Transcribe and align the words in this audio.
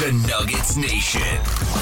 To 0.00 0.12
Nuggets 0.12 0.78
Nation, 0.78 1.20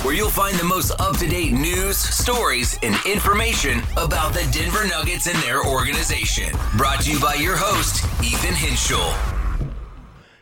where 0.02 0.12
you'll 0.12 0.28
find 0.28 0.58
the 0.58 0.64
most 0.64 0.90
up 0.98 1.16
to 1.18 1.28
date 1.28 1.52
news, 1.52 1.96
stories, 1.96 2.76
and 2.82 2.96
information 3.06 3.80
about 3.96 4.32
the 4.32 4.44
Denver 4.50 4.84
Nuggets 4.88 5.28
and 5.28 5.36
their 5.44 5.64
organization. 5.64 6.52
Brought 6.76 7.02
to 7.02 7.12
you 7.12 7.20
by 7.20 7.34
your 7.34 7.54
host, 7.56 8.04
Ethan 8.20 8.54
Hinchell. 8.54 9.14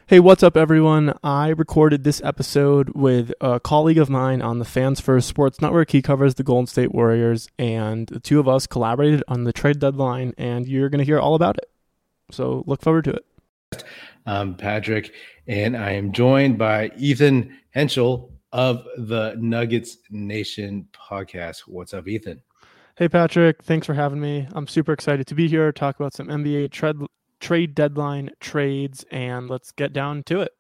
Hey, 0.07 0.21
what's 0.21 0.43
up, 0.43 0.57
everyone? 0.57 1.19
I 1.23 1.49
recorded 1.49 2.03
this 2.03 2.23
episode 2.25 2.93
with 2.95 3.35
a 3.43 3.61
colleague 3.61 3.99
of 3.99 4.09
mine 4.09 4.41
on 4.41 4.59
the 4.59 4.65
Fans 4.65 4.99
First 4.99 5.29
Sports 5.29 5.61
Network. 5.61 5.91
He 5.91 6.01
covers 6.01 6.37
the 6.37 6.45
Golden 6.45 6.67
State 6.67 6.95
Warriors, 6.95 7.47
and 7.59 8.07
the 8.07 8.21
two 8.21 8.41
of 8.41 8.49
us 8.49 8.67
collaborated 8.67 9.23
on 9.29 9.45
the 9.45 9.53
trade 9.53 9.81
deadline, 9.81 10.33
and 10.39 10.67
you're 10.67 10.89
going 10.89 11.01
to 11.01 11.05
hear 11.05 11.21
all 11.21 11.35
about 11.35 11.59
it. 11.59 11.71
So 12.31 12.65
look 12.67 12.81
forward 12.81 13.05
to 13.05 13.11
it. 13.11 13.27
I'm 14.29 14.57
Patrick, 14.57 15.13
and 15.47 15.77
I 15.77 15.93
am 15.93 16.11
joined 16.11 16.59
by 16.59 16.91
Ethan 16.99 17.57
Henschel 17.71 18.33
of 18.51 18.85
the 18.99 19.37
Nuggets 19.39 19.99
Nation 20.11 20.89
podcast. 20.93 21.61
What's 21.69 21.95
up, 21.95 22.09
Ethan? 22.09 22.43
Hey, 22.97 23.09
Patrick. 23.09 23.63
Thanks 23.63 23.87
for 23.87 23.95
having 23.95 24.21
me. 24.21 24.49
I'm 24.53 24.67
super 24.67 24.93
excited 24.93 25.29
to 25.29 25.37
be 25.37 25.47
here, 25.47 25.71
talk 25.71 25.95
about 25.95 26.13
some 26.13 26.27
NBA 26.27 26.73
trade, 26.73 26.97
trade 27.39 27.77
deadline 27.77 28.31
trades, 28.41 29.05
and 29.13 29.49
let's 29.49 29.71
get 29.71 29.93
down 29.93 30.25
to 30.25 30.41
it. 30.41 30.53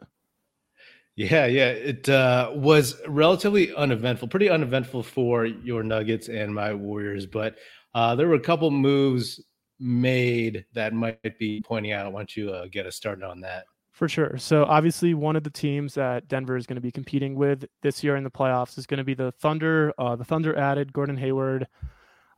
Yeah, 1.16 1.46
yeah. 1.46 1.70
It 1.70 2.08
uh, 2.08 2.52
was 2.54 2.94
relatively 3.08 3.74
uneventful, 3.74 4.28
pretty 4.28 4.48
uneventful 4.48 5.02
for 5.02 5.44
your 5.44 5.82
Nuggets 5.82 6.28
and 6.28 6.54
my 6.54 6.72
Warriors, 6.72 7.26
but 7.26 7.56
uh, 7.96 8.14
there 8.14 8.28
were 8.28 8.34
a 8.34 8.40
couple 8.40 8.70
moves 8.70 9.42
made 9.78 10.64
that 10.74 10.92
might 10.92 11.38
be 11.38 11.62
pointing 11.64 11.92
out. 11.92 12.10
Why 12.12 12.20
don't 12.20 12.36
you 12.36 12.50
uh, 12.50 12.66
get 12.70 12.86
us 12.86 12.96
started 12.96 13.24
on 13.24 13.40
that? 13.40 13.64
For 13.92 14.08
sure. 14.08 14.36
So 14.36 14.64
obviously, 14.64 15.14
one 15.14 15.36
of 15.36 15.42
the 15.42 15.50
teams 15.50 15.94
that 15.94 16.28
Denver 16.28 16.56
is 16.56 16.66
going 16.66 16.76
to 16.76 16.82
be 16.82 16.92
competing 16.92 17.34
with 17.34 17.64
this 17.82 18.04
year 18.04 18.16
in 18.16 18.24
the 18.24 18.30
playoffs 18.30 18.76
is 18.76 18.86
going 18.86 18.98
to 18.98 19.04
be 19.04 19.14
the 19.14 19.32
Thunder. 19.32 19.92
Uh, 19.98 20.16
the 20.16 20.24
Thunder 20.24 20.56
added 20.56 20.92
Gordon 20.92 21.16
Hayward. 21.16 21.66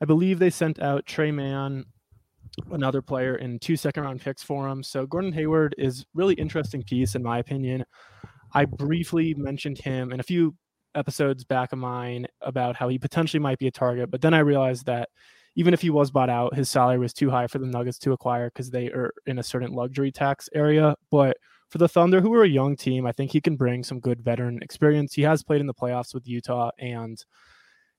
I 0.01 0.05
believe 0.05 0.39
they 0.39 0.51
sent 0.51 0.81
out 0.81 1.05
Tre 1.05 1.33
Mann, 1.33 1.85
another 2.71 3.03
player, 3.03 3.35
in 3.35 3.59
two 3.59 3.77
second 3.77 4.05
round 4.05 4.21
picks 4.21 4.43
for 4.43 4.69
him. 4.69 4.85
So 4.85 5.05
Gordon 5.05 5.33
Hayward 5.33 5.75
is 5.79 6.07
really 6.15 6.35
interesting 6.35 6.85
piece 6.85 7.17
in 7.17 7.25
my 7.25 7.39
opinion. 7.41 7.85
I 8.55 8.65
briefly 8.65 9.35
mentioned 9.35 9.79
him 9.79 10.13
in 10.13 10.21
a 10.21 10.23
few 10.23 10.55
episodes 10.95 11.43
back 11.43 11.73
of 11.73 11.81
mine 11.81 12.27
about 12.41 12.77
how 12.77 12.89
he 12.89 12.99
potentially 12.99 13.41
might 13.41 13.59
be 13.59 13.67
a 13.67 13.73
target, 13.73 14.11
but 14.11 14.21
then 14.21 14.33
I 14.33 14.39
realized 14.39 14.87
that 14.87 15.09
even 15.59 15.75
if 15.75 15.83
he 15.83 15.91
was 15.91 16.13
bought 16.13 16.31
out, 16.31 16.55
his 16.55 16.71
salary 16.71 16.99
was 16.99 17.13
too 17.13 17.31
high 17.31 17.49
for 17.49 17.59
the 17.59 17.67
Nuggets 17.67 17.99
to 17.99 18.13
acquire 18.13 18.47
because 18.47 18.71
they 18.71 18.87
are 18.91 19.13
in 19.27 19.41
a 19.41 19.43
certain 19.43 19.73
luxury 19.73 20.13
tax 20.13 20.49
area. 20.55 20.95
But 21.11 21.37
for 21.69 21.79
the 21.79 21.89
Thunder, 21.89 22.21
who 22.21 22.33
are 22.33 22.45
a 22.45 22.49
young 22.49 22.77
team, 22.77 23.07
I 23.07 23.11
think 23.11 23.33
he 23.33 23.41
can 23.41 23.57
bring 23.57 23.83
some 23.83 23.99
good 23.99 24.21
veteran 24.21 24.61
experience. 24.63 25.15
He 25.15 25.23
has 25.23 25.43
played 25.43 25.61
in 25.61 25.67
the 25.67 25.75
playoffs 25.75 26.15
with 26.15 26.29
Utah 26.29 26.71
and 26.79 27.21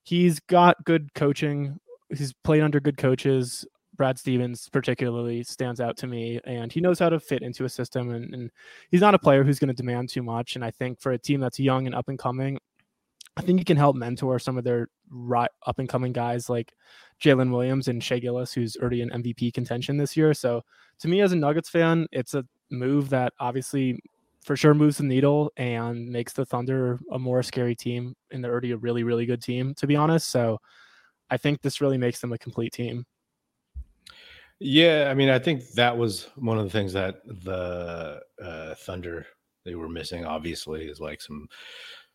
he's 0.04 0.40
got 0.40 0.82
good 0.86 1.14
coaching. 1.14 1.78
He's 2.16 2.32
played 2.46 2.62
under 2.62 2.80
good 2.80 2.98
coaches. 2.98 3.68
Brad 3.94 4.18
Stevens 4.18 4.70
particularly 4.70 5.44
stands 5.44 5.82
out 5.82 5.98
to 5.98 6.08
me, 6.08 6.40
and 6.46 6.72
he 6.72 6.80
knows 6.80 7.00
how 7.00 7.10
to 7.10 7.20
fit 7.20 7.42
into 7.42 7.66
a 7.66 7.70
system. 7.70 8.12
And, 8.12 8.34
and 8.34 8.52
he's 8.90 9.02
not 9.02 9.16
a 9.16 9.20
player 9.20 9.44
who's 9.44 9.60
going 9.60 9.68
to 9.68 9.74
demand 9.74 10.08
too 10.08 10.24
much. 10.24 10.56
And 10.56 10.64
I 10.64 10.72
think 10.72 11.02
for 11.02 11.12
a 11.12 11.18
team 11.18 11.42
that's 11.42 11.60
young 11.60 11.86
and 11.86 11.94
up 11.94 12.08
and 12.08 12.18
coming, 12.18 12.58
I 13.36 13.42
think 13.42 13.60
he 13.60 13.66
can 13.66 13.78
help 13.78 13.98
mentor 13.98 14.40
some 14.40 14.58
of 14.58 14.64
their 14.64 14.88
right 15.10 15.50
up 15.66 15.80
and 15.80 15.90
coming 15.90 16.14
guys 16.14 16.50
like 16.50 16.74
Jalen 17.22 17.52
Williams 17.52 17.88
and 17.88 18.04
Shai 18.04 18.20
Gilgeous, 18.20 18.54
who's 18.54 18.78
already 18.78 19.02
in 19.02 19.10
MVP 19.10 19.54
contention 19.54 19.98
this 19.98 20.16
year. 20.16 20.34
So 20.34 20.64
to 21.00 21.08
me, 21.08 21.22
as 21.22 21.32
a 21.32 21.36
Nuggets 21.36 21.70
fan, 21.70 22.08
it's 22.12 22.34
a 22.34 22.46
move 22.70 23.10
that 23.10 23.34
obviously 23.40 24.00
for 24.44 24.56
sure 24.56 24.74
moves 24.74 24.98
the 24.98 25.04
needle 25.04 25.52
and 25.58 26.08
makes 26.08 26.34
the 26.34 26.46
Thunder 26.46 27.00
a 27.12 27.20
more 27.20 27.44
scary 27.44 27.76
team. 27.76 28.16
And 28.32 28.44
they're 28.44 28.52
already 28.52 28.72
a 28.72 28.78
really, 28.78 29.04
really 29.04 29.26
good 29.26 29.42
team, 29.42 29.74
to 29.76 29.88
be 29.88 29.96
honest. 29.96 30.30
So 30.30 30.60
I 31.30 31.38
think 31.38 31.62
this 31.62 31.82
really 31.82 31.98
makes 31.98 32.22
them 32.22 32.34
a 32.34 32.38
complete 32.38 32.74
team. 32.74 33.06
Yeah, 34.60 35.08
I 35.10 35.14
mean, 35.14 35.30
I 35.30 35.40
think 35.40 35.70
that 35.72 35.98
was 35.98 36.30
one 36.36 36.58
of 36.58 36.66
the 36.66 36.70
things 36.70 36.92
that 36.94 37.22
the 37.26 38.22
uh, 38.44 38.76
Thunder 38.76 39.26
they 39.64 39.76
were 39.76 39.88
missing. 39.88 40.26
Obviously, 40.26 40.86
is 40.86 41.00
like 41.00 41.22
some 41.22 41.48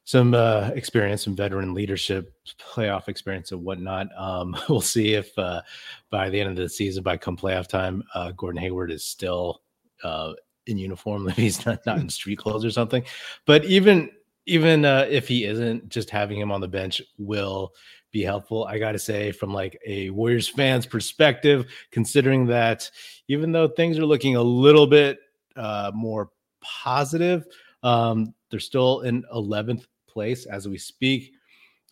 some 0.04 0.34
uh, 0.34 0.70
experience, 0.74 1.24
some 1.24 1.34
veteran 1.34 1.72
leadership, 1.72 2.34
playoff 2.58 3.08
experience, 3.08 3.52
and 3.52 3.64
whatnot. 3.64 4.08
Um, 4.16 4.56
we'll 4.68 4.80
see 4.80 5.14
if 5.14 5.36
uh, 5.38 5.62
by 6.10 6.30
the 6.30 6.40
end 6.40 6.50
of 6.50 6.56
the 6.56 6.68
season, 6.68 7.02
by 7.02 7.16
come 7.16 7.36
playoff 7.36 7.66
time, 7.66 8.02
uh, 8.14 8.32
Gordon 8.32 8.60
Hayward 8.60 8.90
is 8.90 9.04
still 9.04 9.62
uh, 10.02 10.34
in 10.66 10.78
uniform, 10.78 11.28
if 11.28 11.36
he's 11.36 11.64
not, 11.64 11.84
not 11.86 11.98
in 11.98 12.08
street 12.08 12.38
clothes 12.38 12.64
or 12.64 12.70
something. 12.70 13.02
But 13.46 13.64
even 13.64 14.10
even 14.46 14.84
uh, 14.84 15.06
if 15.08 15.26
he 15.26 15.46
isn't, 15.46 15.88
just 15.88 16.10
having 16.10 16.38
him 16.38 16.52
on 16.52 16.60
the 16.60 16.68
bench 16.68 17.00
will 17.16 17.72
be 18.12 18.22
helpful. 18.22 18.64
I 18.64 18.78
got 18.78 18.92
to 18.92 18.98
say, 18.98 19.32
from 19.32 19.54
like 19.54 19.78
a 19.86 20.10
Warriors 20.10 20.48
fan's 20.48 20.84
perspective, 20.84 21.66
considering 21.90 22.46
that 22.48 22.90
even 23.28 23.52
though 23.52 23.68
things 23.68 23.98
are 23.98 24.04
looking 24.04 24.36
a 24.36 24.42
little 24.42 24.86
bit 24.86 25.18
uh, 25.56 25.92
more 25.94 26.28
positive, 26.60 27.46
um, 27.82 28.34
they're 28.50 28.60
still 28.60 29.00
in 29.00 29.24
11th 29.34 29.86
place 30.14 30.46
as 30.46 30.66
we 30.66 30.78
speak, 30.78 31.32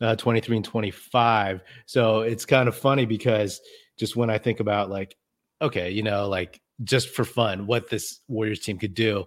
uh, 0.00 0.16
23 0.16 0.56
and 0.56 0.64
25. 0.64 1.60
So 1.86 2.20
it's 2.20 2.46
kind 2.46 2.68
of 2.68 2.76
funny 2.76 3.04
because 3.04 3.60
just 3.98 4.16
when 4.16 4.30
I 4.30 4.38
think 4.38 4.60
about 4.60 4.88
like, 4.88 5.16
okay, 5.60 5.90
you 5.90 6.02
know, 6.02 6.28
like 6.28 6.60
just 6.84 7.10
for 7.10 7.24
fun, 7.24 7.66
what 7.66 7.90
this 7.90 8.20
Warriors 8.28 8.60
team 8.60 8.78
could 8.78 8.94
do, 8.94 9.24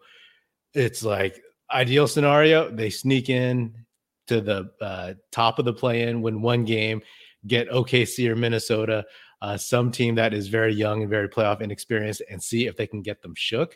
it's 0.74 1.04
like 1.04 1.42
ideal 1.72 2.08
scenario. 2.08 2.70
They 2.70 2.90
sneak 2.90 3.30
in 3.30 3.86
to 4.28 4.42
the 4.42 4.72
uh, 4.82 5.14
top 5.32 5.60
of 5.60 5.66
the 5.66 5.74
play 5.74 6.04
in, 6.04 6.22
win 6.22 6.42
one 6.42 6.66
game, 6.66 7.02
get 7.48 7.70
OKC 7.70 8.28
or 8.28 8.36
Minnesota, 8.36 9.06
uh, 9.42 9.58
some 9.58 9.92
team 9.92 10.16
that 10.16 10.34
is 10.34 10.48
very 10.48 10.74
young 10.74 11.02
and 11.02 11.10
very 11.10 11.30
playoff 11.30 11.62
inexperienced, 11.62 12.24
and 12.30 12.42
see 12.42 12.66
if 12.66 12.76
they 12.76 12.88
can 12.88 13.02
get 13.02 13.22
them 13.22 13.34
shook. 13.36 13.76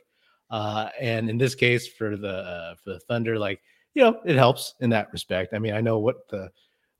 Uh, 0.50 0.90
and 1.00 1.30
in 1.30 1.38
this 1.38 1.53
case, 1.53 1.88
for 1.88 2.18
the 2.18 2.38
uh, 2.38 2.75
for 2.75 2.94
the 2.94 3.00
Thunder, 3.01 3.38
like 3.38 3.62
you 3.94 4.03
know, 4.03 4.19
it 4.25 4.36
helps 4.36 4.75
in 4.80 4.89
that 4.91 5.12
respect. 5.12 5.53
I 5.53 5.59
mean, 5.59 5.74
I 5.74 5.81
know 5.81 6.00
what 6.00 6.27
the 6.30 6.51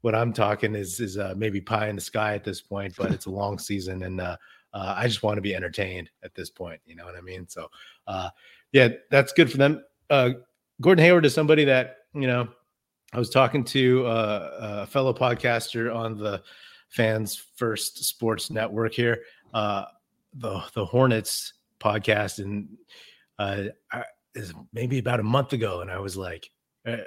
what 0.02 0.16
I'm 0.16 0.34
talking 0.34 0.76
is 0.76 1.00
is 1.00 1.18
uh, 1.18 1.34
maybe 1.36 1.62
pie 1.62 1.90
in 1.90 1.96
the 1.96 2.02
sky 2.02 2.34
at 2.34 2.44
this 2.44 2.62
point, 2.62 2.96
but 2.98 3.12
it's 3.12 3.26
a 3.26 3.32
long 3.32 3.60
season, 3.60 4.04
and 4.04 4.22
uh, 4.22 4.38
uh, 4.74 4.96
I 4.98 5.08
just 5.08 5.24
want 5.24 5.38
to 5.38 5.42
be 5.42 5.56
entertained 5.56 6.10
at 6.24 6.36
this 6.36 6.50
point. 6.50 6.82
You 6.86 6.96
know 6.96 7.06
what 7.06 7.16
I 7.16 7.22
mean? 7.22 7.48
So, 7.48 7.68
uh, 8.08 8.30
yeah, 8.72 8.90
that's 9.10 9.34
good 9.34 9.52
for 9.52 9.58
them. 9.58 9.84
Uh, 10.10 10.32
Gordon 10.82 11.04
Hayward 11.04 11.26
is 11.26 11.34
somebody 11.34 11.66
that 11.66 11.98
you 12.14 12.28
know. 12.28 12.48
I 13.12 13.18
was 13.18 13.32
talking 13.32 13.64
to 13.64 14.06
uh, 14.06 14.50
a 14.60 14.86
fellow 14.86 15.16
podcaster 15.16 15.94
on 15.94 16.16
the 16.16 16.44
Fans 16.90 17.36
First 17.56 18.04
Sports 18.06 18.52
Network 18.52 18.94
here, 18.94 19.24
uh, 19.54 19.86
the 20.36 20.62
the 20.76 20.86
Hornets 20.86 21.54
podcast, 21.80 22.38
and 22.38 22.68
uh, 23.40 23.64
I, 23.92 24.04
maybe 24.74 25.00
about 25.00 25.20
a 25.20 25.24
month 25.24 25.54
ago, 25.54 25.82
and 25.82 25.90
I 25.90 25.98
was 25.98 26.18
like, 26.18 26.52
uh, 26.86 26.98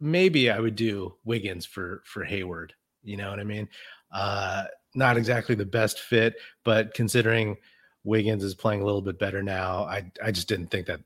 maybe 0.00 0.50
I 0.50 0.60
would 0.60 0.76
do 0.76 1.14
Wiggins 1.24 1.66
for 1.66 2.02
for 2.04 2.24
Hayward. 2.24 2.74
You 3.02 3.16
know 3.16 3.30
what 3.30 3.40
I 3.40 3.44
mean? 3.44 3.68
Uh, 4.12 4.64
not 4.94 5.16
exactly 5.16 5.54
the 5.54 5.64
best 5.64 6.00
fit, 6.00 6.36
but 6.64 6.94
considering 6.94 7.56
Wiggins 8.04 8.42
is 8.42 8.54
playing 8.54 8.80
a 8.80 8.84
little 8.84 9.02
bit 9.02 9.18
better 9.18 9.42
now, 9.42 9.84
I 9.84 10.10
I 10.22 10.30
just 10.30 10.48
didn't 10.48 10.68
think 10.68 10.86
that 10.86 11.00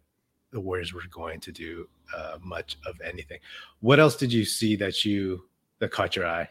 the 0.52 0.60
Warriors 0.60 0.92
were 0.92 1.02
going 1.10 1.40
to 1.40 1.52
do 1.52 1.88
uh, 2.16 2.38
much 2.40 2.76
of 2.86 3.00
anything. 3.02 3.38
What 3.80 3.98
else 3.98 4.16
did 4.16 4.32
you 4.32 4.44
see 4.44 4.76
that 4.76 5.04
you 5.04 5.44
that 5.78 5.90
caught 5.90 6.16
your 6.16 6.26
eye? 6.26 6.48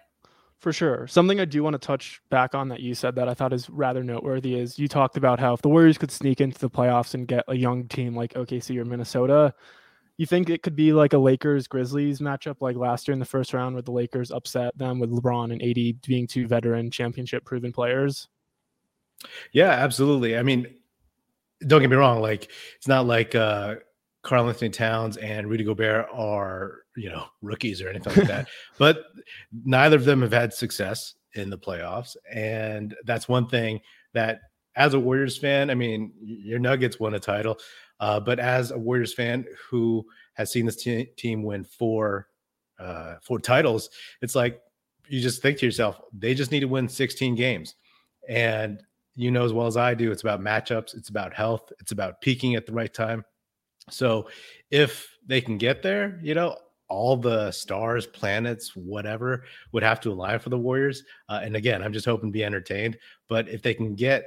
For 0.61 0.71
sure. 0.71 1.07
Something 1.07 1.39
I 1.39 1.45
do 1.45 1.63
want 1.63 1.73
to 1.73 1.79
touch 1.79 2.21
back 2.29 2.53
on 2.53 2.69
that 2.69 2.81
you 2.81 2.93
said 2.93 3.15
that 3.15 3.27
I 3.27 3.33
thought 3.33 3.51
is 3.51 3.67
rather 3.67 4.03
noteworthy 4.03 4.53
is 4.53 4.77
you 4.77 4.87
talked 4.87 5.17
about 5.17 5.39
how 5.39 5.55
if 5.55 5.63
the 5.63 5.69
Warriors 5.69 5.97
could 5.97 6.11
sneak 6.11 6.39
into 6.39 6.59
the 6.59 6.69
playoffs 6.69 7.15
and 7.15 7.27
get 7.27 7.45
a 7.47 7.55
young 7.55 7.87
team 7.87 8.15
like 8.15 8.33
OKC 8.35 8.77
or 8.77 8.85
Minnesota, 8.85 9.55
you 10.21 10.27
think 10.27 10.51
it 10.51 10.61
could 10.61 10.75
be 10.75 10.93
like 10.93 11.13
a 11.13 11.17
Lakers 11.17 11.65
Grizzlies 11.67 12.19
matchup 12.19 12.57
like 12.59 12.75
last 12.75 13.07
year 13.07 13.13
in 13.13 13.19
the 13.19 13.25
first 13.25 13.55
round 13.55 13.73
where 13.73 13.81
the 13.81 13.91
Lakers 13.91 14.29
upset 14.29 14.77
them 14.77 14.99
with 14.99 15.09
LeBron 15.09 15.51
and 15.51 15.59
AD 15.63 15.99
being 16.03 16.27
two 16.27 16.47
veteran 16.47 16.91
championship 16.91 17.43
proven 17.43 17.73
players? 17.73 18.27
Yeah, 19.51 19.71
absolutely. 19.71 20.37
I 20.37 20.43
mean, 20.43 20.67
don't 21.65 21.81
get 21.81 21.89
me 21.89 21.95
wrong, 21.95 22.21
like 22.21 22.51
it's 22.75 22.87
not 22.87 23.07
like 23.07 23.33
uh 23.33 23.77
Karl-Anthony 24.21 24.69
Towns 24.69 25.17
and 25.17 25.49
Rudy 25.49 25.63
Gobert 25.63 26.05
are, 26.13 26.81
you 26.95 27.09
know, 27.09 27.25
rookies 27.41 27.81
or 27.81 27.89
anything 27.89 28.15
like 28.15 28.27
that. 28.27 28.47
but 28.77 29.05
neither 29.65 29.95
of 29.95 30.05
them 30.05 30.21
have 30.21 30.33
had 30.33 30.53
success 30.53 31.15
in 31.33 31.49
the 31.49 31.57
playoffs. 31.57 32.15
And 32.31 32.95
that's 33.05 33.27
one 33.27 33.47
thing 33.47 33.79
that, 34.13 34.41
as 34.75 34.93
a 34.93 34.99
Warriors 34.99 35.37
fan, 35.37 35.69
I 35.69 35.75
mean, 35.75 36.13
your 36.21 36.59
Nuggets 36.59 36.99
won 36.99 37.15
a 37.15 37.19
title. 37.19 37.57
Uh, 38.01 38.19
but 38.19 38.39
as 38.39 38.71
a 38.71 38.77
Warriors 38.77 39.13
fan 39.13 39.45
who 39.69 40.05
has 40.33 40.51
seen 40.51 40.65
this 40.65 40.75
te- 40.75 41.05
team 41.15 41.43
win 41.43 41.63
four, 41.63 42.27
uh, 42.79 43.15
four 43.21 43.39
titles, 43.39 43.89
it's 44.21 44.35
like 44.35 44.59
you 45.07 45.21
just 45.21 45.41
think 45.41 45.59
to 45.59 45.65
yourself, 45.65 46.01
they 46.11 46.33
just 46.33 46.51
need 46.51 46.61
to 46.61 46.67
win 46.67 46.89
16 46.89 47.35
games. 47.35 47.75
And 48.27 48.81
you 49.15 49.29
know 49.29 49.45
as 49.45 49.53
well 49.53 49.67
as 49.67 49.77
I 49.77 49.93
do, 49.93 50.11
it's 50.11 50.23
about 50.23 50.41
matchups, 50.41 50.95
it's 50.95 51.09
about 51.09 51.33
health, 51.33 51.71
it's 51.79 51.91
about 51.91 52.21
peaking 52.21 52.55
at 52.55 52.65
the 52.65 52.73
right 52.73 52.93
time. 52.93 53.23
So 53.89 54.29
if 54.71 55.15
they 55.25 55.39
can 55.39 55.57
get 55.57 55.83
there, 55.83 56.19
you 56.23 56.33
know, 56.33 56.57
all 56.87 57.15
the 57.15 57.51
stars, 57.51 58.05
planets, 58.05 58.75
whatever 58.75 59.45
would 59.71 59.83
have 59.83 60.01
to 60.01 60.11
align 60.11 60.39
for 60.39 60.49
the 60.49 60.57
Warriors. 60.57 61.03
Uh, 61.29 61.39
and 61.43 61.55
again, 61.55 61.81
I'm 61.81 61.93
just 61.93 62.05
hoping 62.05 62.29
to 62.29 62.33
be 62.33 62.43
entertained. 62.43 62.97
But 63.29 63.47
if 63.47 63.61
they 63.61 63.73
can 63.73 63.95
get, 63.95 64.25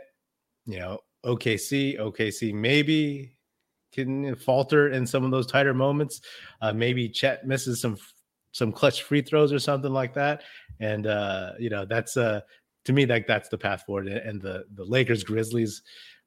you 0.64 0.78
know, 0.78 1.00
OKC, 1.24 1.98
OKC 1.98 2.54
maybe 2.54 3.36
can 3.94 4.34
falter 4.34 4.90
in 4.90 5.06
some 5.06 5.24
of 5.24 5.30
those 5.30 5.46
tighter 5.46 5.74
moments. 5.74 6.20
Uh, 6.60 6.72
maybe 6.72 7.08
Chet 7.08 7.46
misses 7.46 7.80
some 7.80 7.96
some 8.52 8.72
clutch 8.72 9.02
free 9.02 9.22
throws 9.22 9.52
or 9.52 9.58
something 9.58 9.92
like 9.92 10.14
that. 10.14 10.42
And 10.80 11.06
uh, 11.06 11.52
you 11.58 11.70
know, 11.70 11.84
that's 11.84 12.16
uh 12.16 12.40
to 12.84 12.92
me 12.92 13.06
like 13.06 13.26
that's 13.26 13.48
the 13.48 13.58
path 13.58 13.84
forward. 13.86 14.08
And 14.08 14.40
the 14.40 14.64
the 14.74 14.84
Lakers 14.84 15.24
Grizzlies 15.24 15.82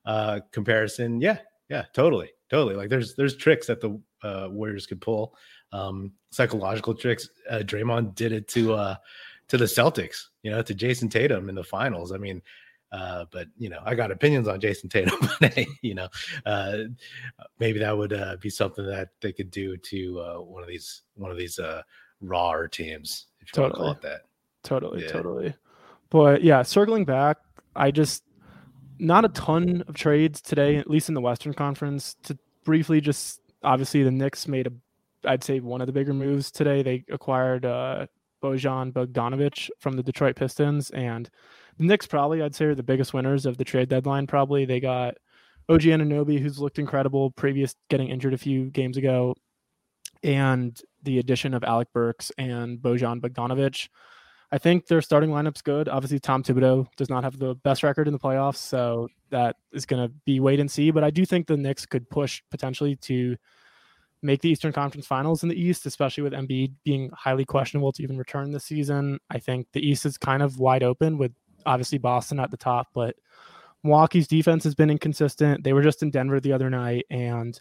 uh 0.06 0.40
comparison, 0.52 1.22
yeah, 1.22 1.40
yeah, 1.70 1.84
totally, 1.94 2.32
totally. 2.50 2.76
Like 2.76 2.90
there's 2.90 3.16
there's 3.16 3.36
tricks 3.36 3.68
that 3.68 3.82
the 3.82 4.00
uh, 4.24 4.48
Warriors 4.50 4.88
could 4.88 5.02
pull, 5.02 5.36
um, 5.72 6.12
psychological 6.32 6.94
tricks. 6.94 7.30
Uh, 7.50 7.60
Draymond 7.60 8.16
did 8.16 8.32
it 8.32 8.48
to 8.50 8.74
uh, 8.74 8.96
to 9.50 9.58
the 9.58 9.66
Celtics, 9.66 10.26
you 10.44 10.52
know, 10.52 10.62
to 10.62 10.74
Jayson 10.74 11.10
Tatum 11.10 11.50
in 11.50 11.56
the 11.56 11.64
finals. 11.64 12.12
I 12.12 12.18
mean, 12.18 12.42
uh, 12.92 13.26
but 13.32 13.48
you 13.58 13.70
know, 13.70 13.80
I 13.86 13.96
got 13.96 14.12
opinions 14.12 14.48
on 14.48 14.60
Jayson 14.60 14.90
Tatum. 14.90 15.18
But 15.40 15.54
hey, 15.54 15.68
you 15.82 15.96
know, 15.96 16.08
uh, 16.46 16.78
maybe 17.60 17.80
that 17.80 17.98
would 17.98 18.14
uh, 18.14 18.38
be 18.42 18.50
something 18.50 18.86
that 18.88 19.10
they 19.22 19.32
could 19.32 19.52
do 19.52 19.78
to 19.78 20.20
uh, 20.20 20.42
one 20.42 20.64
of 20.64 20.70
these 20.70 21.04
one 21.16 21.32
of 21.32 21.38
these 21.38 21.60
uh, 21.60 21.82
rawer 22.22 22.68
teams, 22.68 23.28
if 23.40 23.50
you 23.50 23.64
totally. 23.64 23.86
want 23.86 24.02
to 24.02 24.08
call 24.08 24.12
it 24.12 24.14
that. 24.14 24.22
Totally, 24.64 25.04
yeah. 25.04 25.12
totally. 25.12 25.54
But 26.10 26.44
yeah, 26.44 26.64
circling 26.64 27.06
back, 27.06 27.38
I 27.76 27.92
just 27.92 28.24
not 29.00 29.26
a 29.26 29.30
ton 29.30 29.84
of 29.88 29.96
trades 29.96 30.42
today, 30.42 30.78
at 30.78 30.90
least 30.90 31.10
in 31.10 31.16
the 31.16 31.22
Western 31.22 31.54
Conference. 31.54 32.16
To 32.24 32.38
briefly 32.64 33.02
just 33.02 33.42
obviously 33.64 34.04
the 34.04 34.12
Knicks 34.12 34.48
made 34.48 34.68
a 34.68 34.72
I'd 35.26 35.44
say 35.44 35.60
one 35.60 35.82
of 35.82 35.88
the 35.88 35.94
bigger 35.94 36.14
moves 36.14 36.52
today. 36.52 36.84
They 36.84 37.04
acquired 37.12 37.66
uh, 37.66 38.08
Bojan 38.42 38.94
Bogdanovic 38.94 39.70
from 39.80 39.94
the 39.94 40.04
Detroit 40.04 40.36
Pistons, 40.36 40.90
and 40.92 41.30
the 41.78 41.86
Knicks 41.86 42.08
probably 42.08 42.42
I'd 42.42 42.56
say 42.56 42.66
are 42.66 42.76
the 42.76 42.84
biggest 42.84 43.14
winners 43.14 43.46
of 43.46 43.58
the 43.58 43.66
trade 43.66 43.90
deadline. 43.90 44.28
Probably 44.28 44.66
they 44.66 44.80
got 44.80 45.16
OG 45.70 45.82
Anunoby, 45.82 46.40
who's 46.40 46.60
looked 46.60 46.80
incredible 46.80 47.32
previous 47.32 47.76
getting 47.90 48.10
injured 48.10 48.34
a 48.34 48.38
few 48.38 48.70
games 48.70 48.98
ago, 48.98 49.36
and 50.24 50.80
the 51.04 51.20
addition 51.20 51.54
of 51.54 51.64
Alec 51.64 51.90
Burks 51.94 52.32
and 52.38 52.80
Bojan 52.80 53.22
Bogdanovic. 53.22 53.90
I 54.50 54.58
think 54.58 54.88
their 54.88 55.02
starting 55.02 55.30
lineup's 55.30 55.62
good. 55.62 55.90
Obviously, 55.90 56.20
Tom 56.20 56.42
Thibodeau 56.42 56.88
does 56.96 57.10
not 57.10 57.26
have 57.26 57.38
the 57.38 57.56
best 57.56 57.84
record 57.84 58.08
in 58.08 58.14
the 58.14 58.20
playoffs, 58.20 58.58
so 58.58 59.10
that 59.30 59.58
is 59.74 59.86
going 59.86 60.08
to 60.08 60.14
be 60.26 60.40
wait 60.40 60.62
and 60.62 60.72
see. 60.72 60.90
But 60.90 61.04
I 61.04 61.10
do 61.10 61.26
think 61.26 61.48
the 61.48 61.58
Knicks 61.58 61.86
could 61.86 62.10
push 62.10 62.42
potentially 62.50 62.96
to 62.96 63.36
make 64.22 64.42
the 64.42 64.50
Eastern 64.50 64.72
Conference 64.72 65.06
Finals 65.06 65.44
in 65.44 65.50
the 65.50 65.62
East, 65.62 65.86
especially 65.86 66.24
with 66.24 66.34
Embiid 66.34 66.74
being 66.86 67.12
highly 67.14 67.44
questionable 67.44 67.92
to 67.92 68.04
even 68.04 68.18
return 68.18 68.52
this 68.52 68.64
season. 68.64 69.20
I 69.30 69.40
think 69.40 69.68
the 69.74 69.86
East 69.86 70.06
is 70.06 70.18
kind 70.18 70.42
of 70.42 70.60
wide 70.60 70.82
open 70.82 71.18
with 71.18 71.34
obviously 71.68 72.00
Boston 72.00 72.40
at 72.40 72.50
the 72.50 72.58
top, 72.58 72.88
but 72.94 73.16
Milwaukee's 73.84 74.28
defense 74.28 74.64
has 74.64 74.74
been 74.74 74.90
inconsistent. 74.90 75.64
They 75.64 75.74
were 75.74 75.84
just 75.84 76.02
in 76.02 76.10
Denver 76.10 76.40
the 76.40 76.54
other 76.54 76.70
night 76.70 77.06
and 77.10 77.60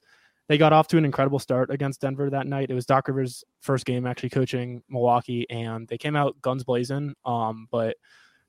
they 0.48 0.58
got 0.58 0.72
off 0.72 0.88
to 0.88 0.98
an 0.98 1.04
incredible 1.04 1.38
start 1.38 1.70
against 1.70 2.00
Denver 2.00 2.30
that 2.30 2.46
night. 2.46 2.70
It 2.70 2.74
was 2.74 2.86
Doc 2.86 3.08
Rivers' 3.08 3.44
first 3.60 3.84
game 3.84 4.06
actually 4.06 4.30
coaching 4.30 4.82
Milwaukee, 4.88 5.48
and 5.50 5.88
they 5.88 5.98
came 5.98 6.14
out 6.14 6.40
guns 6.40 6.62
blazing. 6.62 7.14
Um, 7.24 7.66
but 7.70 7.96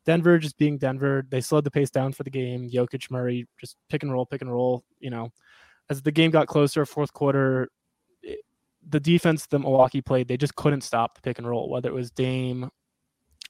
Denver 0.05 0.37
just 0.37 0.57
being 0.57 0.77
Denver, 0.77 1.25
they 1.27 1.41
slowed 1.41 1.63
the 1.63 1.71
pace 1.71 1.89
down 1.89 2.13
for 2.13 2.23
the 2.23 2.29
game. 2.29 2.69
Jokic, 2.69 3.09
Murray, 3.09 3.47
just 3.59 3.77
pick 3.89 4.03
and 4.03 4.11
roll, 4.11 4.25
pick 4.25 4.41
and 4.41 4.51
roll. 4.51 4.83
You 4.99 5.09
know, 5.09 5.31
as 5.89 6.01
the 6.01 6.11
game 6.11 6.29
got 6.29 6.47
closer, 6.47 6.85
fourth 6.85 7.13
quarter, 7.13 7.69
it, 8.21 8.41
the 8.87 8.99
defense 8.99 9.47
that 9.47 9.59
Milwaukee 9.59 10.01
played, 10.01 10.27
they 10.27 10.37
just 10.37 10.55
couldn't 10.55 10.81
stop 10.81 11.15
the 11.15 11.21
pick 11.21 11.39
and 11.39 11.47
roll. 11.47 11.67
Whether 11.67 11.89
it 11.89 11.95
was 11.95 12.11
Dame 12.11 12.69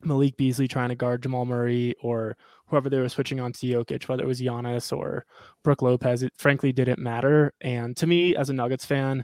Malik 0.04 0.38
Beasley 0.38 0.68
trying 0.68 0.90
to 0.90 0.96
guard 0.96 1.24
Jamal 1.24 1.46
Murray 1.46 1.96
or 2.02 2.38
whoever 2.68 2.90
they 2.90 3.00
were 3.00 3.10
switching 3.10 3.40
on 3.40 3.54
to 3.54 3.68
Jokic, 3.68 4.08
whether 4.08 4.24
it 4.24 4.28
was 4.28 4.42
Giannis 4.42 4.96
or 4.96 5.26
Brook 5.64 5.82
Lopez, 5.82 6.24
it 6.24 6.34
frankly 6.38 6.72
didn't 6.72 7.00
matter. 7.00 7.54
And 7.62 7.96
to 7.98 8.08
me, 8.08 8.36
as 8.36 8.50
a 8.50 8.54
Nuggets 8.54 8.86
fan, 8.86 9.24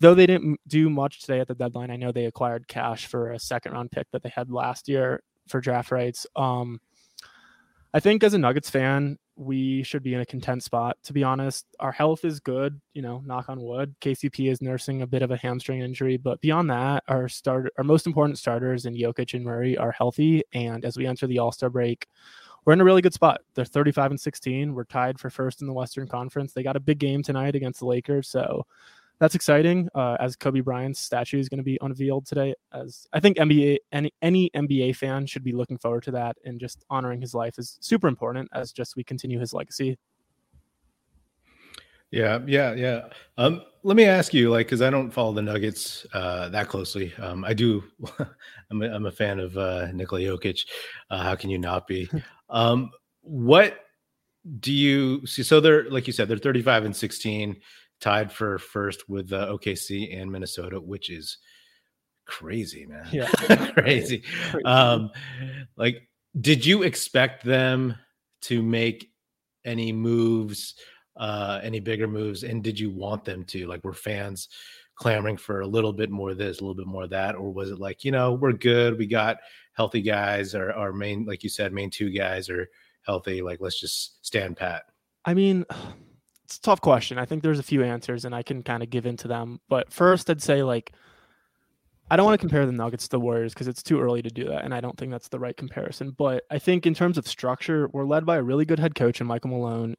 though 0.00 0.14
they 0.14 0.26
didn't 0.26 0.60
do 0.66 0.88
much 0.88 1.20
today 1.20 1.40
at 1.40 1.48
the 1.48 1.54
deadline, 1.54 1.90
I 1.90 1.96
know 1.96 2.12
they 2.12 2.26
acquired 2.26 2.68
cash 2.68 3.06
for 3.06 3.32
a 3.32 3.38
second 3.38 3.72
round 3.72 3.90
pick 3.90 4.06
that 4.12 4.22
they 4.22 4.32
had 4.34 4.50
last 4.50 4.88
year 4.88 5.22
for 5.48 5.60
draft 5.60 5.90
rights. 5.90 6.26
Um, 6.36 6.80
I 7.92 8.00
think 8.00 8.22
as 8.22 8.34
a 8.34 8.38
Nuggets 8.38 8.70
fan, 8.70 9.18
we 9.38 9.84
should 9.84 10.02
be 10.02 10.14
in 10.14 10.20
a 10.20 10.26
content 10.26 10.64
spot. 10.64 10.98
To 11.04 11.12
be 11.12 11.22
honest, 11.22 11.64
our 11.78 11.92
health 11.92 12.24
is 12.24 12.40
good. 12.40 12.80
You 12.92 13.02
know, 13.02 13.22
knock 13.24 13.48
on 13.48 13.62
wood. 13.62 13.94
KCP 14.00 14.50
is 14.50 14.60
nursing 14.60 15.02
a 15.02 15.06
bit 15.06 15.22
of 15.22 15.30
a 15.30 15.36
hamstring 15.36 15.80
injury, 15.80 16.16
but 16.16 16.40
beyond 16.40 16.68
that, 16.70 17.04
our 17.06 17.28
start, 17.28 17.72
our 17.78 17.84
most 17.84 18.06
important 18.06 18.36
starters 18.36 18.84
in 18.84 18.94
Jokic 18.94 19.34
and 19.34 19.44
Murray 19.44 19.78
are 19.78 19.92
healthy. 19.92 20.42
And 20.52 20.84
as 20.84 20.96
we 20.96 21.06
enter 21.06 21.28
the 21.28 21.38
All 21.38 21.52
Star 21.52 21.70
break, 21.70 22.08
we're 22.64 22.72
in 22.72 22.80
a 22.80 22.84
really 22.84 23.00
good 23.00 23.14
spot. 23.14 23.40
They're 23.54 23.64
35 23.64 24.10
and 24.10 24.20
16. 24.20 24.74
We're 24.74 24.84
tied 24.84 25.20
for 25.20 25.30
first 25.30 25.60
in 25.60 25.68
the 25.68 25.72
Western 25.72 26.08
Conference. 26.08 26.52
They 26.52 26.64
got 26.64 26.76
a 26.76 26.80
big 26.80 26.98
game 26.98 27.22
tonight 27.22 27.54
against 27.54 27.78
the 27.78 27.86
Lakers, 27.86 28.28
so 28.28 28.66
that's 29.20 29.34
exciting. 29.34 29.88
Uh, 29.94 30.16
as 30.20 30.36
Kobe 30.36 30.60
Bryant's 30.60 31.00
statue 31.00 31.38
is 31.38 31.48
going 31.48 31.58
to 31.58 31.64
be 31.64 31.78
unveiled 31.80 32.26
today, 32.26 32.54
as 32.72 33.06
I 33.12 33.20
think 33.20 33.36
NBA 33.36 33.78
any 33.92 34.12
any 34.22 34.50
NBA 34.54 34.96
fan 34.96 35.26
should 35.26 35.44
be 35.44 35.52
looking 35.52 35.78
forward 35.78 36.04
to 36.04 36.10
that, 36.12 36.36
and 36.44 36.60
just 36.60 36.84
honoring 36.90 37.20
his 37.20 37.34
life 37.34 37.58
is 37.58 37.78
super 37.80 38.08
important 38.08 38.48
as 38.52 38.72
just 38.72 38.96
we 38.96 39.04
continue 39.04 39.38
his 39.38 39.52
legacy. 39.52 39.98
Yeah, 42.10 42.40
yeah, 42.46 42.72
yeah. 42.74 43.08
Um, 43.36 43.62
let 43.82 43.96
me 43.96 44.04
ask 44.04 44.32
you, 44.32 44.50
like, 44.50 44.66
because 44.66 44.80
I 44.80 44.88
don't 44.88 45.10
follow 45.10 45.32
the 45.32 45.42
Nuggets 45.42 46.06
uh, 46.14 46.48
that 46.48 46.68
closely. 46.68 47.12
Um, 47.18 47.44
I 47.44 47.52
do. 47.52 47.84
I'm, 48.70 48.82
a, 48.82 48.88
I'm 48.88 49.06
a 49.06 49.12
fan 49.12 49.38
of 49.38 49.56
uh, 49.58 49.92
Nikola 49.92 50.22
Jokic. 50.22 50.66
Uh, 51.10 51.22
how 51.22 51.34
can 51.34 51.50
you 51.50 51.58
not 51.58 51.86
be? 51.86 52.08
um, 52.50 52.90
what 53.20 53.80
do 54.60 54.72
you 54.72 55.26
see? 55.26 55.42
So 55.42 55.60
they're 55.60 55.90
like 55.90 56.06
you 56.06 56.12
said, 56.12 56.28
they're 56.28 56.38
35 56.38 56.86
and 56.86 56.96
16 56.96 57.56
tied 58.00 58.32
for 58.32 58.58
first 58.58 59.08
with 59.08 59.32
uh, 59.32 59.48
OKC 59.48 60.20
and 60.20 60.30
Minnesota, 60.30 60.80
which 60.80 61.10
is 61.10 61.38
crazy, 62.26 62.86
man. 62.86 63.06
Yeah, 63.10 63.28
crazy. 63.74 64.18
crazy. 64.50 64.64
Um, 64.64 65.10
like, 65.76 66.08
did 66.40 66.64
you 66.64 66.82
expect 66.82 67.44
them 67.44 67.96
to 68.42 68.62
make 68.62 69.10
any 69.64 69.92
moves, 69.92 70.74
uh, 71.16 71.60
any 71.62 71.80
bigger 71.80 72.06
moves, 72.06 72.44
and 72.44 72.62
did 72.62 72.78
you 72.78 72.90
want 72.90 73.24
them 73.24 73.44
to? 73.44 73.66
Like, 73.66 73.84
were 73.84 73.94
fans 73.94 74.48
clamoring 74.98 75.36
for 75.36 75.60
a 75.60 75.66
little 75.66 75.92
bit 75.92 76.10
more 76.10 76.30
of 76.30 76.38
this, 76.38 76.58
a 76.58 76.62
little 76.62 76.74
bit 76.74 76.86
more 76.86 77.04
of 77.04 77.10
that, 77.10 77.34
or 77.34 77.52
was 77.52 77.70
it 77.70 77.78
like, 77.78 78.04
you 78.04 78.10
know, 78.10 78.32
we're 78.32 78.52
good, 78.52 78.98
we 78.98 79.06
got 79.06 79.38
healthy 79.72 80.02
guys, 80.02 80.54
or 80.54 80.72
our 80.72 80.92
main, 80.92 81.24
like 81.24 81.42
you 81.42 81.48
said, 81.48 81.72
main 81.72 81.88
two 81.88 82.10
guys 82.10 82.50
are 82.50 82.68
healthy, 83.02 83.40
like 83.40 83.60
let's 83.60 83.80
just 83.80 84.24
stand 84.26 84.56
pat. 84.56 84.82
I 85.24 85.34
mean 85.34 85.64
it's 86.48 86.56
a 86.56 86.62
tough 86.62 86.80
question. 86.80 87.18
I 87.18 87.26
think 87.26 87.42
there's 87.42 87.58
a 87.58 87.62
few 87.62 87.84
answers 87.84 88.24
and 88.24 88.34
I 88.34 88.42
can 88.42 88.62
kind 88.62 88.82
of 88.82 88.88
give 88.88 89.04
into 89.04 89.28
them. 89.28 89.60
But 89.68 89.92
first, 89.92 90.30
I'd 90.30 90.40
say 90.40 90.62
like 90.62 90.92
I 92.10 92.16
don't 92.16 92.24
want 92.24 92.40
to 92.40 92.42
compare 92.42 92.64
the 92.64 92.72
Nuggets 92.72 93.04
to 93.04 93.10
the 93.10 93.20
Warriors 93.20 93.52
because 93.52 93.68
it's 93.68 93.82
too 93.82 94.00
early 94.00 94.22
to 94.22 94.30
do 94.30 94.44
that, 94.46 94.64
and 94.64 94.72
I 94.72 94.80
don't 94.80 94.96
think 94.96 95.12
that's 95.12 95.28
the 95.28 95.38
right 95.38 95.54
comparison. 95.54 96.12
But 96.16 96.44
I 96.50 96.58
think 96.58 96.86
in 96.86 96.94
terms 96.94 97.18
of 97.18 97.28
structure, 97.28 97.90
we're 97.92 98.06
led 98.06 98.24
by 98.24 98.38
a 98.38 98.42
really 98.42 98.64
good 98.64 98.78
head 98.78 98.94
coach 98.94 99.20
in 99.20 99.26
Michael 99.26 99.50
Malone. 99.50 99.94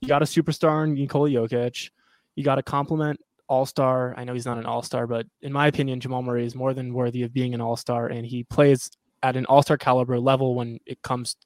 You 0.00 0.08
got 0.08 0.22
a 0.22 0.24
superstar 0.24 0.84
in 0.84 0.94
Nikola 0.94 1.28
Jokic. 1.28 1.90
You 2.36 2.44
got 2.44 2.58
a 2.58 2.62
complement 2.62 3.20
All 3.48 3.66
Star. 3.66 4.14
I 4.16 4.24
know 4.24 4.32
he's 4.32 4.46
not 4.46 4.56
an 4.56 4.64
All 4.64 4.80
Star, 4.80 5.06
but 5.06 5.26
in 5.42 5.52
my 5.52 5.66
opinion, 5.66 6.00
Jamal 6.00 6.22
Murray 6.22 6.46
is 6.46 6.54
more 6.54 6.72
than 6.72 6.94
worthy 6.94 7.22
of 7.22 7.34
being 7.34 7.52
an 7.52 7.60
All 7.60 7.76
Star, 7.76 8.06
and 8.06 8.24
he 8.24 8.44
plays 8.44 8.90
at 9.22 9.36
an 9.36 9.44
All 9.44 9.62
Star 9.62 9.76
caliber 9.76 10.18
level 10.18 10.54
when 10.54 10.78
it 10.86 11.02
comes 11.02 11.36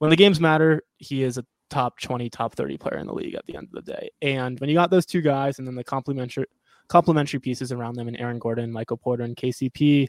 when 0.00 0.10
the 0.10 0.16
games 0.16 0.40
matter. 0.40 0.82
He 0.96 1.22
is 1.22 1.38
a 1.38 1.44
top 1.72 1.98
20, 2.00 2.28
top 2.28 2.54
30 2.54 2.76
player 2.76 2.98
in 2.98 3.06
the 3.06 3.14
league 3.14 3.34
at 3.34 3.46
the 3.46 3.56
end 3.56 3.68
of 3.74 3.84
the 3.84 3.92
day. 3.92 4.10
And 4.20 4.60
when 4.60 4.68
you 4.68 4.76
got 4.76 4.90
those 4.90 5.06
two 5.06 5.22
guys 5.22 5.58
and 5.58 5.66
then 5.66 5.74
the 5.74 5.82
complementary 5.82 6.46
complementary 6.88 7.40
pieces 7.40 7.72
around 7.72 7.94
them 7.94 8.08
and 8.08 8.16
Aaron 8.18 8.38
Gordon, 8.38 8.70
Michael 8.70 8.98
Porter, 8.98 9.22
and 9.22 9.34
KCP, 9.34 10.06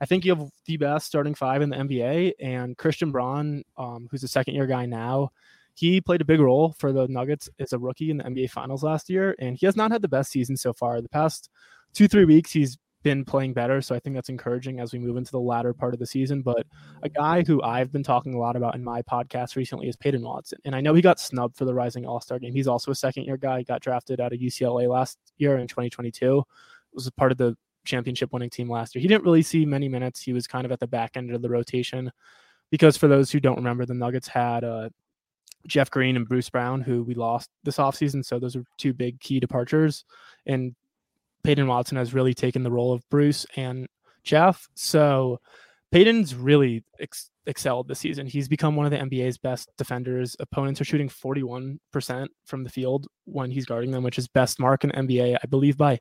I 0.00 0.06
think 0.06 0.24
you 0.24 0.34
have 0.34 0.50
the 0.64 0.76
best 0.76 1.06
starting 1.06 1.34
five 1.34 1.62
in 1.62 1.70
the 1.70 1.76
NBA. 1.76 2.32
And 2.40 2.76
Christian 2.76 3.12
Braun, 3.12 3.62
um, 3.78 4.08
who's 4.10 4.24
a 4.24 4.28
second 4.28 4.54
year 4.54 4.66
guy 4.66 4.86
now, 4.86 5.30
he 5.74 6.00
played 6.00 6.22
a 6.22 6.24
big 6.24 6.40
role 6.40 6.74
for 6.78 6.92
the 6.92 7.06
Nuggets 7.06 7.48
as 7.60 7.72
a 7.72 7.78
rookie 7.78 8.10
in 8.10 8.16
the 8.16 8.24
NBA 8.24 8.50
Finals 8.50 8.82
last 8.82 9.08
year, 9.08 9.36
and 9.38 9.56
he 9.56 9.66
has 9.66 9.76
not 9.76 9.92
had 9.92 10.02
the 10.02 10.08
best 10.08 10.32
season 10.32 10.56
so 10.56 10.72
far. 10.72 11.00
The 11.00 11.08
past 11.08 11.50
two, 11.94 12.08
three 12.08 12.24
weeks, 12.24 12.50
he's 12.50 12.78
been 13.06 13.24
playing 13.24 13.52
better. 13.52 13.80
So 13.80 13.94
I 13.94 14.00
think 14.00 14.16
that's 14.16 14.30
encouraging 14.30 14.80
as 14.80 14.92
we 14.92 14.98
move 14.98 15.16
into 15.16 15.30
the 15.30 15.38
latter 15.38 15.72
part 15.72 15.94
of 15.94 16.00
the 16.00 16.06
season. 16.06 16.42
But 16.42 16.66
a 17.04 17.08
guy 17.08 17.44
who 17.46 17.62
I've 17.62 17.92
been 17.92 18.02
talking 18.02 18.34
a 18.34 18.38
lot 18.38 18.56
about 18.56 18.74
in 18.74 18.82
my 18.82 19.00
podcast 19.02 19.54
recently 19.54 19.88
is 19.88 19.94
Peyton 19.94 20.22
Watson. 20.22 20.58
And 20.64 20.74
I 20.74 20.80
know 20.80 20.92
he 20.92 21.02
got 21.02 21.20
snubbed 21.20 21.56
for 21.56 21.66
the 21.66 21.72
Rising 21.72 22.04
All 22.04 22.20
Star 22.20 22.40
game. 22.40 22.52
He's 22.52 22.66
also 22.66 22.90
a 22.90 22.96
second 22.96 23.22
year 23.22 23.36
guy. 23.36 23.58
He 23.58 23.64
got 23.64 23.80
drafted 23.80 24.20
out 24.20 24.32
of 24.32 24.40
UCLA 24.40 24.88
last 24.88 25.18
year 25.38 25.56
in 25.58 25.68
2022. 25.68 26.42
Was 26.94 27.06
a 27.06 27.12
part 27.12 27.30
of 27.30 27.38
the 27.38 27.56
championship 27.84 28.32
winning 28.32 28.50
team 28.50 28.68
last 28.68 28.96
year. 28.96 29.02
He 29.02 29.06
didn't 29.06 29.22
really 29.22 29.42
see 29.42 29.64
many 29.64 29.88
minutes. 29.88 30.20
He 30.20 30.32
was 30.32 30.48
kind 30.48 30.64
of 30.64 30.72
at 30.72 30.80
the 30.80 30.88
back 30.88 31.16
end 31.16 31.30
of 31.30 31.42
the 31.42 31.48
rotation 31.48 32.10
because 32.72 32.96
for 32.96 33.06
those 33.06 33.30
who 33.30 33.38
don't 33.38 33.54
remember, 33.54 33.86
the 33.86 33.94
Nuggets 33.94 34.26
had 34.26 34.64
uh, 34.64 34.88
Jeff 35.68 35.92
Green 35.92 36.16
and 36.16 36.28
Bruce 36.28 36.50
Brown, 36.50 36.80
who 36.80 37.04
we 37.04 37.14
lost 37.14 37.50
this 37.62 37.76
offseason. 37.76 38.24
So 38.24 38.40
those 38.40 38.56
are 38.56 38.64
two 38.78 38.92
big 38.92 39.20
key 39.20 39.38
departures. 39.38 40.04
And 40.46 40.74
Peyton 41.44 41.66
Watson 41.66 41.96
has 41.96 42.14
really 42.14 42.34
taken 42.34 42.62
the 42.62 42.70
role 42.70 42.92
of 42.92 43.08
Bruce 43.08 43.46
and 43.56 43.86
Jeff. 44.24 44.68
So 44.74 45.40
Peyton's 45.92 46.34
really 46.34 46.84
ex- 47.00 47.30
excelled 47.46 47.88
this 47.88 48.00
season. 48.00 48.26
He's 48.26 48.48
become 48.48 48.76
one 48.76 48.86
of 48.86 48.92
the 48.92 48.98
NBA's 48.98 49.38
best 49.38 49.70
defenders. 49.78 50.36
Opponents 50.40 50.80
are 50.80 50.84
shooting 50.84 51.08
41% 51.08 51.78
from 52.44 52.64
the 52.64 52.70
field 52.70 53.06
when 53.24 53.50
he's 53.50 53.66
guarding 53.66 53.92
them, 53.92 54.02
which 54.02 54.18
is 54.18 54.28
best 54.28 54.58
mark 54.58 54.84
in 54.84 54.90
NBA, 54.90 55.36
I 55.42 55.46
believe, 55.46 55.76
by 55.76 56.00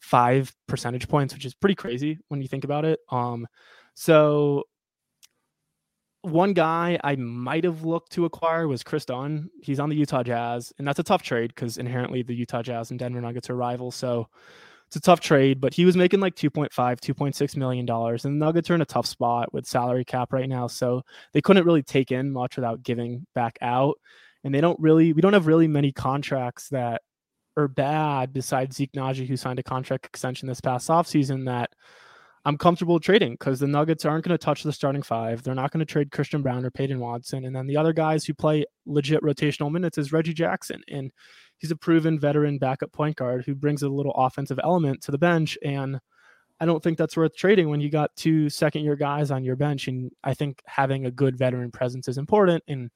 five 0.00 0.52
percentage 0.66 1.08
points, 1.08 1.34
which 1.34 1.44
is 1.44 1.54
pretty 1.54 1.74
crazy 1.74 2.18
when 2.28 2.40
you 2.40 2.48
think 2.48 2.64
about 2.64 2.84
it. 2.84 3.00
Um, 3.10 3.46
so 3.94 4.64
one 6.22 6.54
guy 6.54 6.98
I 7.04 7.14
might 7.16 7.64
have 7.64 7.84
looked 7.84 8.12
to 8.12 8.24
acquire 8.24 8.66
was 8.66 8.82
Kris 8.82 9.04
Dunn. 9.04 9.48
He's 9.62 9.78
on 9.78 9.88
the 9.88 9.96
Utah 9.96 10.22
Jazz, 10.22 10.72
and 10.78 10.86
that's 10.86 10.98
a 10.98 11.04
tough 11.04 11.22
trade 11.22 11.52
because 11.54 11.78
inherently 11.78 12.22
the 12.22 12.34
Utah 12.34 12.62
Jazz 12.62 12.90
and 12.90 12.98
Denver 12.98 13.20
Nuggets 13.20 13.48
are 13.48 13.56
rivals. 13.56 13.94
So 13.94 14.28
it's 14.86 14.96
a 14.96 15.00
tough 15.00 15.20
trade, 15.20 15.60
but 15.60 15.74
he 15.74 15.84
was 15.84 15.96
making 15.96 16.20
like 16.20 16.36
2.5, 16.36 16.70
2.6 16.70 17.56
million 17.56 17.86
dollars. 17.86 18.24
And 18.24 18.40
the 18.40 18.44
Nuggets 18.44 18.70
are 18.70 18.74
in 18.74 18.82
a 18.82 18.86
tough 18.86 19.06
spot 19.06 19.52
with 19.52 19.66
salary 19.66 20.04
cap 20.04 20.32
right 20.32 20.48
now. 20.48 20.68
So 20.68 21.02
they 21.32 21.40
couldn't 21.40 21.66
really 21.66 21.82
take 21.82 22.12
in 22.12 22.32
much 22.32 22.56
without 22.56 22.82
giving 22.82 23.26
back 23.34 23.58
out. 23.60 23.98
And 24.44 24.54
they 24.54 24.60
don't 24.60 24.78
really, 24.78 25.12
we 25.12 25.22
don't 25.22 25.32
have 25.32 25.48
really 25.48 25.66
many 25.66 25.90
contracts 25.90 26.68
that 26.68 27.02
are 27.56 27.68
bad 27.68 28.32
besides 28.32 28.76
Zeke 28.76 28.92
Nnaji, 28.92 29.26
who 29.26 29.36
signed 29.36 29.58
a 29.58 29.64
contract 29.64 30.06
extension 30.06 30.46
this 30.46 30.60
past 30.60 30.88
offseason 30.88 31.46
that 31.46 31.70
I'm 32.44 32.56
comfortable 32.56 33.00
trading 33.00 33.32
because 33.32 33.58
the 33.58 33.66
Nuggets 33.66 34.04
aren't 34.04 34.24
going 34.24 34.38
to 34.38 34.44
touch 34.44 34.62
the 34.62 34.72
starting 34.72 35.02
five. 35.02 35.42
They're 35.42 35.56
not 35.56 35.72
going 35.72 35.84
to 35.84 35.92
trade 35.92 36.12
Christian 36.12 36.42
Braun 36.42 36.64
or 36.64 36.70
Peyton 36.70 37.00
Watson. 37.00 37.44
And 37.44 37.56
then 37.56 37.66
the 37.66 37.76
other 37.76 37.92
guys 37.92 38.24
who 38.24 38.34
play 38.34 38.64
legit 38.84 39.20
rotational 39.22 39.72
minutes 39.72 39.98
is 39.98 40.12
Reggie 40.12 40.32
Jackson. 40.32 40.80
And 40.86 41.10
he's 41.58 41.70
a 41.70 41.76
proven 41.76 42.18
veteran 42.18 42.58
backup 42.58 42.92
point 42.92 43.16
guard 43.16 43.44
who 43.44 43.54
brings 43.54 43.82
a 43.82 43.88
little 43.88 44.12
offensive 44.12 44.60
element 44.62 45.02
to 45.02 45.10
the 45.10 45.18
bench. 45.18 45.58
And 45.64 45.98
I 46.60 46.66
don't 46.66 46.82
think 46.82 46.98
that's 46.98 47.16
worth 47.16 47.36
trading 47.36 47.68
when 47.68 47.80
you 47.80 47.90
got 47.90 48.14
two 48.16 48.48
second 48.48 48.82
year 48.82 48.96
guys 48.96 49.30
on 49.30 49.44
your 49.44 49.56
bench. 49.56 49.88
And 49.88 50.10
I 50.24 50.34
think 50.34 50.62
having 50.66 51.06
a 51.06 51.10
good 51.10 51.36
veteran 51.36 51.70
presence 51.70 52.08
is 52.08 52.18
important. 52.18 52.62
And 52.68 52.90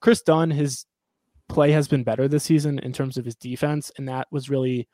Kris 0.00 0.22
Dunn, 0.22 0.50
his 0.50 0.86
play 1.48 1.72
has 1.72 1.88
been 1.88 2.04
better 2.04 2.28
this 2.28 2.44
season 2.44 2.78
in 2.80 2.92
terms 2.92 3.16
of 3.16 3.24
his 3.24 3.36
defense. 3.36 3.90
And 3.96 4.08
that 4.08 4.28
was 4.30 4.50
really 4.50 4.88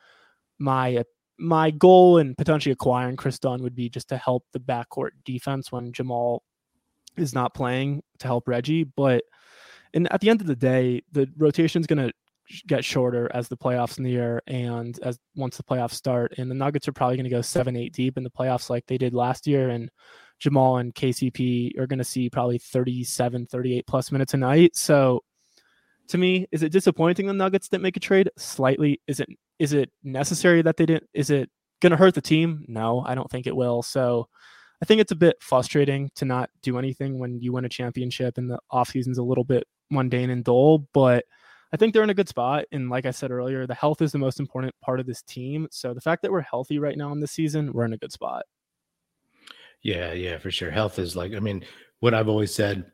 my 0.59 1.05
my 1.39 1.71
goal 1.71 2.17
in 2.17 2.35
potentially 2.35 2.73
acquiring 2.73 3.17
Kris 3.17 3.39
Dunn 3.39 3.63
would 3.63 3.75
be 3.75 3.91
just 3.91 4.09
to 4.09 4.17
help 4.17 4.45
the 4.53 4.59
backcourt 4.59 5.11
defense 5.25 5.71
when 5.71 5.93
Jamal 5.93 6.43
is 7.19 7.35
not 7.35 7.55
playing 7.55 8.03
to 8.21 8.27
help 8.27 8.49
Reggie. 8.49 8.85
But 8.85 9.25
and 9.93 10.11
at 10.13 10.21
the 10.23 10.31
end 10.31 10.41
of 10.41 10.47
the 10.47 10.57
day, 10.57 11.03
the 11.13 11.29
rotation 11.37 11.81
is 11.81 11.87
going 11.87 12.07
to 12.07 12.13
get 12.67 12.85
shorter 12.85 13.31
as 13.35 13.49
the 13.49 13.57
playoffs 13.57 13.99
near 13.99 14.43
and 14.47 14.99
as 15.03 15.19
once 15.35 15.57
the 15.57 15.63
playoffs 15.63 15.95
start. 15.95 16.35
And 16.39 16.51
the 16.51 16.55
Nuggets 16.55 16.89
are 16.89 16.93
probably 16.93 17.17
going 17.17 17.25
to 17.25 17.31
go 17.31 17.43
seven, 17.43 17.77
eight 17.77 17.93
deep 17.93 18.17
in 18.17 18.25
the 18.25 18.31
playoffs 18.31 18.71
like 18.71 18.87
they 18.87 18.99
did 18.99 19.15
last 19.15 19.47
year. 19.47 19.69
And 19.69 19.91
Jamal 20.39 20.79
and 20.79 20.95
KCP 20.95 21.79
are 21.79 21.87
going 21.87 21.99
to 21.99 22.05
see 22.05 22.31
probably 22.31 22.59
37, 22.59 23.47
38 23.47 23.87
plus 23.87 24.13
minutes 24.13 24.35
a 24.35 24.37
night. 24.37 24.77
So 24.77 25.23
to 26.09 26.19
me, 26.19 26.47
is 26.53 26.63
it 26.63 26.73
disappointing 26.73 27.27
the 27.27 27.33
Nuggets 27.33 27.69
didn't 27.69 27.83
make 27.83 27.97
a 27.97 28.01
trade? 28.01 28.31
Slightly. 28.37 29.01
Is 29.07 29.21
it 29.21 29.29
is 29.59 29.73
it 29.73 29.91
necessary 30.05 30.63
that 30.63 30.77
they 30.77 30.87
didn't? 30.87 31.09
Is 31.15 31.31
it 31.31 31.51
going 31.81 31.91
to 31.91 31.97
hurt 31.97 32.15
the 32.15 32.21
team? 32.21 32.65
No, 32.69 33.03
I 33.05 33.15
don't 33.15 33.31
think 33.31 33.47
it 33.47 33.57
will. 33.57 33.83
So 33.83 34.29
I 34.83 34.85
think 34.85 35.01
it's 35.01 35.13
a 35.13 35.17
bit 35.17 35.37
frustrating 35.41 36.11
to 36.17 36.25
not 36.25 36.51
do 36.63 36.79
anything 36.79 37.19
when 37.19 37.41
you 37.41 37.53
win 37.53 37.65
a 37.65 37.71
championship 37.71 38.37
and 38.37 38.51
the 38.51 38.59
offseason's 38.71 39.19
a 39.19 39.23
little 39.23 39.45
bit 39.45 39.65
mundane 39.91 40.31
and 40.31 40.45
dull. 40.45 40.87
But 40.93 41.25
I 41.77 41.79
think 41.79 41.93
they're 41.93 42.03
in 42.03 42.09
a 42.09 42.15
good 42.15 42.31
spot. 42.31 42.65
And 42.73 42.89
like 42.89 43.05
I 43.05 43.11
said 43.11 43.31
earlier, 43.31 43.67
the 43.67 43.75
health 43.75 44.01
is 44.01 44.11
the 44.11 44.17
most 44.17 44.41
important 44.41 44.75
part 44.81 44.99
of 44.99 45.05
this 45.05 45.21
team. 45.21 45.69
So 45.71 45.93
the 45.93 46.01
fact 46.01 46.23
that 46.23 46.33
we're 46.33 46.41
healthy 46.41 46.79
right 46.79 46.97
now 46.97 47.13
in 47.13 47.21
this 47.21 47.33
season, 47.33 47.71
we're 47.71 47.85
in 47.85 47.93
a 47.93 47.99
good 47.99 48.13
spot. 48.13 48.47
Yeah, 49.83 50.15
yeah, 50.15 50.39
for 50.39 50.51
sure. 50.51 50.71
Health 50.71 50.99
is 50.99 51.17
like, 51.17 51.35
I 51.35 51.39
mean, 51.39 51.67
what 52.01 52.15
I've 52.15 52.31
always 52.31 52.55
said 52.55 52.91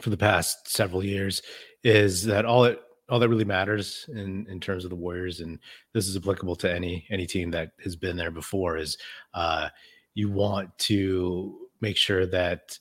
for 0.00 0.10
the 0.10 0.16
past 0.16 0.68
several 0.68 1.04
years 1.04 1.42
is 1.82 2.22
that 2.26 2.44
all 2.44 2.66
it 2.66 2.80
all 3.08 3.18
that 3.18 3.28
really 3.28 3.44
matters 3.44 4.08
in 4.14 4.46
in 4.48 4.60
terms 4.60 4.84
of 4.84 4.90
the 4.90 4.96
Warriors, 4.96 5.40
and 5.40 5.58
this 5.92 6.06
is 6.06 6.16
applicable 6.16 6.54
to 6.54 6.72
any 6.72 7.08
any 7.10 7.26
team 7.26 7.50
that 7.50 7.72
has 7.82 7.96
been 7.96 8.16
there 8.16 8.30
before, 8.30 8.76
is 8.76 8.96
uh, 9.34 9.70
you 10.14 10.30
want 10.30 10.70
to 10.78 11.66
make 11.80 11.96
sure 11.96 12.26
that 12.26 12.78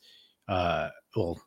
uh, 0.47 0.89
well 1.15 1.41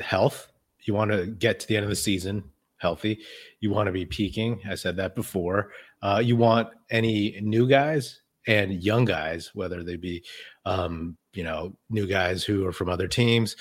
health. 0.00 0.52
You 0.82 0.92
want 0.92 1.12
to 1.12 1.26
get 1.26 1.60
to 1.60 1.66
the 1.66 1.76
end 1.76 1.84
of 1.84 1.90
the 1.90 1.96
season 1.96 2.44
healthy. 2.78 3.20
You 3.60 3.70
want 3.70 3.86
to 3.86 3.92
be 3.92 4.06
peaking. 4.06 4.60
I 4.68 4.74
said 4.74 4.96
that 4.96 5.14
before. 5.14 5.72
Uh, 6.02 6.20
you 6.24 6.36
want 6.36 6.68
any 6.90 7.38
new 7.40 7.68
guys 7.68 8.20
and 8.46 8.82
young 8.82 9.04
guys, 9.04 9.50
whether 9.54 9.82
they 9.82 9.96
be, 9.96 10.24
um, 10.64 11.16
you 11.32 11.42
know, 11.42 11.76
new 11.90 12.06
guys 12.06 12.44
who 12.44 12.66
are 12.66 12.72
from 12.72 12.88
other 12.88 13.08
teams, 13.08 13.56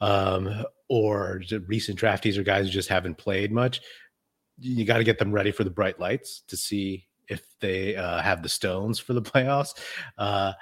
um, 0.00 0.64
or 0.88 1.42
recent 1.66 1.98
draftees 1.98 2.36
or 2.36 2.42
guys 2.42 2.66
who 2.66 2.72
just 2.72 2.88
haven't 2.88 3.18
played 3.18 3.52
much. 3.52 3.80
You 4.58 4.84
got 4.84 4.98
to 4.98 5.04
get 5.04 5.18
them 5.18 5.32
ready 5.32 5.52
for 5.52 5.64
the 5.64 5.70
bright 5.70 6.00
lights 6.00 6.42
to 6.48 6.56
see 6.56 7.06
if 7.28 7.42
they 7.60 7.96
uh, 7.96 8.20
have 8.20 8.42
the 8.42 8.48
stones 8.48 8.98
for 8.98 9.12
the 9.12 9.22
playoffs. 9.22 9.74
Uh, 10.18 10.52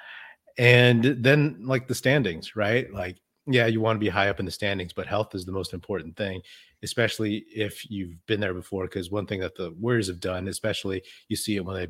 and 0.57 1.03
then 1.03 1.57
like 1.63 1.87
the 1.87 1.95
standings, 1.95 2.55
right? 2.55 2.93
Like, 2.93 3.17
yeah, 3.47 3.65
you 3.65 3.81
want 3.81 3.95
to 3.95 3.99
be 3.99 4.09
high 4.09 4.29
up 4.29 4.39
in 4.39 4.45
the 4.45 4.51
standings, 4.51 4.93
but 4.93 5.07
health 5.07 5.33
is 5.33 5.45
the 5.45 5.51
most 5.51 5.73
important 5.73 6.15
thing, 6.15 6.41
especially 6.83 7.45
if 7.53 7.89
you've 7.89 8.15
been 8.25 8.39
there 8.39 8.53
before. 8.53 8.83
Because 8.83 9.11
one 9.11 9.25
thing 9.25 9.39
that 9.41 9.55
the 9.55 9.71
Warriors 9.79 10.07
have 10.07 10.19
done, 10.19 10.47
especially 10.47 11.03
you 11.27 11.35
see 11.35 11.55
it 11.55 11.65
when 11.65 11.75
they 11.75 11.87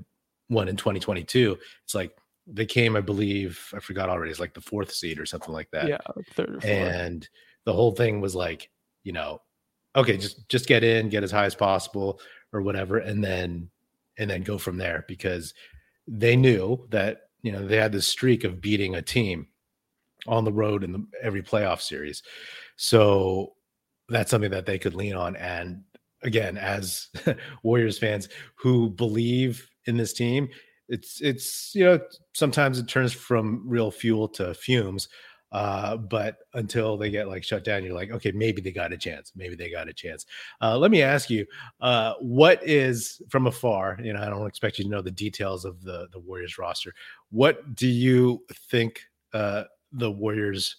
won 0.49 0.67
in 0.67 0.75
2022, 0.75 1.57
it's 1.83 1.95
like 1.95 2.11
they 2.47 2.65
came, 2.65 2.95
I 2.95 3.01
believe, 3.01 3.71
I 3.75 3.79
forgot 3.79 4.09
already, 4.09 4.31
it's 4.31 4.39
like 4.39 4.53
the 4.53 4.61
fourth 4.61 4.91
seed 4.91 5.19
or 5.19 5.25
something 5.25 5.53
like 5.53 5.69
that. 5.71 5.87
Yeah, 5.87 5.97
third 6.33 6.63
and 6.65 7.27
the 7.65 7.73
whole 7.73 7.91
thing 7.91 8.21
was 8.21 8.35
like, 8.35 8.69
you 9.03 9.11
know, 9.11 9.41
okay, 9.95 10.17
just 10.17 10.47
just 10.49 10.67
get 10.67 10.83
in, 10.83 11.09
get 11.09 11.23
as 11.23 11.31
high 11.31 11.45
as 11.45 11.55
possible 11.55 12.19
or 12.51 12.61
whatever, 12.61 12.97
and 12.97 13.23
then 13.23 13.69
and 14.17 14.29
then 14.29 14.43
go 14.43 14.57
from 14.57 14.77
there 14.77 15.05
because 15.07 15.53
they 16.07 16.35
knew 16.35 16.85
that 16.89 17.21
you 17.41 17.51
know 17.51 17.65
they 17.65 17.77
had 17.77 17.91
this 17.91 18.07
streak 18.07 18.43
of 18.43 18.61
beating 18.61 18.95
a 18.95 19.01
team 19.01 19.47
on 20.27 20.43
the 20.43 20.51
road 20.51 20.83
in 20.83 20.91
the, 20.91 21.05
every 21.21 21.41
playoff 21.41 21.81
series. 21.81 22.23
So 22.75 23.53
that's 24.09 24.31
something 24.31 24.51
that 24.51 24.65
they 24.65 24.79
could 24.79 24.95
lean 24.95 25.15
on. 25.15 25.35
And 25.35 25.83
again, 26.23 26.57
as 26.57 27.07
Warriors 27.63 27.97
fans 27.97 28.29
who 28.55 28.89
believe 28.89 29.69
in 29.85 29.97
this 29.97 30.13
team, 30.13 30.49
it's 30.87 31.21
it's 31.21 31.71
you 31.75 31.85
know 31.85 31.99
sometimes 32.33 32.79
it 32.79 32.87
turns 32.87 33.13
from 33.13 33.63
real 33.67 33.91
fuel 33.91 34.27
to 34.29 34.53
fumes 34.53 35.07
uh, 35.51 35.97
but 35.97 36.37
until 36.53 36.97
they 36.97 37.09
get 37.09 37.27
like 37.27 37.43
shut 37.43 37.63
down, 37.63 37.83
you're 37.83 37.93
like, 37.93 38.11
okay, 38.11 38.31
maybe 38.31 38.61
they 38.61 38.71
got 38.71 38.93
a 38.93 38.97
chance. 38.97 39.31
Maybe 39.35 39.55
they 39.55 39.71
got 39.71 39.89
a 39.89 39.93
chance. 39.93 40.25
Uh, 40.61 40.77
let 40.77 40.91
me 40.91 41.01
ask 41.01 41.29
you, 41.29 41.45
uh, 41.81 42.13
what 42.19 42.61
is 42.67 43.21
from 43.29 43.47
afar? 43.47 43.97
You 44.01 44.13
know, 44.13 44.21
I 44.21 44.29
don't 44.29 44.47
expect 44.47 44.77
you 44.77 44.85
to 44.85 44.89
know 44.89 45.01
the 45.01 45.11
details 45.11 45.65
of 45.65 45.81
the 45.83 46.07
the 46.11 46.19
Warriors 46.19 46.57
roster. 46.57 46.93
What 47.31 47.75
do 47.75 47.87
you 47.87 48.43
think 48.69 49.01
uh, 49.33 49.63
the 49.91 50.11
Warriors 50.11 50.75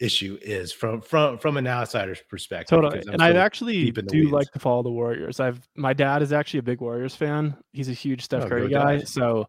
issue 0.00 0.38
is 0.42 0.72
from 0.72 1.00
from 1.00 1.38
from 1.38 1.56
an 1.56 1.66
outsider's 1.66 2.20
perspective. 2.28 2.80
Totally. 2.80 3.02
And 3.12 3.22
I 3.22 3.32
actually 3.32 3.90
do 3.90 4.20
weeds. 4.20 4.32
like 4.32 4.50
to 4.52 4.58
follow 4.58 4.82
the 4.82 4.90
Warriors. 4.90 5.40
I've 5.40 5.66
my 5.76 5.92
dad 5.92 6.22
is 6.22 6.32
actually 6.32 6.60
a 6.60 6.64
big 6.64 6.80
Warriors 6.80 7.14
fan. 7.14 7.56
He's 7.72 7.88
a 7.88 7.92
huge 7.92 8.22
Steph 8.22 8.44
oh, 8.44 8.48
Curry 8.48 8.68
guy. 8.68 9.00
So 9.00 9.48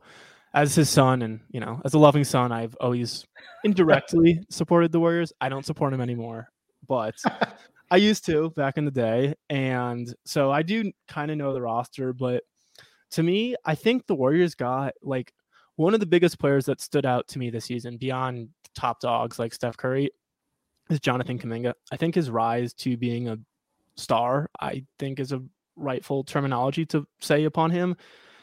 as 0.53 0.75
his 0.75 0.89
son 0.89 1.21
and 1.21 1.39
you 1.49 1.59
know, 1.59 1.81
as 1.83 1.93
a 1.93 1.99
loving 1.99 2.23
son, 2.23 2.51
I've 2.51 2.75
always 2.79 3.25
indirectly 3.63 4.41
supported 4.49 4.91
the 4.91 4.99
Warriors. 4.99 5.33
I 5.41 5.49
don't 5.49 5.65
support 5.65 5.93
him 5.93 6.01
anymore, 6.01 6.49
but 6.87 7.15
I 7.91 7.97
used 7.97 8.25
to 8.25 8.51
back 8.51 8.77
in 8.77 8.85
the 8.85 8.91
day. 8.91 9.35
And 9.49 10.13
so 10.25 10.51
I 10.51 10.61
do 10.61 10.91
kind 11.07 11.31
of 11.31 11.37
know 11.37 11.53
the 11.53 11.61
roster, 11.61 12.13
but 12.13 12.43
to 13.11 13.23
me, 13.23 13.55
I 13.65 13.75
think 13.75 14.05
the 14.05 14.15
Warriors 14.15 14.55
got 14.55 14.93
like 15.01 15.33
one 15.75 15.93
of 15.93 15.99
the 15.99 16.05
biggest 16.05 16.39
players 16.39 16.65
that 16.65 16.81
stood 16.81 17.05
out 17.05 17.27
to 17.29 17.39
me 17.39 17.49
this 17.49 17.65
season 17.65 17.97
beyond 17.97 18.49
top 18.75 18.99
dogs 18.99 19.39
like 19.39 19.53
Steph 19.53 19.77
Curry 19.77 20.09
is 20.89 20.99
Jonathan 20.99 21.39
Kuminga. 21.39 21.73
I 21.91 21.97
think 21.97 22.15
his 22.15 22.29
rise 22.29 22.73
to 22.75 22.97
being 22.97 23.27
a 23.27 23.37
star, 23.95 24.49
I 24.59 24.85
think 24.99 25.19
is 25.19 25.31
a 25.31 25.41
rightful 25.75 26.23
terminology 26.23 26.85
to 26.87 27.07
say 27.19 27.43
upon 27.45 27.71
him. 27.71 27.95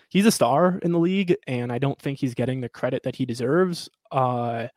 He's 0.09 0.27
a 0.27 0.31
star 0.31 0.79
in 0.83 0.93
the 0.93 0.99
league, 0.99 1.35
and 1.47 1.73
I 1.73 1.79
don't 1.79 1.99
think 1.99 2.19
he's 2.19 2.35
getting 2.35 2.61
the 2.61 2.69
credit 2.69 3.03
that 3.05 3.17
he 3.17 3.25
deserves. 3.25 3.89
Uh, 4.11 4.69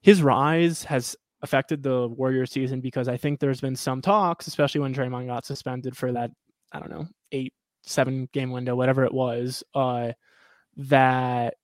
his 0.00 0.22
rise 0.22 0.82
has 0.84 1.14
affected 1.42 1.82
the 1.82 2.08
Warriors 2.08 2.50
season 2.50 2.80
because 2.80 3.08
I 3.08 3.16
think 3.16 3.38
there's 3.38 3.60
been 3.60 3.76
some 3.76 4.02
talks, 4.02 4.46
especially 4.46 4.80
when 4.80 4.94
Draymond 4.94 5.26
got 5.26 5.46
suspended 5.46 5.96
for 5.96 6.12
that, 6.12 6.30
I 6.72 6.80
don't 6.80 6.90
know, 6.90 7.06
eight, 7.32 7.54
seven 7.82 8.28
game 8.32 8.50
window, 8.50 8.74
whatever 8.74 9.04
it 9.04 9.14
was, 9.14 9.62
uh, 9.74 10.12
that 10.76 11.54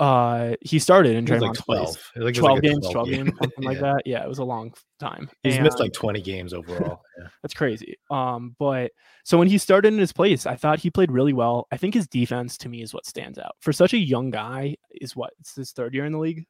uh 0.00 0.54
he 0.60 0.78
started 0.78 1.16
in 1.16 1.24
Draymond's 1.24 1.42
like 1.42 1.54
12. 1.54 1.86
place. 1.86 1.98
Like 2.16 2.34
12 2.34 2.54
like 2.56 2.62
games, 2.62 2.88
12 2.90 3.08
games, 3.08 3.30
something 3.40 3.50
yeah. 3.62 3.68
like 3.68 3.80
that. 3.80 4.02
Yeah, 4.06 4.22
it 4.22 4.28
was 4.28 4.38
a 4.38 4.44
long 4.44 4.72
time. 5.00 5.28
He's 5.42 5.56
and, 5.56 5.64
missed 5.64 5.80
like 5.80 5.92
20 5.92 6.20
games 6.22 6.52
overall. 6.52 7.02
Yeah. 7.18 7.26
that's 7.42 7.54
crazy. 7.54 7.96
Um, 8.12 8.54
but 8.60 8.92
so 9.24 9.38
when 9.38 9.48
he 9.48 9.58
started 9.58 9.92
in 9.92 9.98
his 9.98 10.12
place, 10.12 10.46
I 10.46 10.54
thought 10.54 10.78
he 10.78 10.88
played 10.88 11.10
really 11.10 11.32
well. 11.32 11.66
I 11.72 11.76
think 11.76 11.94
his 11.94 12.06
defense 12.06 12.56
to 12.58 12.68
me 12.68 12.80
is 12.80 12.94
what 12.94 13.06
stands 13.06 13.38
out. 13.38 13.56
For 13.58 13.72
such 13.72 13.92
a 13.92 13.98
young 13.98 14.30
guy, 14.30 14.76
is 15.00 15.16
what 15.16 15.32
it's 15.40 15.56
his 15.56 15.72
third 15.72 15.94
year 15.94 16.04
in 16.04 16.12
the 16.12 16.18
league. 16.20 16.46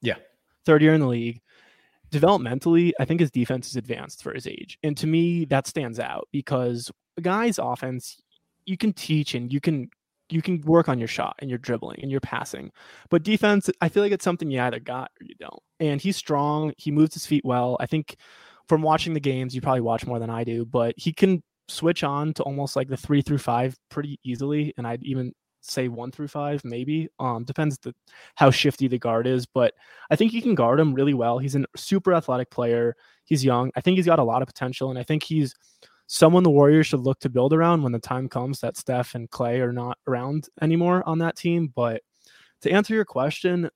Yeah. 0.00 0.16
Third 0.64 0.80
year 0.80 0.94
in 0.94 1.00
the 1.02 1.06
league. 1.06 1.42
Developmentally, 2.10 2.92
I 2.98 3.04
think 3.04 3.20
his 3.20 3.30
defense 3.30 3.68
is 3.68 3.76
advanced 3.76 4.22
for 4.22 4.32
his 4.32 4.46
age. 4.46 4.78
And 4.82 4.96
to 4.96 5.06
me, 5.06 5.44
that 5.46 5.66
stands 5.66 6.00
out 6.00 6.26
because 6.32 6.90
a 7.18 7.20
guy's 7.20 7.58
offense, 7.58 8.18
you 8.64 8.78
can 8.78 8.94
teach 8.94 9.34
and 9.34 9.52
you 9.52 9.60
can 9.60 9.90
you 10.30 10.42
can 10.42 10.60
work 10.62 10.88
on 10.88 10.98
your 10.98 11.08
shot 11.08 11.36
and 11.40 11.50
your 11.50 11.58
dribbling 11.58 12.00
and 12.02 12.10
your 12.10 12.20
passing. 12.20 12.70
But 13.10 13.22
defense, 13.22 13.68
I 13.80 13.88
feel 13.88 14.02
like 14.02 14.12
it's 14.12 14.24
something 14.24 14.50
you 14.50 14.60
either 14.60 14.80
got 14.80 15.10
or 15.20 15.24
you 15.24 15.34
don't. 15.38 15.62
And 15.80 16.00
he's 16.00 16.16
strong. 16.16 16.72
He 16.78 16.90
moves 16.90 17.14
his 17.14 17.26
feet 17.26 17.44
well. 17.44 17.76
I 17.80 17.86
think 17.86 18.16
from 18.68 18.82
watching 18.82 19.14
the 19.14 19.20
games, 19.20 19.54
you 19.54 19.60
probably 19.60 19.80
watch 19.80 20.06
more 20.06 20.18
than 20.18 20.30
I 20.30 20.44
do, 20.44 20.64
but 20.64 20.94
he 20.96 21.12
can 21.12 21.42
switch 21.68 22.04
on 22.04 22.34
to 22.34 22.42
almost 22.42 22.76
like 22.76 22.88
the 22.88 22.96
three 22.96 23.22
through 23.22 23.38
five 23.38 23.76
pretty 23.90 24.18
easily. 24.24 24.72
And 24.76 24.86
I'd 24.86 25.02
even 25.02 25.32
say 25.62 25.88
one 25.88 26.10
through 26.10 26.28
five, 26.28 26.64
maybe. 26.64 27.08
Um, 27.18 27.44
depends 27.44 27.78
the 27.78 27.94
how 28.34 28.50
shifty 28.50 28.88
the 28.88 28.98
guard 28.98 29.26
is, 29.26 29.46
but 29.46 29.74
I 30.10 30.16
think 30.16 30.32
he 30.32 30.40
can 30.40 30.54
guard 30.54 30.80
him 30.80 30.94
really 30.94 31.14
well. 31.14 31.38
He's 31.38 31.54
a 31.54 31.64
super 31.76 32.14
athletic 32.14 32.50
player. 32.50 32.94
He's 33.24 33.44
young. 33.44 33.70
I 33.76 33.80
think 33.80 33.96
he's 33.96 34.06
got 34.06 34.18
a 34.18 34.24
lot 34.24 34.42
of 34.42 34.48
potential, 34.48 34.90
and 34.90 34.98
I 34.98 35.02
think 35.02 35.22
he's 35.22 35.54
someone 36.12 36.42
the 36.42 36.50
Warriors 36.50 36.86
should 36.86 37.00
look 37.00 37.20
to 37.20 37.30
build 37.30 37.54
around 37.54 37.82
when 37.82 37.92
the 37.92 37.98
time 37.98 38.28
comes 38.28 38.60
that 38.60 38.76
Steph 38.76 39.14
and 39.14 39.30
Klay 39.30 39.60
are 39.60 39.72
not 39.72 39.96
around 40.06 40.46
anymore 40.60 41.02
on 41.06 41.16
that 41.20 41.36
team. 41.36 41.72
But 41.74 42.02
to 42.60 42.70
answer 42.70 42.92
your 42.92 43.06
question, 43.06 43.70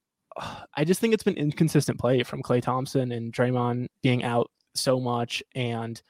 I 0.75 0.85
just 0.85 1.01
think 1.01 1.15
it's 1.15 1.23
been 1.23 1.39
inconsistent 1.39 1.99
play 1.99 2.23
from 2.25 2.43
Klay 2.43 2.61
Thompson 2.61 3.11
and 3.11 3.33
Draymond 3.33 3.87
being 4.03 4.23
out 4.23 4.51
so 4.75 5.01
much 5.01 5.43
and 5.55 6.03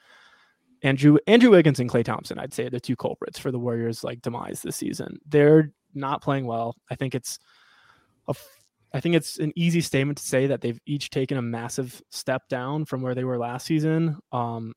Andrew 0.83 1.16
Andrew 1.28 1.50
Wiggins 1.50 1.78
and 1.78 1.88
Klay 1.88 2.04
Thompson, 2.04 2.40
I'd 2.40 2.52
say 2.52 2.68
the 2.68 2.80
two 2.80 2.97
culprits 2.97 3.38
for 3.38 3.52
the 3.52 3.61
Warriors 3.61 4.02
like 4.02 4.21
demise 4.21 4.62
this 4.62 4.75
season. 4.75 5.21
They're 5.28 5.71
not 5.95 6.23
playing 6.23 6.47
well. 6.47 6.75
I 6.90 6.97
think 6.97 7.14
it's 7.14 7.38
a 8.26 8.35
I 8.92 8.99
think 8.99 9.14
it's 9.14 9.38
an 9.38 9.52
easy 9.54 9.80
statement 9.80 10.18
to 10.18 10.25
say 10.25 10.49
that 10.49 10.61
they've 10.61 10.80
each 10.87 11.10
taken 11.10 11.39
a 11.39 11.43
massive 11.43 12.02
step 12.10 12.49
down 12.49 12.84
from 12.84 13.00
where 13.00 13.15
they 13.15 13.25
were 13.25 13.39
last 13.39 13.65
season. 13.67 14.19
Um, 14.32 14.75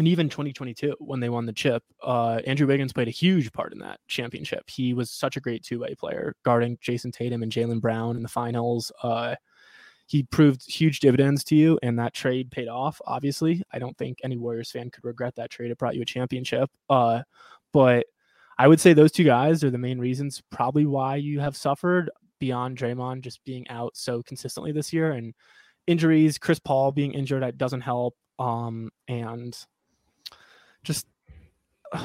and 0.00 0.08
even 0.08 0.30
2022 0.30 0.96
when 0.98 1.20
they 1.20 1.28
won 1.28 1.44
the 1.44 1.52
chip, 1.52 1.82
uh, 2.02 2.40
Andrew 2.46 2.66
Wiggins 2.66 2.90
played 2.90 3.08
a 3.08 3.10
huge 3.10 3.52
part 3.52 3.74
in 3.74 3.80
that 3.80 4.00
championship. 4.08 4.62
He 4.70 4.94
was 4.94 5.10
such 5.10 5.36
a 5.36 5.40
great 5.40 5.62
two 5.62 5.80
way 5.80 5.94
player, 5.94 6.34
guarding 6.42 6.78
Jayson 6.78 7.12
Tatum 7.12 7.42
and 7.42 7.52
Jaylen 7.52 7.82
Brown 7.82 8.16
in 8.16 8.22
the 8.22 8.28
finals. 8.28 8.90
Uh, 9.02 9.34
he 10.06 10.22
proved 10.22 10.64
huge 10.66 11.00
dividends 11.00 11.44
to 11.44 11.54
you, 11.54 11.78
and 11.82 11.98
that 11.98 12.14
trade 12.14 12.50
paid 12.50 12.66
off. 12.66 12.98
Obviously, 13.06 13.62
I 13.72 13.78
don't 13.78 13.94
think 13.98 14.20
any 14.24 14.38
Warriors 14.38 14.70
fan 14.70 14.88
could 14.90 15.04
regret 15.04 15.36
that 15.36 15.50
trade. 15.50 15.70
It 15.70 15.76
brought 15.76 15.96
you 15.96 16.00
a 16.00 16.06
championship. 16.06 16.70
Uh, 16.88 17.20
but 17.74 18.06
I 18.58 18.68
would 18.68 18.80
say 18.80 18.94
those 18.94 19.12
two 19.12 19.24
guys 19.24 19.62
are 19.62 19.70
the 19.70 19.76
main 19.76 19.98
reasons, 19.98 20.42
probably 20.50 20.86
why 20.86 21.16
you 21.16 21.40
have 21.40 21.58
suffered 21.58 22.10
beyond 22.38 22.78
Draymond 22.78 23.20
just 23.20 23.44
being 23.44 23.68
out 23.68 23.98
so 23.98 24.22
consistently 24.22 24.72
this 24.72 24.94
year 24.94 25.12
and 25.12 25.34
injuries. 25.86 26.38
Chris 26.38 26.58
Paul 26.58 26.90
being 26.90 27.12
injured 27.12 27.58
doesn't 27.58 27.82
help. 27.82 28.16
Um, 28.38 28.90
and 29.06 29.54
just 30.84 31.06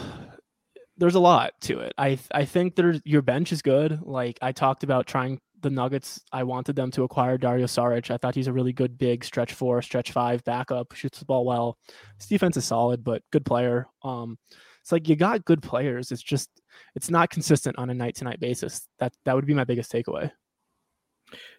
there's 0.98 1.16
a 1.16 1.20
lot 1.20 1.54
to 1.62 1.80
it. 1.80 1.94
I 1.98 2.18
I 2.32 2.46
think 2.46 2.76
there's 2.76 3.02
your 3.06 3.22
bench 3.22 3.52
is 3.52 3.62
good. 3.62 4.02
Like 4.02 4.40
I 4.42 4.52
talked 4.52 4.84
about 4.84 5.08
trying 5.08 5.40
the 5.62 5.70
Nuggets. 5.70 6.22
I 6.32 6.44
wanted 6.44 6.76
them 6.76 6.92
to 6.92 7.04
acquire 7.04 7.38
Dario 7.38 7.66
Saric. 7.66 8.12
I 8.12 8.18
thought 8.18 8.36
he's 8.36 8.48
a 8.48 8.54
really 8.54 8.74
good 8.74 8.98
big 8.98 9.24
stretch 9.24 9.54
four, 9.54 9.82
stretch 9.82 10.12
five 10.12 10.44
backup, 10.44 10.94
shoots 10.94 11.20
the 11.20 11.26
ball 11.26 11.46
well. 11.46 11.78
His 12.20 12.28
defense 12.28 12.56
is 12.58 12.66
solid, 12.66 13.04
but 13.04 13.24
good 13.32 13.46
player. 13.46 13.88
Um, 14.04 14.38
it's 14.82 14.92
like 14.92 15.10
you 15.10 15.16
got 15.16 15.46
good 15.46 15.64
players. 15.64 16.12
It's 16.12 16.22
just 16.22 16.50
it's 16.94 17.10
not 17.10 17.32
consistent 17.32 17.78
on 17.80 17.90
a 17.90 17.94
night 17.94 18.16
to 18.18 18.24
night 18.24 18.40
basis. 18.40 18.88
That 19.00 19.14
that 19.26 19.36
would 19.36 19.48
be 19.48 19.56
my 19.56 19.64
biggest 19.64 19.92
takeaway. 19.92 20.32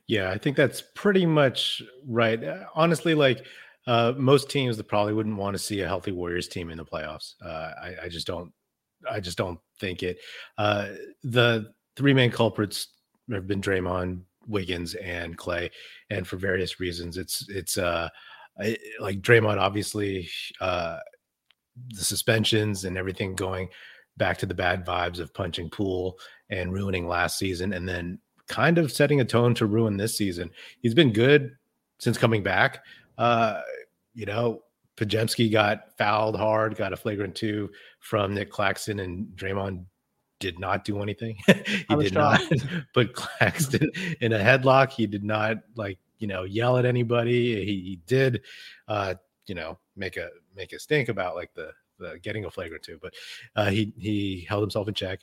Yeah, 0.07 0.31
I 0.31 0.39
think 0.39 0.57
that's 0.57 0.83
pretty 0.95 1.27
much 1.27 1.83
right. 2.07 2.41
Honestly, 2.75 3.15
like 3.15 3.45
uh, 3.87 4.13
most 4.17 4.51
teams 4.51 4.77
that 4.77 4.89
probably 4.89 5.13
wouldn't 5.13 5.37
want 5.37 5.55
to 5.55 5.63
see 5.63 5.81
a 5.81 5.87
healthy 5.87 6.13
Warriors 6.13 6.49
team 6.49 6.71
in 6.71 6.79
the 6.79 6.85
playoffs. 6.85 7.35
Uh, 7.45 7.73
I, 7.81 7.95
I, 8.05 8.09
just 8.09 8.27
don't. 8.27 8.53
I 9.09 9.21
just 9.21 9.39
don't 9.39 9.61
think 9.79 10.03
it. 10.03 10.19
Uh, 10.59 10.89
the 11.23 11.73
three 11.97 12.15
main 12.15 12.31
culprits 12.31 12.89
have 13.31 13.47
been 13.47 13.61
Draymond, 13.61 14.23
Wiggins, 14.47 14.95
and 14.95 15.37
Klay, 15.39 15.71
and 16.11 16.27
for 16.27 16.37
various 16.37 16.81
reasons, 16.81 17.17
it's 17.17 17.49
it's 17.49 17.79
uh 17.79 18.09
I, 18.59 18.77
like 19.01 19.21
Draymond 19.21 19.59
obviously 19.59 20.29
uh, 20.61 20.99
the 21.91 22.05
suspensions 22.05 22.85
and 22.85 22.97
everything 22.97 23.35
going 23.35 23.69
back 24.17 24.39
to 24.39 24.47
the 24.47 24.55
bad 24.55 24.87
vibes 24.87 25.21
of 25.21 25.35
punching 25.35 25.71
Poole 25.71 26.19
and 26.49 26.73
ruining 26.73 27.07
last 27.07 27.39
season, 27.39 27.73
and 27.73 27.89
then 27.89 28.19
kind 28.49 28.79
of 28.79 28.93
setting 28.93 29.21
a 29.21 29.25
tone 29.25 29.55
to 29.55 29.67
ruin 29.67 29.97
this 29.97 30.17
season. 30.17 30.51
He's 30.81 30.95
been 30.95 31.13
good 31.13 31.57
since 31.99 32.17
coming 32.17 32.43
back, 32.43 32.83
uh, 33.19 33.61
you 34.17 34.25
know, 34.25 34.63
Podziemski 34.97 35.53
got 35.53 35.97
fouled 35.99 36.37
hard, 36.37 36.75
got 36.75 36.95
a 36.95 36.97
flagrant 36.97 37.35
two 37.35 37.71
from 38.01 38.35
Nick 38.35 38.51
Claxton, 38.51 39.01
and 39.01 39.27
Draymond 39.37 39.85
did 40.41 40.59
not 40.59 40.85
do 40.85 41.03
anything. 41.03 41.37
he 41.47 41.97
did 41.97 42.15
not 42.15 42.41
put 42.95 43.15
Claxton 43.15 43.91
in 44.21 44.33
a 44.33 44.39
headlock. 44.39 44.91
He 44.91 45.07
did 45.07 45.23
not 45.23 45.59
like 45.77 45.99
you 46.19 46.27
know 46.27 46.45
yell 46.45 46.79
at 46.79 46.87
anybody. 46.87 47.65
He, 47.65 47.81
he 47.83 48.01
did, 48.07 48.43
uh, 48.89 49.15
you 49.47 49.55
know, 49.55 49.79
make 49.97 50.17
a 50.17 50.31
make 50.57 50.73
a 50.73 50.79
stink 50.79 51.11
about 51.11 51.37
like 51.37 51.53
the 51.55 51.71
the 51.99 52.19
getting 52.23 52.47
a 52.47 52.51
flagrant 52.51 52.83
two, 52.83 52.99
but 53.01 53.13
uh, 53.55 53.67
he 53.67 53.93
he 53.99 54.47
held 54.49 54.63
himself 54.63 54.89
in 54.89 54.95
check. 54.95 55.21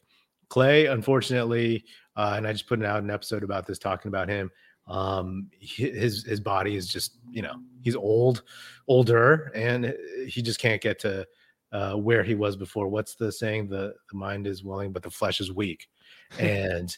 Klay, 0.49 0.91
unfortunately, 0.91 1.83
uh, 2.15 2.35
and 2.37 2.47
I 2.47 2.51
just 2.53 2.67
put 2.67 2.83
out 2.83 3.01
an 3.01 3.09
episode 3.09 3.43
about 3.43 3.65
this, 3.65 3.79
talking 3.79 4.09
about 4.09 4.29
him 4.29 4.51
um 4.87 5.47
his 5.59 6.25
his 6.25 6.41
body 6.41 6.75
is 6.75 6.87
just 6.87 7.17
you 7.31 7.41
know 7.41 7.55
he's 7.81 7.95
old 7.95 8.43
older 8.89 9.49
and 9.55 9.95
he 10.27 10.41
just 10.41 10.59
can't 10.59 10.81
get 10.81 10.99
to 10.99 11.25
uh 11.71 11.93
where 11.93 12.23
he 12.23 12.35
was 12.35 12.55
before. 12.55 12.87
What's 12.87 13.15
the 13.15 13.31
saying? 13.31 13.69
The 13.69 13.93
the 14.11 14.17
mind 14.17 14.45
is 14.47 14.63
willing 14.63 14.91
but 14.91 15.03
the 15.03 15.11
flesh 15.11 15.39
is 15.39 15.51
weak. 15.51 15.87
And 16.39 16.95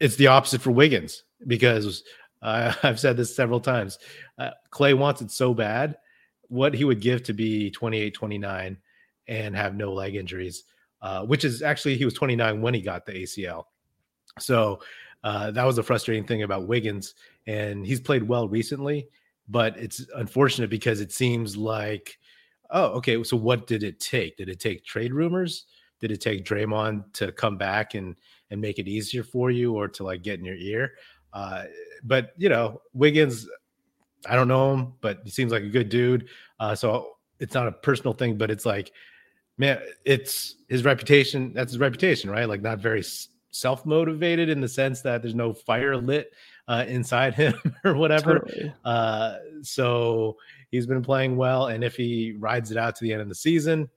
it's 0.00 0.16
the 0.16 0.26
opposite 0.26 0.60
for 0.60 0.70
wiggins 0.70 1.24
because 1.46 2.04
uh, 2.42 2.72
i've 2.82 3.00
said 3.00 3.16
this 3.16 3.34
several 3.34 3.60
times 3.60 3.98
uh, 4.38 4.50
klay 4.70 4.96
wants 4.96 5.20
it 5.20 5.30
so 5.30 5.54
bad 5.54 5.96
what 6.48 6.74
he 6.74 6.84
would 6.84 7.00
give 7.00 7.22
to 7.22 7.32
be 7.32 7.70
28 7.70 8.14
29 8.14 8.76
and 9.28 9.56
have 9.56 9.74
no 9.74 9.92
leg 9.92 10.14
injuries 10.14 10.64
uh, 11.02 11.24
which 11.24 11.44
is 11.44 11.62
actually 11.62 11.96
he 11.96 12.04
was 12.04 12.14
29 12.14 12.60
when 12.60 12.74
he 12.74 12.80
got 12.80 13.04
the 13.06 13.12
acl 13.12 13.64
so 14.38 14.80
uh, 15.24 15.50
that 15.50 15.64
was 15.64 15.76
the 15.76 15.82
frustrating 15.82 16.24
thing 16.24 16.42
about 16.42 16.66
Wiggins, 16.66 17.14
and 17.46 17.86
he's 17.86 18.00
played 18.00 18.22
well 18.22 18.48
recently, 18.48 19.08
but 19.48 19.76
it's 19.76 20.06
unfortunate 20.14 20.70
because 20.70 21.00
it 21.00 21.12
seems 21.12 21.56
like, 21.56 22.18
oh, 22.70 22.86
okay, 22.86 23.22
so 23.24 23.36
what 23.36 23.66
did 23.66 23.82
it 23.82 24.00
take? 24.00 24.36
Did 24.36 24.48
it 24.48 24.60
take 24.60 24.84
trade 24.84 25.12
rumors? 25.12 25.66
Did 26.00 26.10
it 26.10 26.20
take 26.20 26.44
Draymond 26.44 27.12
to 27.14 27.32
come 27.32 27.56
back 27.56 27.94
and 27.94 28.16
and 28.50 28.60
make 28.60 28.78
it 28.78 28.86
easier 28.86 29.24
for 29.24 29.50
you, 29.50 29.74
or 29.74 29.88
to 29.88 30.04
like 30.04 30.22
get 30.22 30.38
in 30.38 30.44
your 30.44 30.56
ear? 30.56 30.92
Uh, 31.32 31.64
but 32.04 32.30
you 32.36 32.48
know, 32.48 32.80
Wiggins, 32.92 33.48
I 34.28 34.36
don't 34.36 34.48
know 34.48 34.74
him, 34.74 34.92
but 35.00 35.20
he 35.24 35.30
seems 35.30 35.52
like 35.52 35.62
a 35.62 35.68
good 35.68 35.88
dude. 35.88 36.28
Uh, 36.60 36.74
so 36.74 37.16
it's 37.40 37.54
not 37.54 37.66
a 37.66 37.72
personal 37.72 38.12
thing, 38.12 38.36
but 38.36 38.50
it's 38.50 38.66
like, 38.66 38.92
man, 39.58 39.80
it's 40.04 40.56
his 40.68 40.84
reputation. 40.84 41.52
That's 41.52 41.72
his 41.72 41.80
reputation, 41.80 42.30
right? 42.30 42.48
Like 42.48 42.62
not 42.62 42.78
very 42.78 43.04
self 43.56 43.86
motivated 43.86 44.48
in 44.48 44.60
the 44.60 44.68
sense 44.68 45.00
that 45.02 45.22
there's 45.22 45.34
no 45.34 45.52
fire 45.52 45.96
lit 45.96 46.32
uh, 46.68 46.84
inside 46.86 47.34
him 47.34 47.54
or 47.84 47.94
whatever. 47.94 48.40
Totally. 48.40 48.74
Uh, 48.84 49.36
so 49.62 50.36
he's 50.70 50.86
been 50.86 51.02
playing 51.02 51.36
well, 51.36 51.66
and 51.66 51.82
if 51.82 51.96
he 51.96 52.34
rides 52.38 52.70
it 52.70 52.76
out 52.76 52.96
to 52.96 53.04
the 53.04 53.12
end 53.12 53.22
of 53.22 53.28
the 53.28 53.34
season, 53.34 53.88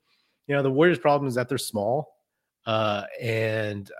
you 0.47 0.55
know 0.55 0.63
the 0.63 0.71
Warriors' 0.71 0.99
problem 0.99 1.27
is 1.27 1.35
that 1.35 1.49
they're 1.49 1.57
small, 1.57 2.15
uh, 2.65 3.03
and 3.21 3.91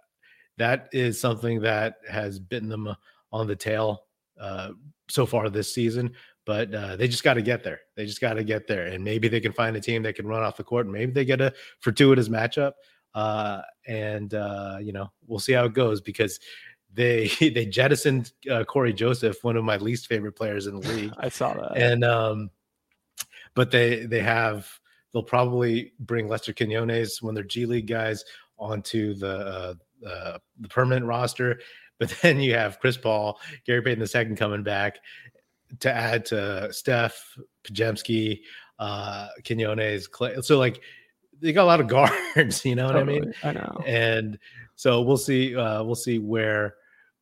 that 0.57 0.89
is 0.91 1.19
something 1.19 1.61
that 1.61 1.97
has 2.09 2.39
bitten 2.39 2.69
them 2.69 2.93
on 3.31 3.47
the 3.47 3.55
tail 3.55 4.03
uh, 4.39 4.71
so 5.09 5.25
far 5.25 5.49
this 5.49 5.73
season. 5.73 6.13
But 6.45 6.73
uh, 6.73 6.95
they 6.95 7.07
just 7.07 7.23
got 7.23 7.35
to 7.35 7.43
get 7.43 7.63
there. 7.63 7.81
They 7.95 8.05
just 8.05 8.21
got 8.21 8.33
to 8.33 8.43
get 8.43 8.65
there, 8.65 8.87
and 8.87 9.03
maybe 9.03 9.27
they 9.27 9.39
can 9.39 9.53
find 9.53 9.75
a 9.75 9.81
team 9.81 10.01
that 10.03 10.15
can 10.15 10.25
run 10.25 10.41
off 10.41 10.57
the 10.57 10.63
court. 10.63 10.87
And 10.87 10.93
maybe 10.93 11.11
they 11.11 11.25
get 11.25 11.41
a 11.41 11.53
fortuitous 11.79 12.27
matchup, 12.27 12.73
uh, 13.15 13.61
and 13.87 14.33
uh, 14.33 14.77
you 14.81 14.93
know 14.93 15.11
we'll 15.27 15.39
see 15.39 15.53
how 15.53 15.65
it 15.65 15.73
goes 15.73 16.01
because 16.01 16.39
they 16.93 17.27
they 17.39 17.65
jettisoned 17.65 18.31
uh, 18.49 18.63
Cory 18.63 18.93
Joseph, 18.93 19.43
one 19.43 19.57
of 19.57 19.63
my 19.63 19.77
least 19.77 20.07
favorite 20.07 20.33
players 20.33 20.67
in 20.67 20.79
the 20.79 20.87
league. 20.87 21.13
I 21.17 21.29
saw 21.29 21.53
that, 21.53 21.77
and 21.77 22.03
um, 22.03 22.49
but 23.53 23.71
they 23.71 24.05
they 24.05 24.21
have 24.21 24.67
they'll 25.13 25.23
probably 25.23 25.93
bring 25.99 26.27
Lester 26.27 26.53
Quinones, 26.53 27.21
one 27.21 27.31
of 27.31 27.35
their 27.35 27.43
G 27.43 27.65
League 27.65 27.87
guys, 27.87 28.23
onto 28.57 29.13
the 29.13 29.37
uh, 29.37 30.07
uh, 30.07 30.37
the 30.59 30.67
permanent 30.67 31.05
roster. 31.05 31.59
But 31.99 32.15
then 32.21 32.39
you 32.39 32.53
have 32.53 32.79
Chris 32.79 32.95
Paul, 32.95 33.41
Gary 33.65 33.81
Payton 33.81 34.29
II 34.29 34.37
coming 34.37 34.63
back 34.63 34.99
to 35.81 35.93
add 35.93 36.23
to 36.27 36.71
Steph, 36.71 37.37
Podziemski, 37.65 38.39
uh, 38.79 39.27
Quinones, 39.45 40.07
Klay. 40.07 40.41
So 40.41 40.57
like 40.57 40.81
they 41.41 41.53
got 41.53 41.63
a 41.63 41.65
lot 41.65 41.79
of 41.79 41.87
guards, 41.87 42.65
you 42.65 42.75
know 42.75 42.85
what 42.85 42.93
totally. 42.93 43.17
I 43.17 43.21
mean? 43.21 43.33
I 43.43 43.51
know. 43.53 43.83
And 43.85 44.39
so 44.75 45.01
we'll 45.01 45.17
see. 45.17 45.55
Uh, 45.55 45.83
we'll 45.83 45.95
see 45.95 46.19
where 46.19 46.75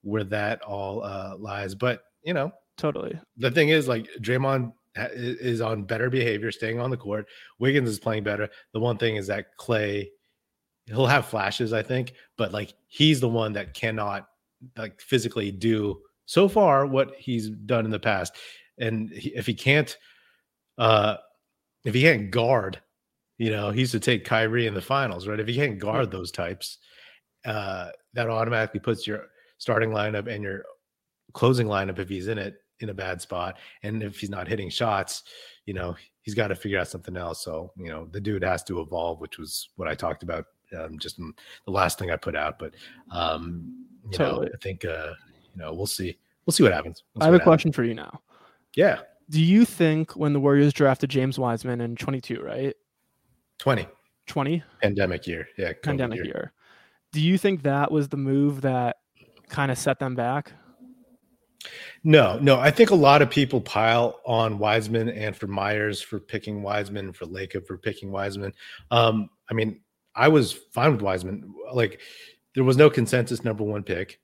where 0.03 0.23
that 0.25 0.61
all 0.61 1.03
uh, 1.03 1.35
lies. 1.37 1.75
But 1.75 2.03
you 2.23 2.33
know, 2.33 2.51
totally. 2.77 3.19
The 3.37 3.51
thing 3.51 3.69
is, 3.69 3.87
like 3.87 4.07
Draymond 4.21 4.73
is 4.95 5.61
on 5.61 5.83
better 5.83 6.09
behavior, 6.09 6.51
staying 6.51 6.79
on 6.79 6.89
the 6.89 6.97
court. 6.97 7.27
Wiggins 7.59 7.89
is 7.89 7.99
playing 7.99 8.23
better. 8.23 8.49
The 8.73 8.79
one 8.79 8.97
thing 8.97 9.15
is 9.15 9.27
that 9.27 9.57
Klay, 9.59 10.07
he'll 10.85 11.05
have 11.05 11.27
flashes, 11.27 11.73
I 11.73 11.83
think, 11.83 12.13
but 12.37 12.51
like 12.51 12.73
he's 12.87 13.19
the 13.19 13.29
one 13.29 13.53
that 13.53 13.73
cannot 13.73 14.27
like 14.75 14.99
physically 14.99 15.51
do 15.51 16.01
so 16.25 16.47
far 16.47 16.85
what 16.85 17.15
he's 17.17 17.49
done 17.49 17.85
in 17.85 17.91
the 17.91 17.99
past. 17.99 18.35
And 18.79 19.09
he, 19.09 19.29
if 19.29 19.45
he 19.45 19.53
can't, 19.53 19.95
uh, 20.77 21.17
if 21.83 21.93
he 21.93 22.01
can't 22.01 22.31
guard, 22.31 22.81
you 23.37 23.51
know, 23.51 23.71
he 23.71 23.81
used 23.81 23.91
to 23.91 23.99
take 23.99 24.25
Kyrie 24.25 24.67
in 24.67 24.73
the 24.73 24.81
finals, 24.81 25.27
right? 25.27 25.39
If 25.39 25.47
he 25.47 25.55
can't 25.55 25.79
guard 25.79 26.11
those 26.11 26.31
types, 26.31 26.79
uh, 27.45 27.89
that 28.13 28.29
automatically 28.29 28.79
puts 28.79 29.05
your 29.05 29.27
starting 29.57 29.91
lineup 29.91 30.27
and 30.27 30.43
your 30.43 30.63
closing 31.33 31.67
lineup 31.67 31.99
if 31.99 32.09
he's 32.09 32.27
in 32.27 32.37
it 32.37 32.55
in 32.79 32.89
a 32.89 32.93
bad 32.93 33.21
spot. 33.21 33.57
And 33.83 34.03
if 34.03 34.19
he's 34.19 34.29
not 34.29 34.47
hitting 34.47 34.69
shots, 34.69 35.23
you 35.65 35.73
know, 35.73 35.95
he's 36.21 36.35
got 36.35 36.47
to 36.47 36.55
figure 36.55 36.79
out 36.79 36.87
something 36.87 37.17
else. 37.17 37.43
So, 37.43 37.71
you 37.77 37.89
know, 37.89 38.07
the 38.11 38.21
dude 38.21 38.43
has 38.43 38.63
to 38.65 38.81
evolve, 38.81 39.19
which 39.19 39.37
was 39.37 39.69
what 39.75 39.87
I 39.87 39.95
talked 39.95 40.23
about 40.23 40.45
um, 40.77 40.97
just 40.99 41.19
in 41.19 41.33
the 41.65 41.71
last 41.71 41.99
thing 41.99 42.11
I 42.11 42.15
put 42.15 42.35
out. 42.35 42.59
But, 42.59 42.73
um, 43.11 43.85
you 44.03 44.17
totally. 44.17 44.47
know, 44.47 44.51
I 44.53 44.57
think, 44.61 44.85
uh, 44.85 45.13
you 45.53 45.61
know, 45.61 45.73
we'll 45.73 45.87
see. 45.87 46.17
We'll 46.45 46.53
see 46.53 46.63
what 46.63 46.73
happens. 46.73 47.03
We'll 47.13 47.21
see 47.21 47.29
I 47.29 47.31
have 47.31 47.41
a 47.41 47.43
question 47.43 47.71
for 47.71 47.83
you 47.83 47.93
now. 47.93 48.21
Yeah. 48.75 48.99
Do 49.29 49.41
you 49.41 49.65
think 49.65 50.15
when 50.15 50.33
the 50.33 50.39
Warriors 50.39 50.71
drafted 50.71 51.09
James 51.09 51.37
Wiseman 51.37 51.81
in 51.81 51.97
22, 51.97 52.41
right? 52.41 52.75
20. 53.59 53.87
20? 54.27 54.63
Pandemic 54.81 55.27
year. 55.27 55.47
Yeah. 55.57 55.73
Pandemic 55.81 56.17
year. 56.17 56.25
year. 56.25 56.53
Do 57.11 57.21
you 57.21 57.37
think 57.37 57.63
that 57.63 57.91
was 57.91 58.09
the 58.09 58.17
move 58.17 58.61
that 58.61 58.97
kind 59.49 59.71
of 59.71 59.77
set 59.77 59.99
them 59.99 60.15
back? 60.15 60.51
No, 62.03 62.37
no. 62.39 62.59
I 62.59 62.71
think 62.71 62.91
a 62.91 62.95
lot 62.95 63.21
of 63.21 63.29
people 63.29 63.59
pile 63.59 64.19
on 64.25 64.59
Wiseman 64.59 65.09
and 65.09 65.35
for 65.35 65.47
Myers 65.47 66.01
for 66.01 66.19
picking 66.19 66.61
Wiseman, 66.61 67.13
for 67.13 67.25
Lacob 67.25 67.65
for 67.65 67.77
picking 67.77 68.11
Wiseman. 68.11 68.53
Um, 68.91 69.29
I 69.49 69.53
mean, 69.53 69.81
I 70.15 70.27
was 70.27 70.53
fine 70.53 70.91
with 70.91 71.01
Wiseman. 71.01 71.53
Like, 71.73 72.01
there 72.55 72.63
was 72.63 72.77
no 72.77 72.89
consensus 72.89 73.43
number 73.43 73.63
one 73.63 73.83
pick. 73.83 74.19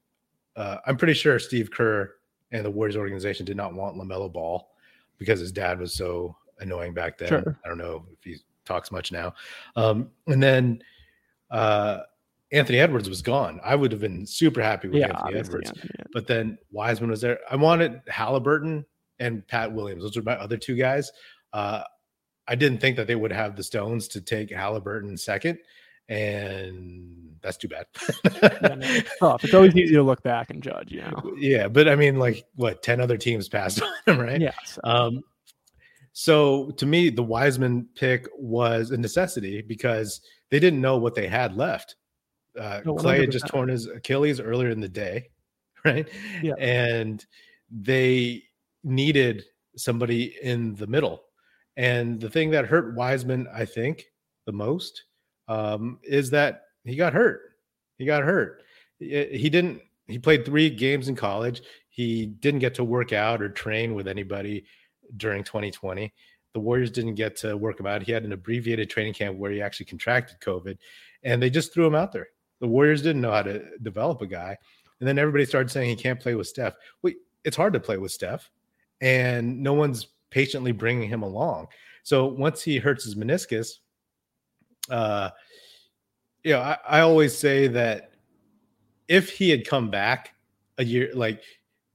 Uh, 0.56 0.78
I'm 0.86 0.98
pretty 0.98 1.14
sure 1.14 1.40
Steve 1.40 1.72
Kerr 1.72 2.14
and 2.52 2.64
the 2.64 2.72
Warriors 2.72 2.98
organization 2.98 3.46
did 3.46 3.58
not 3.58 3.74
want 3.74 3.98
LaMelo 3.98 4.32
Ball 4.32 4.70
because 5.18 5.40
his 5.40 5.52
dad 5.52 5.80
was 5.80 5.94
so 5.94 6.36
annoying 6.60 6.94
back 6.94 7.18
then. 7.18 7.30
Sure. 7.30 7.60
I 7.64 7.68
don't 7.68 7.78
know 7.78 8.06
if 8.12 8.24
he 8.24 8.38
talks 8.66 8.92
much 8.92 9.12
now. 9.12 9.34
Um, 9.76 10.10
and 10.28 10.42
then 10.42 10.84
uh, 11.52 12.00
Anthony 12.52 12.80
Edwards 12.80 13.10
was 13.10 13.22
gone. 13.22 13.60
I 13.64 13.76
would 13.76 13.92
have 13.92 14.02
been 14.02 14.26
super 14.26 14.62
happy 14.62 14.88
with 14.88 15.00
yeah, 15.00 15.08
Anthony 15.08 15.40
Edwards. 15.40 15.70
Anthony. 15.70 15.92
But 16.14 16.28
then 16.28 16.58
Wiseman 16.72 17.10
was 17.10 17.22
there. 17.22 17.40
I 17.50 17.56
wanted 17.56 18.02
Halliburton 18.08 18.86
and 19.20 19.48
Pat 19.48 19.72
Williams. 19.72 20.04
Those 20.04 20.18
are 20.18 20.22
my 20.22 20.36
other 20.36 20.58
two 20.58 20.76
guys. 20.76 21.12
Uh, 21.52 21.84
I 22.48 22.56
didn't 22.56 22.80
think 22.80 22.98
that 22.98 23.08
they 23.08 23.16
would 23.16 23.32
have 23.32 23.56
the 23.56 23.64
stones 23.64 24.08
to 24.10 24.22
take 24.22 24.52
Halliburton 24.52 25.18
second, 25.18 25.60
and 26.10 27.36
that's 27.42 27.58
too 27.58 27.70
bad. 27.70 27.86
yeah, 28.24 28.58
no, 28.62 28.78
it's. 28.82 29.12
It's 29.44 29.54
always 29.54 29.76
easy 29.76 29.96
to 29.96 30.04
look 30.04 30.22
back 30.24 30.50
and 30.50 30.62
judge, 30.62 30.92
you 30.92 31.02
know. 31.02 31.34
Yeah, 31.38 31.68
but 31.68 31.88
I 31.88 31.96
mean, 31.96 32.20
like 32.20 32.46
what 32.56 32.84
ten 32.84 33.00
other 33.00 33.18
teams 33.18 33.48
passed 33.48 33.82
on 34.08 34.16
him, 34.16 34.20
right? 34.20 34.42
Yeah. 34.42 34.54
So. 34.66 34.82
Um, 34.84 35.24
so 36.14 36.70
to 36.78 36.86
me, 36.86 37.10
the 37.10 37.24
Wiseman 37.24 37.88
pick 37.96 38.28
was 38.38 38.92
a 38.92 38.98
necessity 38.98 39.62
because 39.62 40.22
they 40.52 40.60
didn't 40.60 40.82
know 40.82 40.98
what 40.98 41.16
they 41.16 41.28
had 41.28 41.58
left. 41.58 41.96
Uh, 42.58 42.82
Klay 42.86 43.22
had 43.22 43.32
just 43.32 43.48
torn 43.48 43.68
his 43.68 43.88
Achilles 43.88 44.40
earlier 44.40 44.70
in 44.70 44.80
the 44.80 44.88
day, 44.88 45.30
right? 45.86 46.08
Yeah. 46.44 46.54
And 46.60 47.26
they 47.72 48.44
needed 48.84 49.44
somebody 49.76 50.36
in 50.44 50.76
the 50.76 50.86
middle. 50.86 51.24
And 51.78 52.22
the 52.22 52.30
thing 52.30 52.52
that 52.52 52.68
hurt 52.68 52.96
Wiseman, 52.96 53.48
I 53.52 53.66
think, 53.66 54.06
the 54.46 54.52
most 54.52 55.06
um, 55.48 56.00
is 56.04 56.30
that 56.30 56.66
he 56.84 56.96
got 56.96 57.14
hurt. 57.14 57.42
He 57.98 58.06
got 58.06 58.24
hurt. 58.24 58.62
He 59.00 59.50
didn't, 59.50 59.82
he 60.06 60.20
played 60.20 60.46
three 60.46 60.70
games 60.70 61.08
in 61.08 61.16
college. 61.16 61.64
He 61.90 62.28
didn't 62.28 62.60
get 62.60 62.76
to 62.76 62.84
work 62.84 63.14
out 63.14 63.42
or 63.42 63.50
train 63.50 63.96
with 63.96 64.08
anybody 64.08 64.66
during 65.18 65.44
2020. 65.44 66.14
The 66.54 66.60
Warriors 66.60 66.92
didn't 66.92 67.16
get 67.16 67.36
to 67.38 67.58
work 67.58 67.80
him 67.80 67.88
out. 67.88 68.04
He 68.04 68.12
had 68.12 68.24
an 68.24 68.34
abbreviated 68.34 68.90
training 68.90 69.14
camp 69.14 69.38
where 69.38 69.52
he 69.52 69.62
actually 69.62 69.88
contracted 69.88 70.40
COVID 70.40 70.78
and 71.24 71.42
they 71.42 71.50
just 71.50 71.74
threw 71.74 71.88
him 71.88 71.96
out 71.96 72.12
there. 72.12 72.28
The 72.60 72.68
Warriors 72.68 73.02
didn't 73.02 73.22
know 73.22 73.32
how 73.32 73.42
to 73.44 73.78
develop 73.80 74.22
a 74.22 74.28
guy. 74.28 74.58
And 75.00 75.08
then 75.08 75.18
everybody 75.18 75.46
started 75.46 75.70
saying 75.70 75.90
he 75.90 75.96
can't 75.96 76.20
play 76.20 76.36
with 76.36 76.48
Steph. 76.48 76.76
Wait, 77.02 77.18
it's 77.44 77.58
hard 77.58 77.74
to 77.74 77.80
play 77.80 77.98
with 77.98 78.12
Steph, 78.12 78.50
and 79.02 79.62
no 79.62 79.74
one's 79.74 80.08
patiently 80.30 80.72
bringing 80.72 81.10
him 81.10 81.24
along. 81.24 81.68
So 82.04 82.28
once 82.28 82.62
he 82.62 82.78
hurts 82.78 83.04
his 83.04 83.16
meniscus, 83.16 83.80
uh, 84.90 85.32
you 86.44 86.54
know, 86.54 86.62
I, 86.62 86.78
I 86.88 87.00
always 87.02 87.38
say 87.38 87.68
that 87.68 88.12
if 89.08 89.30
he 89.30 89.50
had 89.50 89.68
come 89.68 89.90
back 89.90 90.34
a 90.78 90.86
year, 90.86 91.12
like 91.14 91.44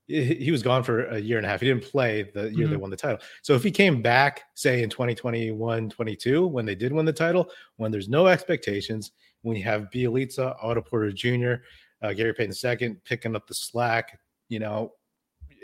he 0.08 0.50
was 0.50 0.62
gone 0.62 0.82
for 0.82 1.04
a 1.06 1.18
year 1.18 1.36
and 1.36 1.46
a 1.46 1.50
half. 1.50 1.60
He 1.60 1.66
didn't 1.66 1.84
play 1.84 2.22
the 2.22 2.44
year 2.44 2.64
mm-hmm. 2.64 2.70
they 2.70 2.76
won 2.76 2.90
the 2.90 2.96
title. 2.96 3.18
So 3.42 3.54
if 3.54 3.62
he 3.62 3.70
came 3.70 4.00
back, 4.00 4.44
say 4.54 4.82
in 4.82 4.88
2021, 4.88 5.90
22, 5.90 6.46
when 6.46 6.64
they 6.64 6.74
did 6.74 6.92
win 6.92 7.04
the 7.04 7.12
title, 7.12 7.50
when 7.76 7.92
there's 7.92 8.08
no 8.08 8.26
expectations, 8.26 9.12
when 9.42 9.54
you 9.54 9.64
have 9.64 9.90
Bjelica, 9.94 10.56
Otto 10.62 10.80
Porter 10.80 11.12
Jr., 11.12 11.62
uh, 12.00 12.14
Gary 12.14 12.32
Payton 12.32 12.80
II 12.80 12.96
picking 13.04 13.36
up 13.36 13.46
the 13.46 13.54
slack, 13.54 14.18
you 14.48 14.58
know, 14.58 14.92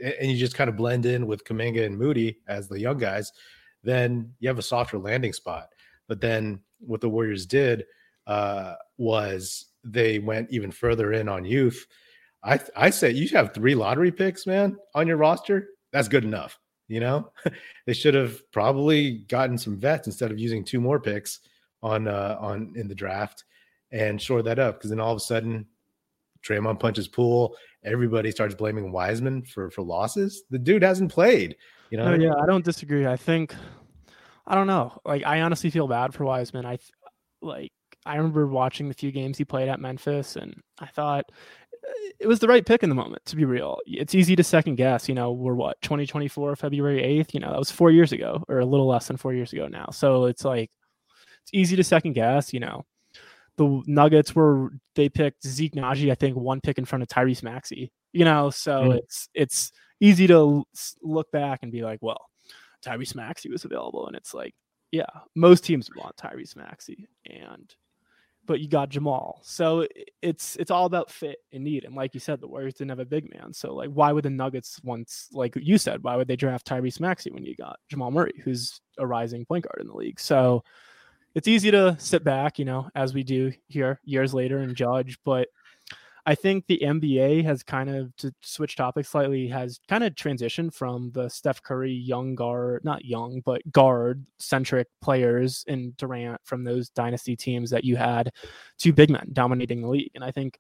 and 0.03 0.31
you 0.31 0.37
just 0.37 0.57
kind 0.57 0.69
of 0.69 0.77
blend 0.77 1.07
in 1.07 1.27
with 1.27 1.45
Kuminga 1.45 1.87
and 1.87 1.97
Moody 1.97 2.39
as 2.47 2.69
the 2.69 2.79
young 2.79 2.99
guys, 2.99 3.33
then 3.83 4.31
you 4.41 4.49
have 4.49 4.59
a 4.59 4.63
softer 4.63 4.99
landing 4.99 5.33
spot. 5.33 5.69
But 6.07 6.21
then 6.21 6.61
what 6.81 7.01
the 7.01 7.09
Warriors 7.09 7.47
did 7.47 7.87
uh, 8.27 8.75
was 8.99 9.67
they 9.85 10.19
went 10.19 10.51
even 10.51 10.71
further 10.71 11.13
in 11.13 11.29
on 11.29 11.45
youth. 11.45 11.87
I 12.45 12.61
I 12.77 12.91
say 12.91 13.11
you 13.11 13.29
have 13.31 13.55
three 13.55 13.75
lottery 13.75 14.13
picks, 14.13 14.47
man, 14.47 14.77
on 14.95 15.07
your 15.07 15.17
roster. 15.17 15.69
That's 15.93 16.09
good 16.09 16.25
enough. 16.25 16.59
You 16.89 17.01
know, 17.01 17.33
they 17.87 17.95
should 17.95 18.15
have 18.15 18.51
probably 18.53 19.25
gotten 19.29 19.57
some 19.57 19.79
vets 19.79 20.07
instead 20.07 20.31
of 20.31 20.39
using 20.39 20.65
two 20.65 20.81
more 20.81 21.01
picks 21.01 21.41
on 21.83 22.07
uh, 22.09 22.37
on 22.41 22.73
in 22.77 22.89
the 22.89 22.95
draft 22.95 23.45
and 23.91 24.21
shore 24.21 24.43
that 24.43 24.59
up 24.59 24.77
because 24.77 24.91
then 24.91 25.01
all 25.01 25.13
of 25.13 25.17
a 25.17 25.21
sudden 25.21 25.67
Draymond 26.47 26.81
punches 26.81 27.09
Poole. 27.09 27.57
Everybody 27.85 28.31
starts 28.31 28.55
blaming 28.55 28.93
Wiseman 28.93 29.45
for 29.45 29.71
for 29.71 29.83
losses. 29.83 30.45
The 30.51 30.59
dude 30.59 30.83
hasn't 30.83 31.13
played. 31.13 31.57
You 31.91 31.99
know. 31.99 32.15
No, 32.15 32.23
yeah, 32.23 32.35
I 32.35 32.47
don't 32.47 32.65
disagree. 32.65 33.07
I 33.07 33.17
think 33.17 33.55
I 34.47 34.55
don't 34.55 34.67
know. 34.67 34.99
Like 35.05 35.25
I 35.25 35.41
honestly 35.41 35.71
feel 35.71 35.89
bad 35.89 36.13
for 36.13 36.25
Wiseman. 36.25 36.67
I 36.67 36.79
like 37.41 37.73
I 38.07 38.17
remember 38.17 38.47
watching 38.47 38.89
the 38.89 38.95
few 38.95 39.11
games 39.11 39.39
he 39.39 39.45
played 39.45 39.69
at 39.69 39.81
Memphis, 39.81 40.37
and 40.37 40.55
I 40.79 40.87
thought 40.87 41.25
it 42.25 42.27
was 42.27 42.41
the 42.41 42.49
right 42.49 42.65
pick 42.65 42.83
in 42.83 42.89
the 42.89 42.95
moment, 42.95 43.23
to 43.27 43.37
be 43.37 43.45
real. 43.45 43.79
It's 43.87 44.15
easy 44.15 44.35
to 44.35 44.43
second 44.43 44.77
guess. 44.77 45.11
You 45.11 45.15
know, 45.15 45.33
we're 45.33 45.53
what, 45.53 45.79
2024, 45.83 46.57
February 46.57 47.03
8th? 47.03 47.35
You 47.35 47.41
know, 47.41 47.51
that 47.51 47.59
was 47.59 47.71
four 47.71 47.91
years 47.91 48.13
ago 48.13 48.43
or 48.49 48.61
a 48.61 48.65
little 48.65 48.87
less 48.87 49.09
than 49.09 49.19
four 49.19 49.35
years 49.35 49.53
ago 49.53 49.69
now. 49.69 49.91
So 49.93 50.25
it's 50.25 50.43
like, 50.43 50.71
it's 51.43 51.51
easy 51.53 51.77
to 51.77 51.85
second 51.85 52.15
guess. 52.15 52.55
You 52.55 52.61
know, 52.61 52.87
the 53.59 53.83
Nuggets 53.87 54.35
were, 54.35 54.71
they 54.95 55.11
picked 55.11 55.47
Zeke 55.47 55.75
Nnaji, 55.75 56.11
I 56.11 56.15
think, 56.15 56.35
one 56.35 56.63
pick 56.63 56.79
in 56.79 56.87
front 56.87 57.03
of 57.03 57.09
Tyrese 57.09 57.43
Maxey, 57.43 57.93
you 58.15 58.25
know, 58.25 58.49
so 58.49 58.81
mm. 58.81 58.97
it's, 58.97 59.29
it's 59.35 59.73
easy 60.01 60.27
to 60.29 60.65
look 61.03 61.31
back 61.31 61.59
and 61.63 61.71
be 61.71 61.83
like, 61.83 61.99
well, 62.01 62.25
Tyrese 62.83 63.15
Maxey 63.15 63.51
was 63.51 63.67
available. 63.67 64.07
And 64.07 64.17
it's 64.17 64.33
like, 64.33 64.55
yeah, 64.93 65.05
most 65.35 65.63
teams 65.63 65.91
want 65.95 66.17
Tyrese 66.17 66.57
Maxey. 66.57 67.07
And, 67.27 67.75
but 68.47 68.61
you 68.61 68.69
got 68.69 68.89
Jamal. 68.89 69.41
So 69.43 69.87
it's 70.23 70.57
it's 70.57 70.71
all 70.71 70.87
about 70.87 71.11
fit 71.11 71.39
and 71.53 71.65
need. 71.65 71.85
And 71.85 71.95
like 71.95 72.15
you 72.15 72.21
said, 72.21 72.41
the 72.41 72.49
Warriors 72.49 72.75
didn't 72.75 72.91
have 72.91 72.99
a 72.99 73.05
big 73.05 73.33
man. 73.35 73.53
So 73.53 73.75
like 73.75 73.91
why 73.91 74.13
would 74.13 74.25
the 74.25 74.31
Nuggets 74.31 74.81
once 74.83 75.29
like 75.33 75.57
you 75.57 75.79
said, 75.79 76.03
why 76.03 76.17
would 76.17 76.29
they 76.29 76.37
draft 76.37 76.67
Tyrese 76.67 77.01
Maxey 77.01 77.31
when 77.31 77.45
you 77.45 77.57
got 77.57 77.79
Jamal 77.89 78.11
Murray, 78.11 78.35
who's 78.45 78.81
a 78.99 79.07
rising 79.07 79.45
point 79.45 79.65
guard 79.65 79.81
in 79.81 79.89
the 79.89 79.97
league? 79.97 80.21
So 80.21 80.63
it's 81.35 81.49
easy 81.49 81.71
to 81.71 81.97
sit 81.99 82.23
back, 82.23 82.59
you 82.59 82.65
know, 82.65 82.89
as 82.95 83.13
we 83.13 83.25
do 83.25 83.53
here 83.67 84.01
years 84.05 84.33
later 84.33 84.59
and 84.59 84.77
judge, 84.77 85.19
but 85.25 85.49
I 86.27 86.35
think 86.35 86.67
the 86.67 86.81
NBA 86.83 87.45
has 87.45 87.63
kind 87.63 87.91
of 87.91 88.17
to 88.17 88.33
switch 88.41 88.77
topics 88.77 89.11
slightly 89.11 89.47
has 89.49 89.79
kind 89.89 90.03
of 90.03 90.15
transitioned 90.15 90.73
from 90.73 91.11
the 91.13 91.29
Steph 91.29 91.63
Curry 91.63 91.93
young 91.93 92.35
guard, 92.35 92.83
not 92.83 93.05
young, 93.05 93.43
but 93.45 93.61
guard 93.73 94.25
centric 94.39 94.89
players 95.03 95.65
in 95.67 95.93
Durant 95.99 96.41
from 96.45 96.65
those 96.65 96.89
dynasty 96.89 97.37
teams 97.37 97.69
that 97.71 97.85
you 97.85 97.97
had 97.97 98.33
to 98.79 98.93
big 98.93 99.11
men 99.11 99.29
dominating 99.35 99.83
the 99.83 99.89
league. 99.89 100.11
And 100.15 100.25
I 100.25 100.31
think 100.31 100.59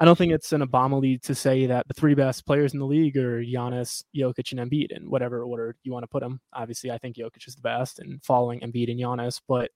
I 0.00 0.04
don't 0.04 0.18
think 0.18 0.32
it's 0.32 0.52
an 0.52 0.62
abomination 0.62 1.20
to 1.22 1.34
say 1.36 1.66
that 1.66 1.86
the 1.86 1.94
three 1.94 2.14
best 2.14 2.44
players 2.44 2.72
in 2.72 2.80
the 2.80 2.86
league 2.86 3.16
are 3.16 3.40
Giannis, 3.44 4.02
Jokic, 4.16 4.50
and 4.50 4.68
Embiid 4.68 4.90
in 4.90 5.08
whatever 5.08 5.44
order 5.44 5.76
you 5.84 5.92
want 5.92 6.02
to 6.02 6.08
put 6.08 6.20
them. 6.20 6.40
Obviously, 6.52 6.90
I 6.90 6.98
think 6.98 7.14
Jokic 7.14 7.46
is 7.46 7.54
the 7.54 7.62
best 7.62 8.00
and 8.00 8.20
following 8.24 8.60
Embiid 8.60 8.90
and 8.90 8.98
Giannis, 8.98 9.40
but 9.46 9.70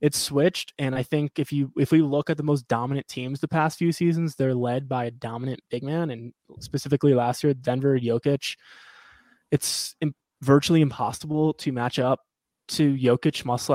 it's 0.00 0.18
switched 0.18 0.72
and 0.78 0.94
i 0.94 1.02
think 1.02 1.38
if 1.38 1.52
you 1.52 1.72
if 1.76 1.90
we 1.90 2.00
look 2.00 2.30
at 2.30 2.36
the 2.36 2.42
most 2.42 2.66
dominant 2.68 3.06
teams 3.08 3.40
the 3.40 3.48
past 3.48 3.78
few 3.78 3.92
seasons 3.92 4.34
they're 4.34 4.54
led 4.54 4.88
by 4.88 5.06
a 5.06 5.10
dominant 5.10 5.60
big 5.70 5.82
man 5.82 6.10
and 6.10 6.32
specifically 6.60 7.14
last 7.14 7.42
year 7.42 7.54
denver 7.54 7.98
jokic 7.98 8.56
it's 9.50 9.96
virtually 10.42 10.80
impossible 10.80 11.52
to 11.54 11.72
match 11.72 11.98
up 11.98 12.20
to 12.68 12.94
jokic 12.96 13.44
much 13.44 13.68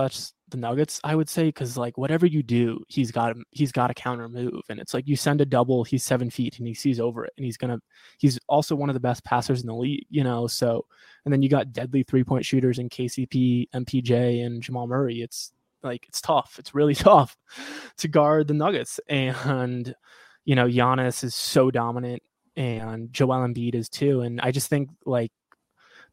the 0.49 0.57
nuggets 0.57 1.01
i 1.03 1.15
would 1.15 1.27
say 1.27 1.45
because 1.45 1.77
like 1.77 1.97
whatever 1.97 2.27
you 2.27 2.43
do 2.43 2.79
he's 2.87 3.11
got 3.11 3.35
he's 3.49 3.71
got 3.71 3.89
a 3.89 3.93
counter 3.93 4.29
move 4.29 4.61
and 4.69 4.79
it's 4.79 4.93
like 4.93 5.07
you 5.07 5.15
send 5.15 5.41
a 5.41 5.45
double 5.45 5.83
he's 5.83 6.03
seven 6.03 6.29
feet 6.29 6.59
and 6.59 6.67
he 6.67 6.75
sees 6.75 6.99
over 6.99 7.25
it 7.25 7.33
and 7.37 7.45
he's 7.45 7.57
gonna 7.57 7.79
he's 8.19 8.39
also 8.47 8.75
one 8.75 8.89
of 8.89 8.93
the 8.93 8.99
best 8.99 9.23
passers 9.25 9.61
in 9.61 9.67
the 9.67 9.73
league 9.73 10.05
you 10.09 10.23
know 10.23 10.45
so 10.45 10.85
and 11.25 11.33
then 11.33 11.41
you 11.41 11.49
got 11.49 11.73
deadly 11.73 12.03
three 12.03 12.23
point 12.23 12.45
shooters 12.45 12.77
in 12.77 12.87
kcp 12.87 13.67
mpj 13.73 14.45
and 14.45 14.61
jamal 14.61 14.85
murray 14.85 15.21
it's 15.21 15.52
like 15.83 16.05
it's 16.07 16.21
tough. 16.21 16.55
It's 16.59 16.73
really 16.73 16.95
tough 17.09 17.37
to 17.97 18.07
guard 18.07 18.47
the 18.47 18.53
Nuggets. 18.53 18.99
And, 19.07 19.93
you 20.45 20.55
know, 20.55 20.67
Giannis 20.67 21.23
is 21.23 21.35
so 21.35 21.71
dominant 21.71 22.23
and 22.55 23.11
Joel 23.11 23.47
Embiid 23.47 23.75
is 23.75 23.89
too. 23.89 24.21
And 24.21 24.39
I 24.41 24.51
just 24.51 24.69
think 24.69 24.89
like 25.05 25.31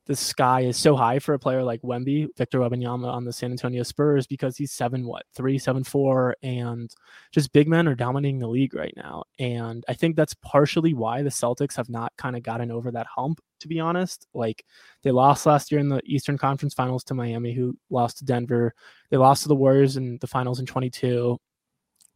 the 0.06 0.16
sky 0.16 0.62
is 0.62 0.76
so 0.76 0.96
high 0.96 1.18
for 1.18 1.34
a 1.34 1.38
player 1.38 1.62
like 1.62 1.82
Wemby, 1.82 2.28
Victor 2.36 2.58
Wembanyama 2.58 3.06
on 3.06 3.24
the 3.24 3.32
San 3.32 3.50
Antonio 3.50 3.82
Spurs 3.82 4.26
because 4.26 4.56
he's 4.56 4.72
seven 4.72 5.06
what 5.06 5.24
three 5.34 5.58
seven 5.58 5.84
four 5.84 6.36
and 6.42 6.92
just 7.32 7.52
big 7.52 7.68
men 7.68 7.86
are 7.86 7.94
dominating 7.94 8.38
the 8.38 8.48
league 8.48 8.74
right 8.74 8.94
now. 8.96 9.24
And 9.38 9.84
I 9.88 9.94
think 9.94 10.16
that's 10.16 10.34
partially 10.34 10.94
why 10.94 11.22
the 11.22 11.30
Celtics 11.30 11.76
have 11.76 11.88
not 11.88 12.12
kind 12.16 12.36
of 12.36 12.42
gotten 12.42 12.70
over 12.70 12.90
that 12.90 13.06
hump. 13.06 13.40
To 13.60 13.68
be 13.68 13.78
honest, 13.78 14.26
like 14.32 14.64
they 15.02 15.10
lost 15.10 15.44
last 15.44 15.70
year 15.70 15.80
in 15.80 15.90
the 15.90 16.00
Eastern 16.06 16.38
Conference 16.38 16.72
Finals 16.72 17.04
to 17.04 17.14
Miami, 17.14 17.52
who 17.52 17.76
lost 17.90 18.18
to 18.18 18.24
Denver. 18.24 18.74
They 19.10 19.18
lost 19.18 19.42
to 19.42 19.48
the 19.48 19.54
Warriors 19.54 19.98
in 19.98 20.16
the 20.22 20.26
finals 20.26 20.60
in 20.60 20.66
22. 20.66 21.38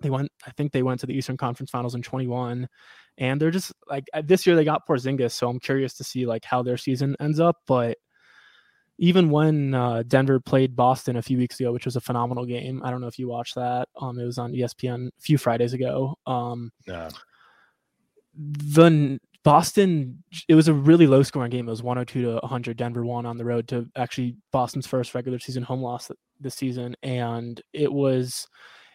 They 0.05 0.11
went, 0.11 0.31
I 0.47 0.53
think 0.53 0.71
they 0.71 0.85
went 0.85 1.01
to 1.01 1.07
the 1.07 1.15
Eastern 1.15 1.37
Conference 1.37 1.71
Finals 1.71 1.97
in 1.97 2.03
21 2.03 2.69
and 3.19 3.41
they're 3.41 3.51
just 3.51 3.73
like 3.89 4.05
uh, 4.13 4.23
this 4.25 4.47
year 4.47 4.57
they 4.57 4.65
got 4.65 4.87
Porzingis, 4.87 5.33
so 5.33 5.49
I'm 5.49 5.61
curious 5.61 5.95
to 5.95 6.05
see 6.05 6.27
like 6.27 6.45
how 6.45 6.63
their 6.63 6.77
season 6.77 7.17
ends 7.21 7.41
up. 7.41 7.57
But 7.67 7.99
even 8.99 9.31
when 9.31 9.75
uh, 9.75 10.03
Denver 10.07 10.41
played 10.41 10.77
Boston 10.77 11.17
a 11.17 11.23
few 11.23 11.39
weeks 11.39 11.59
ago, 11.59 11.73
which 11.73 11.85
was 11.85 11.97
a 11.97 12.01
phenomenal 12.01 12.45
game, 12.45 12.83
I 12.85 12.91
don't 12.91 13.01
know 13.01 13.07
if 13.07 13.19
you 13.19 13.29
watched 13.29 13.55
that. 13.57 13.89
Um, 14.01 14.19
it 14.19 14.25
was 14.25 14.39
on 14.39 14.53
ESPN 14.53 15.09
a 15.09 15.21
few 15.21 15.39
Fridays 15.39 15.73
ago. 15.73 16.17
Um, 16.27 16.73
yeah. 16.87 17.09
The 18.37 19.19
Boston, 19.45 20.25
it 20.49 20.55
was 20.55 20.69
a 20.69 20.75
really 20.75 21.07
low 21.07 21.23
scoring 21.23 21.51
game. 21.51 21.69
It 21.69 21.71
was 21.71 21.83
102 21.83 22.23
to 22.23 22.39
100. 22.41 22.77
Denver 22.77 23.05
won 23.05 23.27
on 23.27 23.37
the 23.37 23.45
road 23.45 23.69
to 23.69 23.87
actually 23.97 24.37
Boston's 24.53 24.87
first 24.87 25.15
regular 25.15 25.39
season 25.39 25.63
home 25.63 25.83
loss 25.83 26.11
this 26.41 26.55
season, 26.55 26.97
and 27.03 27.61
it 27.73 27.93
was 27.93 28.49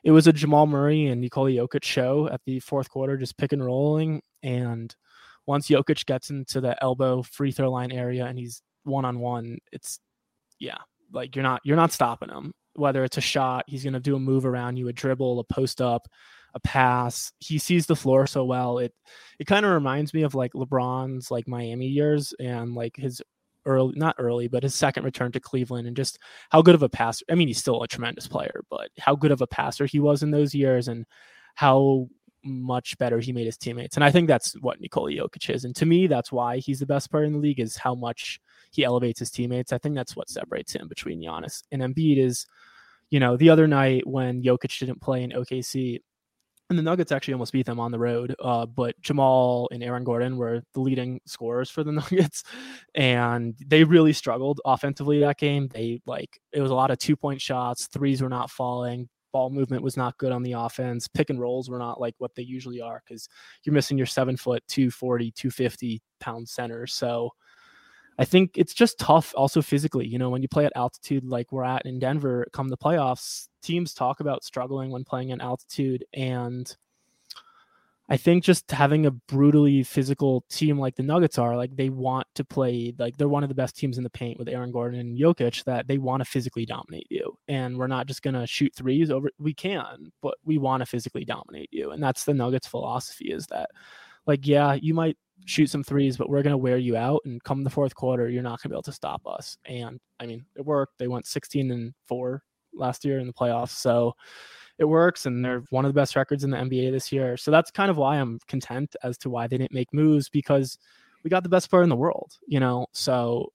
it 0.03 0.11
was 0.11 0.27
a 0.27 0.33
Jamal 0.33 0.67
Murray 0.67 1.07
and 1.07 1.21
Nikola 1.21 1.51
Jokic 1.51 1.83
show 1.83 2.29
at 2.31 2.41
the 2.45 2.59
fourth 2.59 2.89
quarter, 2.89 3.17
just 3.17 3.37
pick 3.37 3.53
and 3.53 3.63
rolling. 3.63 4.21
And 4.43 4.95
once 5.45 5.67
Jokic 5.67 6.05
gets 6.05 6.29
into 6.29 6.61
the 6.61 6.81
elbow 6.81 7.23
free 7.23 7.51
throw 7.51 7.71
line 7.71 7.91
area 7.91 8.25
and 8.25 8.37
he's 8.37 8.61
one 8.83 9.05
on 9.05 9.19
one, 9.19 9.57
it's 9.71 9.99
yeah, 10.59 10.77
like 11.11 11.35
you're 11.35 11.43
not 11.43 11.61
you're 11.63 11.75
not 11.75 11.91
stopping 11.91 12.29
him. 12.29 12.53
Whether 12.75 13.03
it's 13.03 13.17
a 13.17 13.21
shot, 13.21 13.65
he's 13.67 13.83
gonna 13.83 13.99
do 13.99 14.15
a 14.15 14.19
move 14.19 14.45
around 14.45 14.77
you, 14.77 14.87
a 14.87 14.93
dribble, 14.93 15.39
a 15.39 15.43
post 15.43 15.81
up, 15.81 16.07
a 16.53 16.59
pass. 16.59 17.31
He 17.39 17.57
sees 17.57 17.85
the 17.85 17.95
floor 17.95 18.27
so 18.27 18.45
well. 18.45 18.77
It 18.79 18.93
it 19.39 19.47
kind 19.47 19.65
of 19.65 19.71
reminds 19.71 20.13
me 20.13 20.23
of 20.23 20.35
like 20.35 20.53
LeBron's 20.53 21.31
like 21.31 21.47
Miami 21.47 21.87
years 21.87 22.33
and 22.39 22.73
like 22.73 22.95
his 22.95 23.21
early, 23.69 23.93
not 23.95 24.15
early, 24.17 24.47
but 24.47 24.63
his 24.63 24.75
second 24.75 25.03
return 25.03 25.31
to 25.31 25.39
Cleveland 25.39 25.87
and 25.87 25.95
just 25.95 26.19
how 26.49 26.61
good 26.61 26.75
of 26.75 26.83
a 26.83 26.89
passer. 26.89 27.23
I 27.29 27.35
mean, 27.35 27.47
he's 27.47 27.59
still 27.59 27.81
a 27.83 27.87
tremendous 27.87 28.27
player, 28.27 28.63
but 28.69 28.89
how 28.97 29.15
good 29.15 29.31
of 29.31 29.41
a 29.41 29.47
passer 29.47 29.85
he 29.85 29.99
was 29.99 30.23
in 30.23 30.31
those 30.31 30.53
years 30.53 30.87
and 30.87 31.05
how 31.55 32.07
much 32.43 32.97
better 32.97 33.19
he 33.19 33.31
made 33.31 33.45
his 33.45 33.57
teammates. 33.57 33.95
And 33.95 34.03
I 34.03 34.11
think 34.11 34.27
that's 34.27 34.53
what 34.61 34.79
Nikola 34.79 35.11
Jokic 35.11 35.53
is. 35.53 35.65
And 35.65 35.75
to 35.75 35.85
me, 35.85 36.07
that's 36.07 36.31
why 36.31 36.57
he's 36.57 36.79
the 36.79 36.85
best 36.85 37.11
player 37.11 37.23
in 37.23 37.33
the 37.33 37.39
league 37.39 37.59
is 37.59 37.77
how 37.77 37.95
much 37.95 38.39
he 38.71 38.83
elevates 38.83 39.19
his 39.19 39.31
teammates. 39.31 39.73
I 39.73 39.77
think 39.77 39.95
that's 39.95 40.15
what 40.15 40.29
separates 40.29 40.73
him 40.73 40.87
between 40.87 41.21
Giannis 41.21 41.63
and 41.71 41.81
Embiid 41.81 42.17
is, 42.17 42.45
you 43.09 43.19
know, 43.19 43.37
the 43.37 43.49
other 43.49 43.67
night 43.67 44.07
when 44.07 44.41
Jokic 44.43 44.79
didn't 44.79 45.01
play 45.01 45.23
in 45.23 45.31
OKC, 45.31 45.99
and 46.69 46.77
the 46.77 46.83
Nuggets 46.83 47.11
actually 47.11 47.33
almost 47.33 47.51
beat 47.51 47.65
them 47.65 47.79
on 47.79 47.91
the 47.91 47.99
road. 47.99 48.35
Uh, 48.39 48.65
but 48.65 48.99
Jamal 49.01 49.67
and 49.71 49.83
Aaron 49.83 50.03
Gordon 50.03 50.37
were 50.37 50.61
the 50.73 50.81
leading 50.81 51.19
scorers 51.25 51.69
for 51.69 51.83
the 51.83 51.91
Nuggets, 51.93 52.43
and 52.95 53.55
they 53.65 53.83
really 53.83 54.13
struggled 54.13 54.61
offensively 54.65 55.19
that 55.19 55.37
game. 55.37 55.67
They 55.67 56.01
like 56.05 56.39
it 56.51 56.61
was 56.61 56.71
a 56.71 56.75
lot 56.75 56.91
of 56.91 56.99
two 56.99 57.15
point 57.15 57.41
shots, 57.41 57.87
threes 57.87 58.21
were 58.21 58.29
not 58.29 58.51
falling, 58.51 59.09
ball 59.31 59.49
movement 59.49 59.83
was 59.83 59.97
not 59.97 60.17
good 60.17 60.31
on 60.31 60.43
the 60.43 60.53
offense, 60.53 61.07
pick 61.07 61.29
and 61.29 61.39
rolls 61.39 61.69
were 61.69 61.79
not 61.79 61.99
like 61.99 62.15
what 62.19 62.35
they 62.35 62.43
usually 62.43 62.81
are 62.81 63.01
because 63.07 63.27
you're 63.63 63.73
missing 63.73 63.97
your 63.97 64.07
seven 64.07 64.37
foot, 64.37 64.63
240, 64.67 65.31
250 65.31 66.01
pound 66.19 66.47
center. 66.47 66.85
So 66.85 67.31
I 68.19 68.25
think 68.25 68.51
it's 68.55 68.73
just 68.73 68.99
tough 68.99 69.33
also 69.35 69.61
physically. 69.61 70.05
You 70.05 70.19
know, 70.19 70.29
when 70.29 70.41
you 70.41 70.49
play 70.49 70.65
at 70.65 70.73
altitude 70.75 71.23
like 71.23 71.53
we're 71.53 71.63
at 71.63 71.85
in 71.85 71.99
Denver, 71.99 72.45
come 72.51 72.67
the 72.67 72.77
playoffs, 72.77 73.47
teams 73.63 73.93
talk 73.93 74.19
about 74.19 74.43
struggling 74.43 74.91
when 74.91 75.05
playing 75.05 75.29
in 75.29 75.39
altitude. 75.39 76.03
And 76.13 76.75
I 78.09 78.17
think 78.17 78.43
just 78.43 78.69
having 78.71 79.05
a 79.05 79.11
brutally 79.11 79.83
physical 79.83 80.43
team 80.49 80.77
like 80.77 80.97
the 80.97 81.03
Nuggets 81.03 81.37
are, 81.37 81.55
like 81.55 81.77
they 81.77 81.87
want 81.87 82.27
to 82.35 82.43
play, 82.43 82.93
like 82.99 83.15
they're 83.15 83.29
one 83.29 83.43
of 83.43 83.49
the 83.49 83.55
best 83.55 83.77
teams 83.77 83.97
in 83.97 84.03
the 84.03 84.09
paint 84.09 84.37
with 84.37 84.49
Aaron 84.49 84.73
Gordon 84.73 84.99
and 84.99 85.17
Jokic, 85.17 85.63
that 85.63 85.87
they 85.87 85.97
want 85.97 86.21
to 86.21 86.29
physically 86.29 86.65
dominate 86.65 87.07
you. 87.09 87.37
And 87.47 87.77
we're 87.77 87.87
not 87.87 88.07
just 88.07 88.21
going 88.21 88.33
to 88.33 88.45
shoot 88.45 88.75
threes 88.75 89.11
over, 89.11 89.29
we 89.39 89.53
can, 89.53 90.11
but 90.21 90.35
we 90.43 90.57
want 90.57 90.81
to 90.81 90.85
physically 90.85 91.23
dominate 91.23 91.69
you. 91.71 91.91
And 91.91 92.03
that's 92.03 92.25
the 92.25 92.33
Nuggets 92.33 92.67
philosophy 92.67 93.31
is 93.31 93.47
that, 93.47 93.69
like, 94.25 94.45
yeah, 94.45 94.73
you 94.73 94.93
might 94.93 95.17
shoot 95.45 95.69
some 95.69 95.83
threes, 95.83 96.17
but 96.17 96.29
we're 96.29 96.43
going 96.43 96.51
to 96.51 96.57
wear 96.57 96.77
you 96.77 96.95
out. 96.95 97.21
And 97.25 97.43
come 97.43 97.63
the 97.63 97.69
fourth 97.69 97.95
quarter, 97.95 98.29
you're 98.29 98.43
not 98.43 98.61
going 98.61 98.63
to 98.63 98.69
be 98.69 98.75
able 98.75 98.83
to 98.83 98.91
stop 98.91 99.21
us. 99.25 99.57
And 99.65 99.99
I 100.19 100.25
mean, 100.25 100.45
it 100.55 100.65
worked. 100.65 100.97
They 100.97 101.07
went 101.07 101.25
16 101.25 101.71
and 101.71 101.93
four 102.07 102.43
last 102.73 103.03
year 103.05 103.19
in 103.19 103.27
the 103.27 103.33
playoffs. 103.33 103.71
So 103.71 104.13
it 104.77 104.85
works. 104.85 105.25
And 105.25 105.43
they're 105.43 105.63
one 105.69 105.85
of 105.85 105.89
the 105.89 105.99
best 105.99 106.15
records 106.15 106.43
in 106.43 106.51
the 106.51 106.57
NBA 106.57 106.91
this 106.91 107.11
year. 107.11 107.37
So 107.37 107.51
that's 107.51 107.71
kind 107.71 107.89
of 107.89 107.97
why 107.97 108.17
I'm 108.17 108.39
content 108.47 108.95
as 109.03 109.17
to 109.19 109.29
why 109.29 109.47
they 109.47 109.57
didn't 109.57 109.73
make 109.73 109.93
moves 109.93 110.29
because 110.29 110.77
we 111.23 111.29
got 111.29 111.43
the 111.43 111.49
best 111.49 111.69
player 111.69 111.83
in 111.83 111.89
the 111.89 111.95
world, 111.95 112.31
you 112.47 112.59
know? 112.59 112.87
So, 112.93 113.51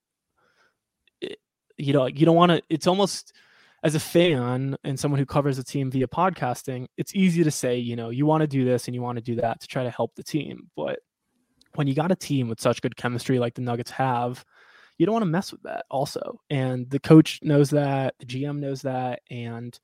it, 1.20 1.38
you 1.76 1.92
know, 1.92 2.06
you 2.06 2.26
don't 2.26 2.36
want 2.36 2.52
to, 2.52 2.62
it's 2.68 2.86
almost, 2.86 3.32
as 3.84 3.94
a 3.94 4.00
fan 4.00 4.76
and 4.82 4.98
someone 4.98 5.18
who 5.18 5.26
covers 5.26 5.58
a 5.58 5.64
team 5.64 5.90
via 5.90 6.06
podcasting, 6.06 6.86
it's 6.96 7.14
easy 7.14 7.44
to 7.44 7.50
say, 7.50 7.76
you 7.76 7.96
know, 7.96 8.08
you 8.08 8.24
want 8.24 8.40
to 8.40 8.46
do 8.46 8.64
this 8.64 8.88
and 8.88 8.94
you 8.94 9.02
want 9.02 9.16
to 9.16 9.22
do 9.22 9.34
that 9.36 9.60
to 9.60 9.66
try 9.66 9.84
to 9.84 9.90
help 9.90 10.14
the 10.14 10.22
team. 10.22 10.70
But 10.74 11.00
when 11.76 11.86
you 11.86 11.94
got 11.94 12.12
a 12.12 12.16
team 12.16 12.48
with 12.48 12.60
such 12.60 12.82
good 12.82 12.96
chemistry 12.96 13.38
like 13.38 13.54
the 13.54 13.62
Nuggets 13.62 13.90
have, 13.92 14.44
you 14.98 15.06
don't 15.06 15.14
want 15.14 15.22
to 15.24 15.30
mess 15.30 15.52
with 15.52 15.62
that 15.62 15.84
also. 15.90 16.40
And 16.50 16.88
the 16.90 17.00
coach 17.00 17.40
knows 17.42 17.70
that, 17.70 18.14
the 18.18 18.26
GM 18.26 18.58
knows 18.58 18.82
that, 18.82 19.20
and 19.30 19.78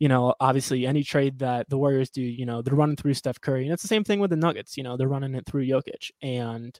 you 0.00 0.08
know, 0.08 0.34
obviously 0.40 0.86
any 0.86 1.04
trade 1.04 1.38
that 1.40 1.68
the 1.68 1.76
Warriors 1.76 2.08
do, 2.08 2.22
you 2.22 2.46
know, 2.46 2.62
they're 2.62 2.74
running 2.74 2.96
through 2.96 3.14
Steph 3.14 3.40
Curry. 3.40 3.64
And 3.64 3.72
it's 3.72 3.82
the 3.82 3.88
same 3.88 4.02
thing 4.02 4.18
with 4.18 4.30
the 4.30 4.36
Nuggets, 4.36 4.76
you 4.76 4.82
know, 4.82 4.96
they're 4.96 5.06
running 5.06 5.34
it 5.34 5.44
through 5.46 5.66
Jokic. 5.66 6.10
And 6.22 6.78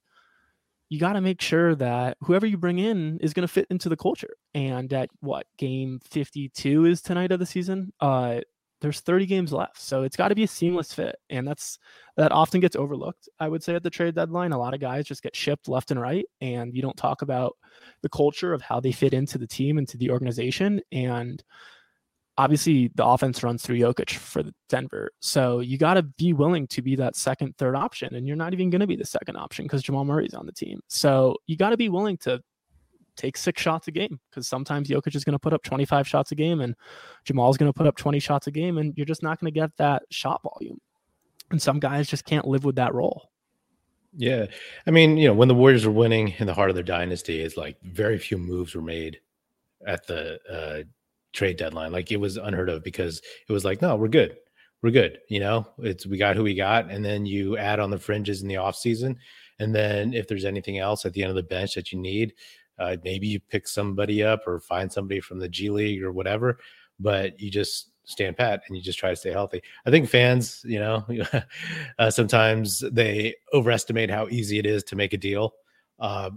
you 0.88 0.98
got 0.98 1.12
to 1.12 1.20
make 1.20 1.40
sure 1.40 1.74
that 1.76 2.16
whoever 2.22 2.46
you 2.46 2.56
bring 2.56 2.78
in 2.78 3.18
is 3.20 3.34
going 3.34 3.46
to 3.46 3.52
fit 3.52 3.66
into 3.70 3.90
the 3.90 3.96
culture. 3.96 4.34
And 4.54 4.90
at 4.94 5.10
what 5.20 5.46
game 5.58 6.00
52 6.10 6.86
is 6.86 7.02
tonight 7.02 7.30
of 7.30 7.38
the 7.38 7.46
season? 7.46 7.92
Uh, 8.00 8.40
there's 8.80 9.00
30 9.00 9.26
games 9.26 9.52
left. 9.52 9.80
So 9.80 10.02
it's 10.02 10.16
got 10.16 10.28
to 10.28 10.34
be 10.34 10.44
a 10.44 10.48
seamless 10.48 10.92
fit. 10.92 11.16
And 11.28 11.46
that's 11.46 11.78
that 12.16 12.32
often 12.32 12.60
gets 12.60 12.76
overlooked, 12.76 13.28
I 13.38 13.48
would 13.48 13.62
say, 13.62 13.74
at 13.74 13.82
the 13.82 13.90
trade 13.90 14.14
deadline. 14.14 14.52
A 14.52 14.58
lot 14.58 14.74
of 14.74 14.80
guys 14.80 15.06
just 15.06 15.22
get 15.22 15.36
shipped 15.36 15.68
left 15.68 15.90
and 15.90 16.00
right, 16.00 16.26
and 16.40 16.74
you 16.74 16.82
don't 16.82 16.96
talk 16.96 17.22
about 17.22 17.56
the 18.02 18.08
culture 18.08 18.52
of 18.52 18.62
how 18.62 18.80
they 18.80 18.92
fit 18.92 19.14
into 19.14 19.38
the 19.38 19.46
team, 19.46 19.78
into 19.78 19.96
the 19.96 20.10
organization. 20.10 20.80
And 20.92 21.42
obviously 22.40 22.90
the 22.94 23.04
offense 23.04 23.42
runs 23.42 23.62
through 23.62 23.78
Jokic 23.78 24.12
for 24.12 24.42
Denver. 24.68 25.10
So 25.20 25.60
you 25.60 25.76
got 25.76 25.94
to 25.94 26.02
be 26.02 26.32
willing 26.32 26.66
to 26.68 26.80
be 26.80 26.96
that 26.96 27.16
second, 27.16 27.56
third 27.58 27.76
option. 27.76 28.14
And 28.14 28.26
you're 28.26 28.36
not 28.36 28.54
even 28.54 28.70
going 28.70 28.80
to 28.80 28.86
be 28.86 28.96
the 28.96 29.04
second 29.04 29.36
option 29.36 29.66
because 29.66 29.82
Jamal 29.82 30.06
Murray's 30.06 30.34
on 30.34 30.46
the 30.46 30.52
team. 30.52 30.80
So 30.88 31.36
you 31.46 31.56
got 31.56 31.70
to 31.70 31.76
be 31.76 31.90
willing 31.90 32.16
to 32.18 32.40
take 33.20 33.36
six 33.36 33.60
shots 33.60 33.88
a 33.88 33.90
game 33.90 34.18
because 34.30 34.48
sometimes 34.48 34.88
Jokic 34.88 35.14
is 35.14 35.24
going 35.24 35.34
to 35.34 35.38
put 35.38 35.52
up 35.52 35.62
25 35.62 36.08
shots 36.08 36.32
a 36.32 36.34
game 36.34 36.60
and 36.60 36.74
Jamal's 37.24 37.56
going 37.56 37.70
to 37.70 37.76
put 37.76 37.86
up 37.86 37.96
20 37.96 38.18
shots 38.18 38.46
a 38.46 38.50
game. 38.50 38.78
And 38.78 38.94
you're 38.96 39.06
just 39.06 39.22
not 39.22 39.38
going 39.40 39.52
to 39.52 39.60
get 39.60 39.76
that 39.76 40.02
shot 40.10 40.42
volume. 40.42 40.80
And 41.50 41.60
some 41.60 41.80
guys 41.80 42.08
just 42.08 42.24
can't 42.24 42.46
live 42.46 42.64
with 42.64 42.76
that 42.76 42.94
role. 42.94 43.30
Yeah. 44.16 44.46
I 44.86 44.90
mean, 44.90 45.16
you 45.16 45.28
know, 45.28 45.34
when 45.34 45.48
the 45.48 45.54
Warriors 45.54 45.86
were 45.86 45.92
winning 45.92 46.34
in 46.38 46.46
the 46.46 46.54
heart 46.54 46.70
of 46.70 46.74
their 46.74 46.82
dynasty, 46.82 47.40
it's 47.40 47.56
like 47.56 47.76
very 47.82 48.18
few 48.18 48.38
moves 48.38 48.74
were 48.74 48.82
made 48.82 49.20
at 49.86 50.06
the 50.06 50.38
uh, 50.50 50.82
trade 51.32 51.56
deadline. 51.56 51.92
Like 51.92 52.10
it 52.10 52.18
was 52.18 52.36
unheard 52.36 52.68
of 52.70 52.82
because 52.82 53.20
it 53.48 53.52
was 53.52 53.64
like, 53.64 53.82
no, 53.82 53.96
we're 53.96 54.08
good. 54.08 54.36
We're 54.82 54.90
good. 54.90 55.18
You 55.28 55.40
know, 55.40 55.66
it's 55.78 56.06
we 56.06 56.16
got 56.16 56.36
who 56.36 56.42
we 56.42 56.54
got. 56.54 56.90
And 56.90 57.04
then 57.04 57.26
you 57.26 57.58
add 57.58 57.80
on 57.80 57.90
the 57.90 57.98
fringes 57.98 58.42
in 58.42 58.48
the 58.48 58.56
off 58.56 58.76
season. 58.76 59.18
And 59.58 59.74
then 59.74 60.14
if 60.14 60.26
there's 60.26 60.46
anything 60.46 60.78
else 60.78 61.04
at 61.04 61.12
the 61.12 61.22
end 61.22 61.30
of 61.30 61.36
the 61.36 61.42
bench 61.42 61.74
that 61.74 61.92
you 61.92 61.98
need, 61.98 62.32
uh, 62.80 62.96
maybe 63.04 63.28
you 63.28 63.38
pick 63.38 63.68
somebody 63.68 64.24
up 64.24 64.46
or 64.46 64.58
find 64.58 64.90
somebody 64.90 65.20
from 65.20 65.38
the 65.38 65.48
G 65.48 65.70
League 65.70 66.02
or 66.02 66.12
whatever, 66.12 66.58
but 66.98 67.38
you 67.38 67.50
just 67.50 67.90
stand 68.04 68.36
pat 68.36 68.62
and 68.66 68.76
you 68.76 68.82
just 68.82 68.98
try 68.98 69.10
to 69.10 69.16
stay 69.16 69.30
healthy. 69.30 69.62
I 69.86 69.90
think 69.90 70.08
fans, 70.08 70.62
you 70.64 70.80
know, 70.80 71.04
uh, 71.98 72.10
sometimes 72.10 72.82
they 72.90 73.34
overestimate 73.52 74.10
how 74.10 74.28
easy 74.28 74.58
it 74.58 74.66
is 74.66 74.82
to 74.84 74.96
make 74.96 75.12
a 75.12 75.18
deal. 75.18 75.54
Uh, 75.98 76.30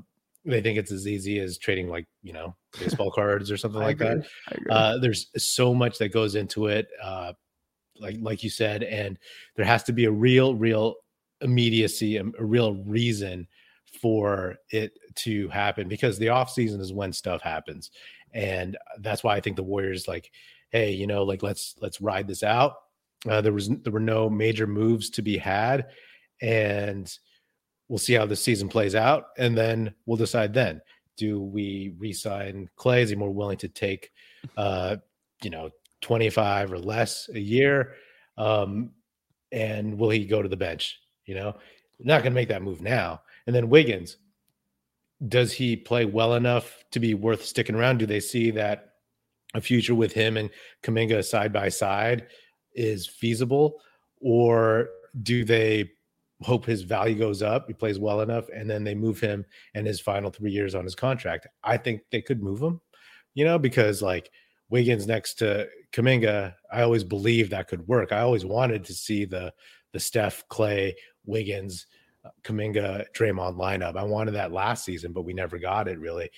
they 0.46 0.62
think 0.62 0.78
it's 0.78 0.92
as 0.92 1.08
easy 1.08 1.40
as 1.40 1.58
trading 1.58 1.88
like 1.88 2.06
you 2.22 2.34
know 2.34 2.54
baseball 2.78 3.10
cards 3.10 3.50
or 3.50 3.56
something 3.56 3.82
like 3.90 3.98
that. 3.98 4.26
Uh, 4.70 4.98
there's 4.98 5.30
so 5.38 5.74
much 5.74 5.98
that 6.00 6.10
goes 6.10 6.36
into 6.36 6.68
it, 6.68 6.88
uh, 7.02 7.32
like 7.98 8.18
like 8.20 8.44
you 8.44 8.50
said, 8.50 8.84
and 8.84 9.18
there 9.56 9.66
has 9.66 9.84
to 9.84 9.94
be 9.94 10.06
a 10.06 10.12
real, 10.12 10.56
real 10.56 10.96
immediacy, 11.40 12.18
a, 12.18 12.26
a 12.38 12.44
real 12.44 12.76
reason 12.84 13.48
for 14.04 14.58
it 14.70 15.00
to 15.16 15.48
happen 15.48 15.88
because 15.88 16.20
the 16.20 16.28
off 16.28 16.52
season 16.52 16.82
is 16.82 16.92
when 16.92 17.14
stuff 17.14 17.42
happens, 17.42 17.90
and 18.34 18.78
that's 19.00 19.24
why 19.24 19.34
I 19.34 19.40
think 19.40 19.56
the 19.56 19.64
Warriors 19.64 20.10
like, 20.10 20.30
hey, 20.72 20.92
you 20.92 21.08
know, 21.08 21.24
like 21.24 21.42
let's 21.42 21.76
let's 21.82 22.02
ride 22.02 22.28
this 22.28 22.44
out. 22.44 22.74
Uh, 23.30 23.40
there 23.40 23.54
was 23.54 23.70
there 23.70 23.94
were 23.94 24.02
no 24.02 24.30
major 24.30 24.68
moves 24.68 25.10
to 25.12 25.22
be 25.22 25.38
had, 25.38 25.88
and 26.42 27.18
we'll 27.88 27.98
see 27.98 28.14
how 28.14 28.26
the 28.26 28.36
season 28.36 28.68
plays 28.68 28.94
out, 28.94 29.28
and 29.38 29.58
then 29.58 29.96
we'll 30.06 30.18
decide 30.18 30.54
then. 30.54 30.82
Do 31.16 31.42
we 31.42 31.94
re-sign 31.98 32.70
Klay? 32.76 33.04
Is 33.04 33.10
he 33.12 33.16
more 33.16 33.32
willing 33.32 33.58
to 33.60 33.70
take, 33.70 34.12
uh, 34.58 34.98
you 35.42 35.50
know, 35.50 35.70
twenty 36.02 36.30
five 36.30 36.74
or 36.74 36.80
less 36.80 37.30
a 37.34 37.40
year? 37.40 37.94
Um, 38.38 38.92
and 39.54 39.98
will 39.98 40.10
he 40.10 40.26
go 40.26 40.42
to 40.42 40.50
the 40.50 40.58
bench? 40.58 41.00
You 41.26 41.36
know, 41.36 41.56
not 42.00 42.24
going 42.24 42.34
to 42.34 42.36
make 42.36 42.50
that 42.50 42.64
move 42.64 42.82
now. 42.82 43.22
And 43.48 43.56
then 43.56 43.70
Wiggins, 43.70 44.18
does 45.28 45.54
he 45.54 45.76
play 45.76 46.06
well 46.06 46.36
enough 46.36 46.84
to 46.92 47.00
be 47.00 47.14
worth 47.14 47.46
sticking 47.46 47.76
around? 47.76 47.98
Do 47.98 48.06
they 48.06 48.20
see 48.20 48.52
that 48.52 48.94
a 49.54 49.62
future 49.62 49.96
with 49.96 50.14
him 50.14 50.38
and 50.38 50.50
Kuminga 50.82 51.24
side 51.24 51.54
by 51.54 51.70
side 51.70 52.28
is 52.74 53.06
feasible, 53.06 53.82
or 54.20 54.90
do 55.22 55.46
they 55.46 55.92
hope 56.44 56.66
his 56.66 56.84
value 56.84 57.18
goes 57.18 57.42
up. 57.42 57.68
He 57.68 57.74
plays 57.74 58.00
well 58.00 58.22
enough, 58.22 58.46
and 58.54 58.70
then 58.70 58.84
they 58.84 58.96
move 58.96 59.20
him 59.20 59.46
and 59.74 59.88
his 59.88 60.00
final 60.00 60.30
three 60.30 60.52
years 60.52 60.76
on 60.76 60.84
his 60.84 60.96
contract. 60.96 61.48
I 61.64 61.78
think 61.78 62.02
they 62.12 62.22
could 62.22 62.44
move 62.44 62.62
him, 62.62 62.82
you 63.34 63.46
know, 63.46 63.58
because 63.58 64.02
like 64.02 64.30
Wiggins 64.70 65.08
next 65.08 65.36
to 65.36 65.68
Kuminga, 65.92 66.54
I 66.72 66.82
always 66.82 67.04
believed 67.04 67.52
that 67.52 67.68
could 67.68 67.88
work. 67.88 68.12
I 68.12 68.20
always 68.20 68.46
wanted 68.46 68.84
to 68.86 68.94
see 68.94 69.26
the 69.26 69.54
the 69.92 70.00
Steph, 70.00 70.44
Klay, 70.50 70.94
Wiggins, 71.26 71.86
Kuminga, 72.44 73.06
Draymond 73.16 73.58
lineup. 73.58 73.96
I 73.96 74.04
wanted 74.04 74.32
that 74.32 74.52
last 74.52 74.86
season, 74.86 75.12
but 75.12 75.24
we 75.24 75.34
never 75.34 75.58
got 75.58 75.88
it 75.88 76.00
really. 76.00 76.30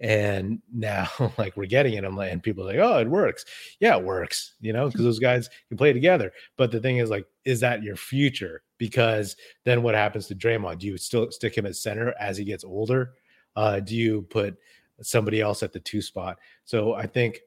And 0.00 0.60
now, 0.72 1.08
like 1.38 1.56
we're 1.56 1.66
getting 1.66 1.94
it, 1.94 2.04
I'm 2.04 2.16
like, 2.16 2.32
and 2.32 2.42
people 2.42 2.64
are 2.64 2.72
like, 2.72 2.78
"Oh, 2.78 2.98
it 2.98 3.08
works." 3.08 3.44
Yeah, 3.80 3.96
it 3.96 4.04
works, 4.04 4.54
you 4.60 4.72
know, 4.72 4.88
because 4.88 5.04
those 5.04 5.18
guys 5.18 5.48
can 5.68 5.76
play 5.76 5.92
together. 5.92 6.32
But 6.56 6.70
the 6.70 6.80
thing 6.80 6.98
is, 6.98 7.10
like, 7.10 7.26
is 7.44 7.60
that 7.60 7.82
your 7.82 7.96
future? 7.96 8.62
Because 8.78 9.36
then 9.64 9.82
what 9.82 9.94
happens 9.94 10.26
to 10.28 10.34
Draymond? 10.34 10.78
Do 10.78 10.86
you 10.86 10.96
still 10.96 11.30
stick 11.30 11.56
him 11.56 11.66
at 11.66 11.76
center 11.76 12.14
as 12.18 12.36
he 12.36 12.44
gets 12.44 12.64
older? 12.64 13.12
Uh, 13.56 13.80
do 13.80 13.94
you 13.94 14.22
put 14.22 14.56
somebody 15.00 15.40
else 15.40 15.62
at 15.62 15.72
the 15.72 15.80
two 15.80 16.02
spot? 16.02 16.38
So 16.64 16.94
I 16.94 17.06
think 17.06 17.40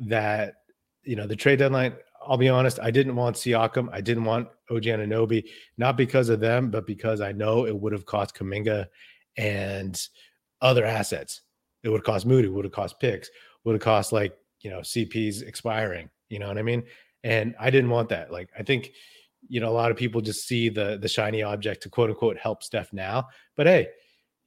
that 0.00 0.54
you 1.04 1.16
know 1.16 1.26
the 1.26 1.36
trade 1.36 1.58
deadline. 1.58 1.94
I'll 2.30 2.38
be 2.38 2.48
honest, 2.48 2.78
I 2.80 2.92
didn't 2.92 3.16
want 3.16 3.34
Siakam. 3.34 3.88
I 3.92 4.00
didn't 4.00 4.24
want 4.24 4.48
OG 4.70 4.84
Anunoby, 4.84 5.44
not 5.76 5.96
because 5.96 6.28
of 6.28 6.38
them, 6.38 6.70
but 6.70 6.86
because 6.86 7.20
I 7.20 7.32
know 7.32 7.66
it 7.66 7.76
would 7.76 7.92
have 7.92 8.06
cost 8.06 8.36
Kuminga 8.36 8.86
and 9.36 10.00
other 10.62 10.84
assets 10.84 11.42
it 11.82 11.88
would 11.88 11.98
have 11.98 12.04
cost 12.04 12.26
Moody, 12.26 12.48
would 12.48 12.64
have 12.64 12.72
cost 12.72 13.00
picks, 13.00 13.30
would 13.64 13.72
have 13.72 13.82
cost 13.82 14.12
like, 14.12 14.36
you 14.60 14.70
know, 14.70 14.80
CPs 14.80 15.42
expiring. 15.42 16.10
You 16.28 16.38
know 16.38 16.48
what 16.48 16.58
I 16.58 16.62
mean? 16.62 16.84
And 17.24 17.54
I 17.58 17.70
didn't 17.70 17.90
want 17.90 18.08
that. 18.10 18.30
Like, 18.30 18.50
I 18.58 18.62
think, 18.62 18.92
you 19.48 19.60
know, 19.60 19.70
a 19.70 19.72
lot 19.72 19.90
of 19.90 19.96
people 19.96 20.20
just 20.20 20.46
see 20.46 20.68
the 20.68 20.98
the 21.00 21.08
shiny 21.08 21.42
object 21.42 21.82
to 21.82 21.88
quote 21.88 22.10
unquote 22.10 22.38
help 22.38 22.62
Steph 22.62 22.92
now. 22.92 23.28
But 23.56 23.66
hey, 23.66 23.88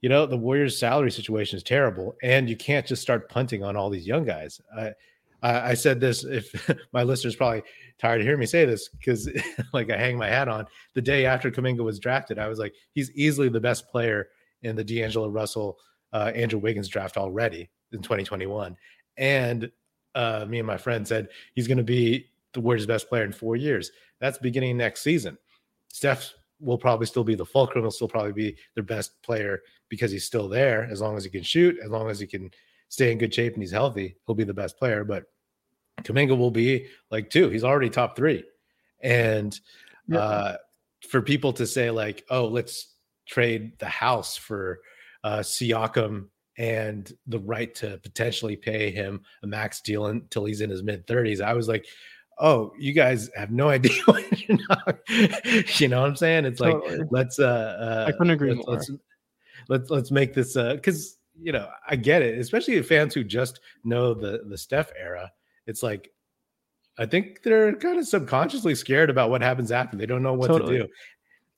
you 0.00 0.08
know, 0.08 0.26
the 0.26 0.36
Warriors' 0.36 0.78
salary 0.78 1.10
situation 1.10 1.56
is 1.56 1.62
terrible, 1.62 2.14
and 2.22 2.48
you 2.48 2.56
can't 2.56 2.86
just 2.86 3.02
start 3.02 3.28
punting 3.28 3.64
on 3.64 3.76
all 3.76 3.90
these 3.90 4.06
young 4.06 4.24
guys. 4.24 4.60
I 4.76 4.92
I, 5.44 5.70
I 5.70 5.74
said 5.74 6.00
this 6.00 6.24
if 6.24 6.74
my 6.92 7.04
listeners 7.04 7.36
probably 7.36 7.62
tired 7.98 8.20
of 8.20 8.26
hearing 8.26 8.40
me 8.40 8.46
say 8.46 8.64
this 8.64 8.88
because 8.88 9.30
like 9.72 9.90
I 9.90 9.96
hang 9.96 10.18
my 10.18 10.28
hat 10.28 10.48
on 10.48 10.66
the 10.94 11.02
day 11.02 11.26
after 11.26 11.50
Kuminga 11.50 11.84
was 11.84 12.00
drafted, 12.00 12.38
I 12.38 12.48
was 12.48 12.58
like, 12.58 12.74
he's 12.92 13.12
easily 13.12 13.48
the 13.48 13.60
best 13.60 13.88
player 13.88 14.28
in 14.62 14.74
the 14.74 14.82
D'Angelo 14.82 15.28
Russell 15.28 15.78
uh, 16.12 16.32
Andrew 16.34 16.58
Wiggins 16.58 16.88
draft 16.88 17.16
already 17.16 17.68
in 17.92 18.00
2021. 18.00 18.76
And 19.18 19.70
uh, 20.14 20.46
me 20.48 20.58
and 20.58 20.66
my 20.66 20.78
friend 20.78 21.06
said 21.06 21.28
he's 21.54 21.68
going 21.68 21.78
to 21.78 21.84
be 21.84 22.26
the 22.54 22.60
Warriors' 22.60 22.86
best 22.86 23.08
player 23.08 23.24
in 23.24 23.32
four 23.32 23.56
years. 23.56 23.90
That's 24.20 24.38
beginning 24.38 24.76
next 24.76 25.02
season. 25.02 25.36
Steph 25.88 26.32
will 26.60 26.78
probably 26.78 27.06
still 27.06 27.24
be 27.24 27.34
the 27.34 27.44
fulcrum. 27.44 27.84
He'll 27.84 27.90
still 27.90 28.08
probably 28.08 28.32
be 28.32 28.56
their 28.74 28.84
best 28.84 29.20
player 29.22 29.60
because 29.88 30.10
he's 30.10 30.24
still 30.24 30.48
there. 30.48 30.84
As 30.90 31.00
long 31.00 31.16
as 31.16 31.24
he 31.24 31.30
can 31.30 31.42
shoot, 31.42 31.76
as 31.84 31.90
long 31.90 32.08
as 32.08 32.18
he 32.18 32.26
can 32.26 32.50
stay 32.88 33.12
in 33.12 33.18
good 33.18 33.34
shape 33.34 33.54
and 33.54 33.62
he's 33.62 33.72
healthy, 33.72 34.16
he'll 34.26 34.36
be 34.36 34.44
the 34.44 34.54
best 34.54 34.78
player. 34.78 35.04
But 35.04 35.24
Kuminga 36.02 36.36
will 36.36 36.50
be 36.50 36.86
like 37.10 37.30
two. 37.30 37.48
He's 37.48 37.64
already 37.64 37.90
top 37.90 38.16
three. 38.16 38.44
And 39.02 39.58
yeah. 40.08 40.18
uh, 40.18 40.56
for 41.08 41.22
people 41.22 41.52
to 41.54 41.66
say 41.66 41.90
like, 41.90 42.24
oh, 42.30 42.46
let's 42.46 42.94
trade 43.26 43.78
the 43.78 43.86
house 43.86 44.36
for 44.36 44.80
uh, 45.22 45.38
Siakam 45.38 46.28
and 46.56 47.12
the 47.26 47.38
right 47.40 47.74
to 47.74 47.98
potentially 47.98 48.56
pay 48.56 48.90
him 48.90 49.22
a 49.42 49.46
max 49.46 49.80
deal 49.80 50.06
until 50.06 50.44
he's 50.44 50.60
in 50.60 50.70
his 50.70 50.82
mid 50.82 51.06
30s. 51.06 51.40
I 51.40 51.54
was 51.54 51.68
like, 51.68 51.86
oh, 52.38 52.72
you 52.78 52.92
guys 52.92 53.30
have 53.34 53.50
no 53.50 53.68
idea 53.70 54.00
what 54.06 54.48
you're 54.48 54.58
not, 54.68 54.98
you 55.80 55.88
know 55.88 56.00
what 56.00 56.10
I'm 56.10 56.16
saying? 56.16 56.44
It's 56.44 56.60
totally. 56.60 56.98
like 56.98 57.08
let's 57.10 57.38
uh, 57.38 57.44
uh 57.44 58.04
I 58.08 58.12
couldn't 58.12 58.30
agree 58.30 58.54
let's, 58.54 58.66
more. 58.66 58.76
Let's, 58.76 58.90
let's 59.68 59.90
let's 59.90 60.10
make 60.10 60.34
this 60.34 60.56
uh 60.56 60.74
because 60.74 61.16
you 61.40 61.52
know 61.52 61.68
I 61.88 61.96
get 61.96 62.22
it, 62.22 62.38
especially 62.38 62.80
fans 62.82 63.14
who 63.14 63.24
just 63.24 63.60
know 63.84 64.14
the 64.14 64.42
the 64.48 64.58
Steph 64.58 64.90
era. 64.98 65.30
It's 65.66 65.82
like 65.82 66.10
I 66.98 67.06
think 67.06 67.42
they're 67.42 67.74
kind 67.74 67.98
of 67.98 68.06
subconsciously 68.06 68.74
scared 68.74 69.10
about 69.10 69.30
what 69.30 69.42
happens 69.42 69.72
after. 69.72 69.96
They 69.96 70.06
don't 70.06 70.22
know 70.22 70.34
what 70.34 70.48
totally. 70.48 70.78
to 70.78 70.84
do. 70.84 70.88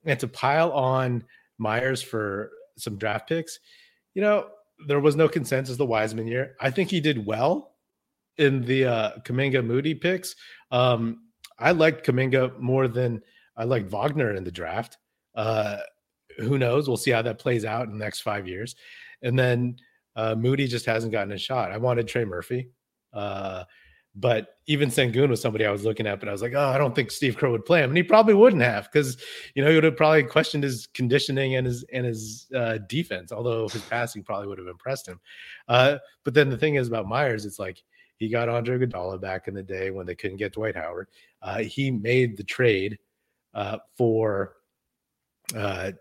And 0.04 0.18
to 0.20 0.28
pile 0.28 0.72
on 0.72 1.24
Myers 1.58 2.02
for 2.02 2.50
some 2.76 2.96
draft 2.96 3.28
picks. 3.28 3.58
You 4.14 4.22
know, 4.22 4.48
there 4.86 5.00
was 5.00 5.16
no 5.16 5.28
consensus 5.28 5.76
the 5.76 5.86
Wiseman 5.86 6.26
year. 6.26 6.56
I 6.60 6.70
think 6.70 6.90
he 6.90 7.00
did 7.00 7.26
well 7.26 7.74
in 8.38 8.62
the 8.62 8.84
uh 8.84 9.10
Kuminga 9.24 9.64
Moody 9.64 9.94
picks. 9.94 10.36
Um, 10.70 11.22
I 11.58 11.72
liked 11.72 12.06
Kuminga 12.06 12.58
more 12.58 12.88
than 12.88 13.22
I 13.56 13.64
liked 13.64 13.90
Wagner 13.90 14.34
in 14.34 14.44
the 14.44 14.50
draft. 14.50 14.98
Uh, 15.34 15.78
who 16.38 16.58
knows? 16.58 16.88
We'll 16.88 16.96
see 16.96 17.10
how 17.10 17.22
that 17.22 17.38
plays 17.38 17.64
out 17.64 17.86
in 17.86 17.98
the 17.98 18.04
next 18.04 18.20
five 18.20 18.46
years. 18.46 18.76
And 19.22 19.38
then 19.38 19.76
uh, 20.14 20.34
Moody 20.34 20.66
just 20.66 20.86
hasn't 20.86 21.12
gotten 21.12 21.32
a 21.32 21.38
shot. 21.38 21.72
I 21.72 21.78
wanted 21.78 22.08
Trey 22.08 22.24
Murphy, 22.24 22.68
uh, 23.12 23.64
But 24.18 24.56
even 24.66 24.88
Sengun 24.88 25.28
was 25.28 25.42
somebody 25.42 25.66
I 25.66 25.70
was 25.70 25.84
looking 25.84 26.06
at, 26.06 26.20
but 26.20 26.28
I 26.28 26.32
was 26.32 26.40
like, 26.40 26.54
oh, 26.54 26.68
I 26.68 26.78
don't 26.78 26.94
think 26.94 27.10
Steve 27.10 27.36
Kerr 27.36 27.50
would 27.50 27.66
play 27.66 27.82
him, 27.82 27.90
and 27.90 27.96
he 27.96 28.02
probably 28.02 28.32
wouldn't 28.32 28.62
have 28.62 28.90
because 28.90 29.18
you 29.54 29.62
know 29.62 29.68
he 29.68 29.74
would 29.74 29.84
have 29.84 29.96
probably 29.96 30.22
questioned 30.22 30.64
his 30.64 30.86
conditioning 30.88 31.56
and 31.56 31.66
his 31.66 31.84
and 31.92 32.06
his 32.06 32.46
uh, 32.54 32.78
defense. 32.88 33.30
Although 33.30 33.68
his 33.68 33.82
passing 33.82 34.22
probably 34.22 34.48
would 34.48 34.58
have 34.58 34.68
impressed 34.68 35.06
him. 35.06 35.20
Uh, 35.68 35.98
but 36.24 36.32
then 36.32 36.48
the 36.48 36.56
thing 36.56 36.76
is 36.76 36.88
about 36.88 37.06
Myers, 37.06 37.44
it's 37.44 37.58
like 37.58 37.82
he 38.16 38.28
got 38.28 38.48
Andre 38.48 38.78
Iguodala 38.78 39.20
back 39.20 39.48
in 39.48 39.54
the 39.54 39.62
day 39.62 39.90
when 39.90 40.06
they 40.06 40.14
couldn't 40.14 40.38
get 40.38 40.54
Dwight 40.54 40.76
Howard. 40.76 41.08
Uh, 41.42 41.58
he 41.58 41.90
made 41.90 42.36
the 42.36 42.44
trade 42.44 42.98
uh, 43.54 43.78
for 43.96 44.54
uh, 45.54 45.92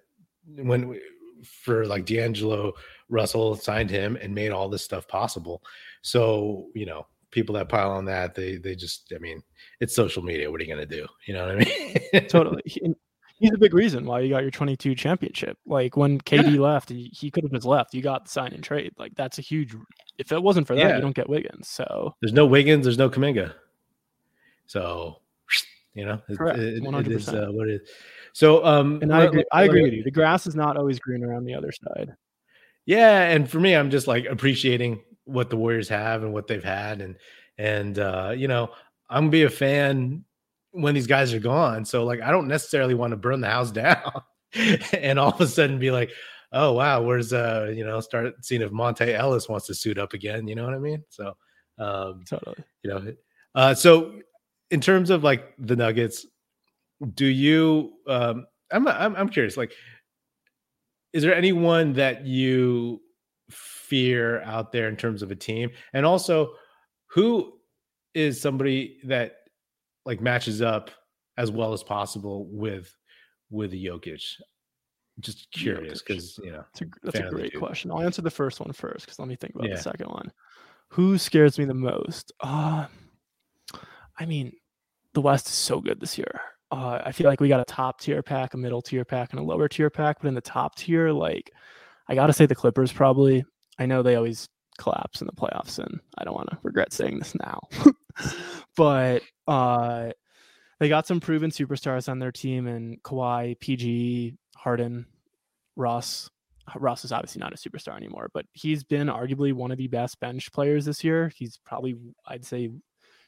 when 0.55 0.99
for 1.43 1.85
like 1.85 2.05
D'Angelo 2.05 2.73
Russell 3.09 3.55
signed 3.55 3.89
him 3.89 4.17
and 4.21 4.33
made 4.33 4.51
all 4.51 4.69
this 4.69 4.83
stuff 4.83 5.07
possible. 5.07 5.61
So 6.01 6.67
you 6.73 6.85
know, 6.85 7.07
people 7.35 7.53
that 7.53 7.69
pile 7.69 7.91
on 7.91 8.05
that, 8.05 8.33
they 8.33 8.55
they 8.55 8.75
just, 8.75 9.13
I 9.13 9.19
mean, 9.19 9.43
it's 9.79 9.93
social 9.93 10.23
media. 10.23 10.49
What 10.49 10.59
are 10.59 10.63
you 10.63 10.73
gonna 10.73 10.87
do? 10.87 11.05
You 11.27 11.35
know 11.35 11.45
what 11.45 11.55
I 11.55 11.65
mean? 11.65 12.27
totally. 12.29 12.63
he's 12.65 13.51
a 13.53 13.57
big 13.57 13.73
reason 13.73 14.05
why 14.05 14.21
you 14.21 14.29
got 14.29 14.41
your 14.41 14.51
22 14.51 14.95
championship. 14.95 15.57
Like 15.65 15.97
when 15.97 16.19
KD 16.21 16.55
yeah. 16.55 16.61
left, 16.61 16.89
he, 16.89 17.11
he 17.13 17.29
could 17.29 17.43
have 17.43 17.51
just 17.51 17.65
left. 17.65 17.93
You 17.93 18.01
got 18.01 18.25
the 18.25 18.31
sign 18.31 18.53
and 18.53 18.63
trade. 18.63 18.93
Like 18.97 19.13
that's 19.15 19.37
a 19.37 19.41
huge. 19.41 19.75
If 20.17 20.31
it 20.31 20.41
wasn't 20.41 20.65
for 20.65 20.75
that, 20.75 20.81
yeah. 20.81 20.95
you 20.95 21.01
don't 21.01 21.15
get 21.15 21.29
Wiggins. 21.29 21.67
So 21.67 22.15
there's 22.21 22.33
no 22.33 22.45
Wiggins. 22.45 22.85
There's 22.85 22.97
no 22.97 23.09
Kuminga. 23.09 23.53
So 24.65 25.17
you 25.93 26.05
know, 26.05 26.21
it, 26.27 26.37
it, 26.39 26.83
it 26.83 27.07
is 27.11 27.29
uh, 27.29 27.47
what 27.51 27.67
it 27.69 27.81
is. 27.81 27.89
So 28.33 28.65
um, 28.65 28.99
and 29.01 29.13
I 29.13 29.25
agree. 29.25 29.45
I 29.51 29.63
agree 29.63 29.83
with 29.83 29.93
you. 29.93 30.03
The 30.03 30.11
grass 30.11 30.47
is 30.47 30.55
not 30.55 30.77
always 30.77 30.99
green 30.99 31.23
around 31.23 31.45
the 31.45 31.53
other 31.53 31.71
side. 31.71 32.15
Yeah, 32.85 33.21
and 33.23 33.49
for 33.49 33.59
me, 33.59 33.75
I'm 33.75 33.89
just 33.91 34.07
like 34.07 34.25
appreciating 34.25 35.01
what 35.25 35.49
the 35.49 35.57
Warriors 35.57 35.89
have 35.89 36.23
and 36.23 36.33
what 36.33 36.47
they've 36.47 36.63
had, 36.63 37.01
and 37.01 37.15
and 37.57 37.99
uh, 37.99 38.33
you 38.35 38.47
know, 38.47 38.69
I'm 39.09 39.23
gonna 39.23 39.31
be 39.31 39.43
a 39.43 39.49
fan 39.49 40.23
when 40.71 40.93
these 40.93 41.07
guys 41.07 41.33
are 41.33 41.39
gone. 41.39 41.85
So 41.85 42.03
like 42.03 42.21
I 42.21 42.31
don't 42.31 42.47
necessarily 42.47 42.93
want 42.93 43.11
to 43.11 43.17
burn 43.17 43.41
the 43.41 43.49
house 43.49 43.71
down 43.71 44.11
and 44.93 45.17
all 45.19 45.31
of 45.31 45.41
a 45.41 45.47
sudden 45.47 45.79
be 45.79 45.91
like, 45.91 46.11
oh 46.51 46.73
wow, 46.73 47.01
where's 47.01 47.33
uh 47.33 47.71
you 47.73 47.85
know, 47.85 47.99
start 47.99 48.33
seeing 48.45 48.61
if 48.61 48.71
Monta 48.71 49.13
Ellis 49.13 49.49
wants 49.49 49.67
to 49.67 49.75
suit 49.75 49.97
up 49.97 50.13
again. 50.13 50.47
You 50.47 50.55
know 50.55 50.65
what 50.65 50.73
I 50.73 50.79
mean? 50.79 51.03
So 51.09 51.35
um 51.77 52.23
totally. 52.29 52.55
you 52.83 52.89
know 52.89 53.13
uh 53.53 53.73
so 53.73 54.19
in 54.71 54.79
terms 54.79 55.09
of 55.09 55.23
like 55.23 55.53
the 55.59 55.75
Nuggets, 55.75 56.25
do 57.13 57.25
you 57.25 57.93
um 58.07 58.45
I'm 58.71 58.87
I'm 58.87 59.15
I'm 59.15 59.29
curious, 59.29 59.57
like 59.57 59.73
is 61.13 61.23
there 61.23 61.33
anyone 61.33 61.93
that 61.93 62.25
you 62.25 63.01
fear 63.49 64.41
out 64.41 64.71
there 64.71 64.87
in 64.87 64.95
terms 64.95 65.21
of 65.21 65.31
a 65.31 65.35
team? 65.35 65.69
And 65.93 66.05
also 66.05 66.53
who 67.07 67.53
is 68.13 68.41
somebody 68.41 68.97
that 69.03 69.37
like 70.05 70.21
matches 70.21 70.61
up 70.61 70.91
as 71.37 71.51
well 71.51 71.73
as 71.73 71.83
possible 71.83 72.47
with 72.49 72.95
with 73.49 73.71
Jokic? 73.71 74.23
Just 75.19 75.49
curious 75.51 76.01
because 76.01 76.37
you 76.43 76.51
know 76.51 76.65
that's 76.73 76.81
a, 76.81 76.85
that's 77.03 77.19
a 77.19 77.29
great 77.29 77.57
question. 77.57 77.89
I'll 77.89 78.01
answer 78.01 78.21
the 78.21 78.29
first 78.29 78.59
one 78.59 78.73
first 78.73 79.05
because 79.05 79.17
let 79.17 79.27
me 79.27 79.35
think 79.35 79.55
about 79.55 79.69
yeah. 79.69 79.75
the 79.75 79.81
second 79.81 80.07
one. 80.09 80.31
Who 80.89 81.17
scares 81.17 81.57
me 81.57 81.65
the 81.65 81.73
most? 81.73 82.33
Uh, 82.41 82.87
I 84.17 84.25
mean, 84.25 84.51
the 85.13 85.21
West 85.21 85.47
is 85.47 85.53
so 85.53 85.79
good 85.79 85.99
this 85.99 86.17
year. 86.17 86.41
Uh, 86.71 87.01
I 87.05 87.11
feel 87.11 87.27
like 87.27 87.39
we 87.39 87.47
got 87.47 87.61
a 87.61 87.65
top 87.65 88.01
tier 88.01 88.21
pack, 88.21 88.53
a 88.53 88.57
middle 88.57 88.81
tier 88.81 89.05
pack, 89.05 89.31
and 89.31 89.39
a 89.39 89.43
lower 89.43 89.69
tier 89.69 89.89
pack. 89.89 90.17
But 90.21 90.27
in 90.27 90.33
the 90.33 90.41
top 90.41 90.75
tier, 90.75 91.11
like 91.11 91.51
I 92.07 92.15
gotta 92.15 92.33
say 92.33 92.45
the 92.45 92.55
Clippers 92.55 92.91
probably. 92.91 93.43
I 93.77 93.85
know 93.85 94.03
they 94.03 94.15
always 94.15 94.47
collapse 94.77 95.21
in 95.21 95.27
the 95.27 95.33
playoffs, 95.33 95.79
and 95.79 95.99
I 96.17 96.23
don't 96.23 96.35
want 96.35 96.49
to 96.49 96.57
regret 96.63 96.93
saying 96.93 97.19
this 97.19 97.35
now. 97.35 97.59
but 98.77 99.21
uh, 99.47 100.11
they 100.79 100.89
got 100.89 101.07
some 101.07 101.19
proven 101.19 101.51
superstars 101.51 102.09
on 102.09 102.19
their 102.19 102.31
team 102.31 102.67
and 102.67 103.01
Kawhi, 103.03 103.59
PG, 103.59 104.35
Harden, 104.55 105.05
Russ. 105.75 106.29
Russ 106.75 107.05
is 107.05 107.11
obviously 107.11 107.39
not 107.39 107.53
a 107.53 107.57
superstar 107.57 107.95
anymore, 107.95 108.29
but 108.33 108.45
he's 108.53 108.83
been 108.83 109.07
arguably 109.07 109.53
one 109.53 109.71
of 109.71 109.77
the 109.77 109.87
best 109.87 110.19
bench 110.19 110.51
players 110.51 110.85
this 110.85 111.03
year. 111.03 111.31
He's 111.35 111.57
probably, 111.63 111.95
I'd 112.25 112.43
say, 112.43 112.71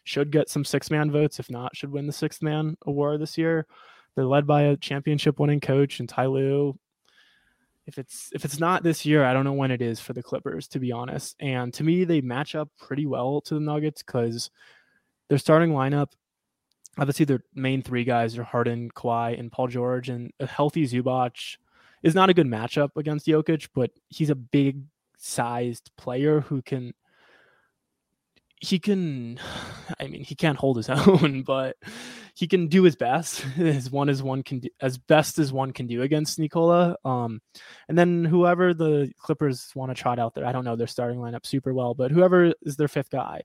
should 0.05 0.31
get 0.31 0.49
some 0.49 0.65
six 0.65 0.89
man 0.89 1.11
votes. 1.11 1.39
If 1.39 1.49
not, 1.49 1.75
should 1.75 1.91
win 1.91 2.07
the 2.07 2.13
sixth 2.13 2.41
man 2.41 2.77
award 2.85 3.21
this 3.21 3.37
year. 3.37 3.67
They're 4.15 4.25
led 4.25 4.47
by 4.47 4.63
a 4.63 4.77
championship 4.77 5.39
winning 5.39 5.59
coach 5.59 5.99
and 5.99 6.09
Ty 6.09 6.25
Lue. 6.27 6.79
If 7.87 7.97
it's 7.97 8.29
if 8.33 8.45
it's 8.45 8.59
not 8.59 8.83
this 8.83 9.05
year, 9.05 9.23
I 9.23 9.33
don't 9.33 9.45
know 9.45 9.53
when 9.53 9.71
it 9.71 9.81
is 9.81 9.99
for 9.99 10.13
the 10.13 10.21
Clippers, 10.21 10.67
to 10.69 10.79
be 10.79 10.91
honest. 10.91 11.35
And 11.39 11.73
to 11.73 11.83
me, 11.83 12.03
they 12.03 12.21
match 12.21 12.53
up 12.53 12.69
pretty 12.77 13.05
well 13.05 13.41
to 13.41 13.53
the 13.55 13.59
Nuggets 13.59 14.03
because 14.03 14.51
their 15.29 15.37
starting 15.37 15.71
lineup 15.71 16.09
obviously 16.97 17.25
their 17.25 17.41
main 17.53 17.81
three 17.81 18.03
guys 18.03 18.37
are 18.37 18.43
Harden, 18.43 18.89
Kawhi, 18.91 19.39
and 19.39 19.51
Paul 19.51 19.67
George, 19.67 20.09
and 20.09 20.31
a 20.39 20.47
healthy 20.47 20.85
Zubac 20.85 21.57
is 22.03 22.15
not 22.15 22.29
a 22.29 22.33
good 22.33 22.47
matchup 22.47 22.89
against 22.95 23.27
Jokic, 23.27 23.69
but 23.73 23.91
he's 24.09 24.29
a 24.29 24.35
big 24.35 24.83
sized 25.17 25.91
player 25.97 26.41
who 26.41 26.61
can 26.61 26.93
he 28.59 28.79
can 28.79 29.39
I 29.99 30.07
mean 30.07 30.23
he 30.23 30.35
can't 30.35 30.57
hold 30.57 30.77
his 30.77 30.89
own, 30.89 31.43
but 31.43 31.77
he 32.35 32.47
can 32.47 32.67
do 32.67 32.83
his 32.83 32.95
best 32.95 33.45
as 33.57 33.89
one 33.89 34.09
as 34.09 34.21
one 34.21 34.43
can 34.43 34.59
do 34.59 34.69
as 34.81 34.97
best 34.97 35.39
as 35.39 35.51
one 35.51 35.73
can 35.73 35.87
do 35.87 36.01
against 36.01 36.39
Nikola. 36.39 36.97
Um 37.05 37.41
and 37.87 37.97
then 37.97 38.25
whoever 38.25 38.73
the 38.73 39.11
Clippers 39.19 39.71
want 39.75 39.95
to 39.95 40.01
trot 40.01 40.19
out 40.19 40.33
there, 40.33 40.45
I 40.45 40.51
don't 40.51 40.65
know 40.65 40.75
their 40.75 40.87
starting 40.87 41.19
lineup 41.19 41.45
super 41.45 41.73
well, 41.73 41.93
but 41.93 42.11
whoever 42.11 42.53
is 42.63 42.77
their 42.77 42.87
fifth 42.87 43.09
guy. 43.09 43.41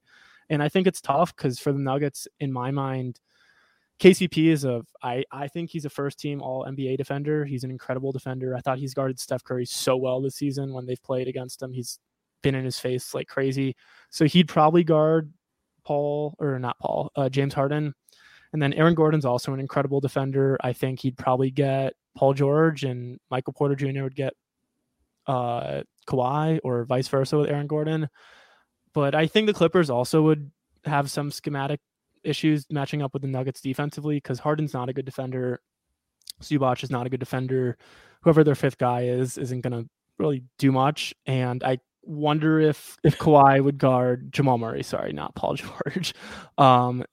And 0.51 0.63
I 0.63 0.69
think 0.69 0.87
it's 0.87 1.01
tough 1.01 1.35
because 1.35 1.59
for 1.59 1.73
the 1.73 1.79
Nuggets, 1.79 2.29
in 2.41 2.53
my 2.53 2.71
mind, 2.73 3.21
KCP 4.01 4.49
is 4.49 4.65
a 4.65 4.83
I 5.03 5.25
I 5.31 5.49
think 5.49 5.71
he's 5.71 5.85
a 5.85 5.91
first 5.91 6.19
team 6.19 6.43
all 6.43 6.65
NBA 6.65 6.97
defender. 6.97 7.45
He's 7.45 7.65
an 7.65 7.71
incredible 7.71 8.11
defender. 8.13 8.57
I 8.57 8.61
thought 8.61 8.79
he's 8.79 8.95
guarded 8.95 9.21
Steph 9.21 9.45
Curry 9.45 9.65
so 9.65 9.97
well 9.97 10.21
this 10.21 10.35
season 10.35 10.73
when 10.73 10.87
they've 10.87 11.03
played 11.03 11.29
against 11.29 11.63
him. 11.63 11.73
He's 11.73 12.01
been 12.43 12.55
in 12.55 12.65
his 12.65 12.79
face 12.79 13.15
like 13.15 13.29
crazy. 13.29 13.77
So 14.11 14.25
he'd 14.25 14.49
probably 14.49 14.85
guard 14.85 15.33
Paul 15.85 16.35
or 16.39 16.59
not 16.59 16.79
Paul, 16.79 17.11
uh, 17.17 17.29
James 17.29 17.55
Harden. 17.55 17.95
And 18.53 18.61
then 18.61 18.73
Aaron 18.75 18.95
Gordon's 18.95 19.25
also 19.25 19.55
an 19.55 19.61
incredible 19.61 20.01
defender. 20.01 20.59
I 20.61 20.73
think 20.73 21.01
he'd 21.01 21.17
probably 21.17 21.51
get 21.51 21.95
Paul 22.15 22.35
George 22.35 22.85
and 22.85 23.19
Michael 23.31 23.55
Porter 23.55 23.75
Jr. 23.75 24.03
would 24.03 24.15
get 24.15 24.35
uh 25.27 25.83
Kawhi 26.09 26.59
or 26.65 26.85
vice 26.85 27.09
versa 27.09 27.39
with 27.39 27.49
Aaron 27.49 27.67
Gordon. 27.67 28.09
But 28.93 29.15
I 29.15 29.27
think 29.27 29.47
the 29.47 29.55
Clippers 29.55 29.89
also 29.89 30.23
would 30.23 30.51
have 30.85 31.11
some 31.11 31.31
schematic 31.31 31.81
issues 32.25 32.67
matching 32.71 33.03
up 33.03 33.13
with 33.13 33.23
the 33.23 33.29
Nuggets 33.29 33.61
defensively 33.61 34.17
because 34.17 34.39
Harden's 34.39 34.75
not 34.75 34.89
a 34.89 34.93
good 34.93 35.05
defender. 35.05 35.61
Zubac 36.43 36.83
is 36.83 36.91
not 36.91 37.07
a 37.07 37.11
good 37.11 37.21
defender. 37.21 37.79
Whoever 38.23 38.45
their 38.45 38.55
fifth 38.55 38.79
guy 38.79 39.03
is 39.05 39.39
isn't 39.39 39.61
going 39.63 39.85
to 39.85 39.89
really 40.19 40.45
do 40.59 40.73
much. 40.73 41.15
And 41.27 41.63
I 41.65 41.79
wonder 42.05 42.61
if 42.61 42.97
if 43.05 43.19
Kawhi 43.19 43.63
would 43.63 43.79
guard 43.79 44.33
Jamal 44.33 44.59
Murray. 44.59 44.83
Sorry, 44.83 45.13
not 45.13 45.35
Paul 45.35 45.55
George. 45.57 46.15
Um, 46.59 47.05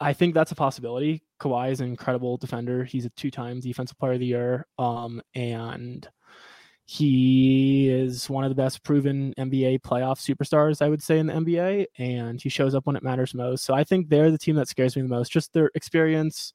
I 0.00 0.12
think 0.12 0.34
that's 0.34 0.52
a 0.52 0.56
possibility. 0.56 1.22
Kawhi 1.40 1.70
is 1.70 1.80
an 1.80 1.86
incredible 1.86 2.36
defender. 2.36 2.84
He's 2.84 3.06
a 3.06 3.10
two-time 3.10 3.60
defensive 3.60 3.98
player 3.98 4.14
of 4.14 4.20
the 4.20 4.26
year. 4.26 4.66
Um, 4.78 5.22
and 5.34 6.08
he 6.86 7.88
is 7.88 8.28
one 8.28 8.44
of 8.44 8.50
the 8.50 8.54
best 8.54 8.82
proven 8.82 9.32
NBA 9.38 9.80
playoff 9.80 10.18
superstars, 10.18 10.82
I 10.82 10.88
would 10.88 11.02
say, 11.02 11.18
in 11.18 11.26
the 11.26 11.32
NBA, 11.32 11.86
and 11.98 12.40
he 12.40 12.50
shows 12.50 12.74
up 12.74 12.86
when 12.86 12.96
it 12.96 13.02
matters 13.02 13.34
most. 13.34 13.64
So 13.64 13.72
I 13.72 13.84
think 13.84 14.08
they're 14.08 14.30
the 14.30 14.38
team 14.38 14.56
that 14.56 14.68
scares 14.68 14.94
me 14.94 15.02
the 15.02 15.08
most. 15.08 15.32
Just 15.32 15.52
their 15.54 15.70
experience, 15.74 16.52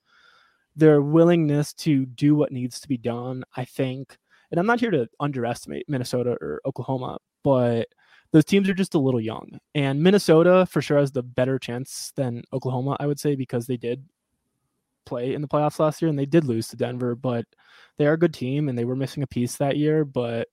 their 0.75 1.01
willingness 1.01 1.73
to 1.75 2.05
do 2.05 2.35
what 2.35 2.51
needs 2.51 2.79
to 2.81 2.87
be 2.87 2.97
done. 2.97 3.43
I 3.57 3.65
think, 3.65 4.17
and 4.51 4.59
I'm 4.59 4.67
not 4.67 4.79
here 4.79 4.91
to 4.91 5.07
underestimate 5.19 5.89
Minnesota 5.89 6.37
or 6.41 6.61
Oklahoma, 6.65 7.17
but 7.49 7.87
those 8.31 8.45
teams 8.45 8.69
are 8.69 8.75
just 8.75 8.93
a 8.93 8.99
little 8.99 9.19
young. 9.19 9.59
And 9.73 10.03
Minnesota 10.03 10.67
for 10.69 10.83
sure 10.83 10.99
has 10.99 11.11
the 11.11 11.23
better 11.23 11.57
chance 11.57 12.13
than 12.15 12.43
Oklahoma, 12.53 12.95
I 12.99 13.07
would 13.07 13.19
say, 13.19 13.33
because 13.33 13.65
they 13.65 13.75
did 13.75 14.05
play 15.07 15.33
in 15.33 15.41
the 15.41 15.47
playoffs 15.47 15.79
last 15.79 15.99
year 15.99 16.09
and 16.09 16.19
they 16.19 16.27
did 16.27 16.43
lose 16.43 16.67
to 16.67 16.75
Denver, 16.75 17.15
but 17.15 17.45
they 17.97 18.05
are 18.05 18.13
a 18.13 18.19
good 18.19 18.35
team 18.35 18.69
and 18.69 18.77
they 18.77 18.85
were 18.85 18.95
missing 18.95 19.23
a 19.23 19.27
piece 19.27 19.55
that 19.55 19.77
year. 19.77 20.05
But 20.05 20.47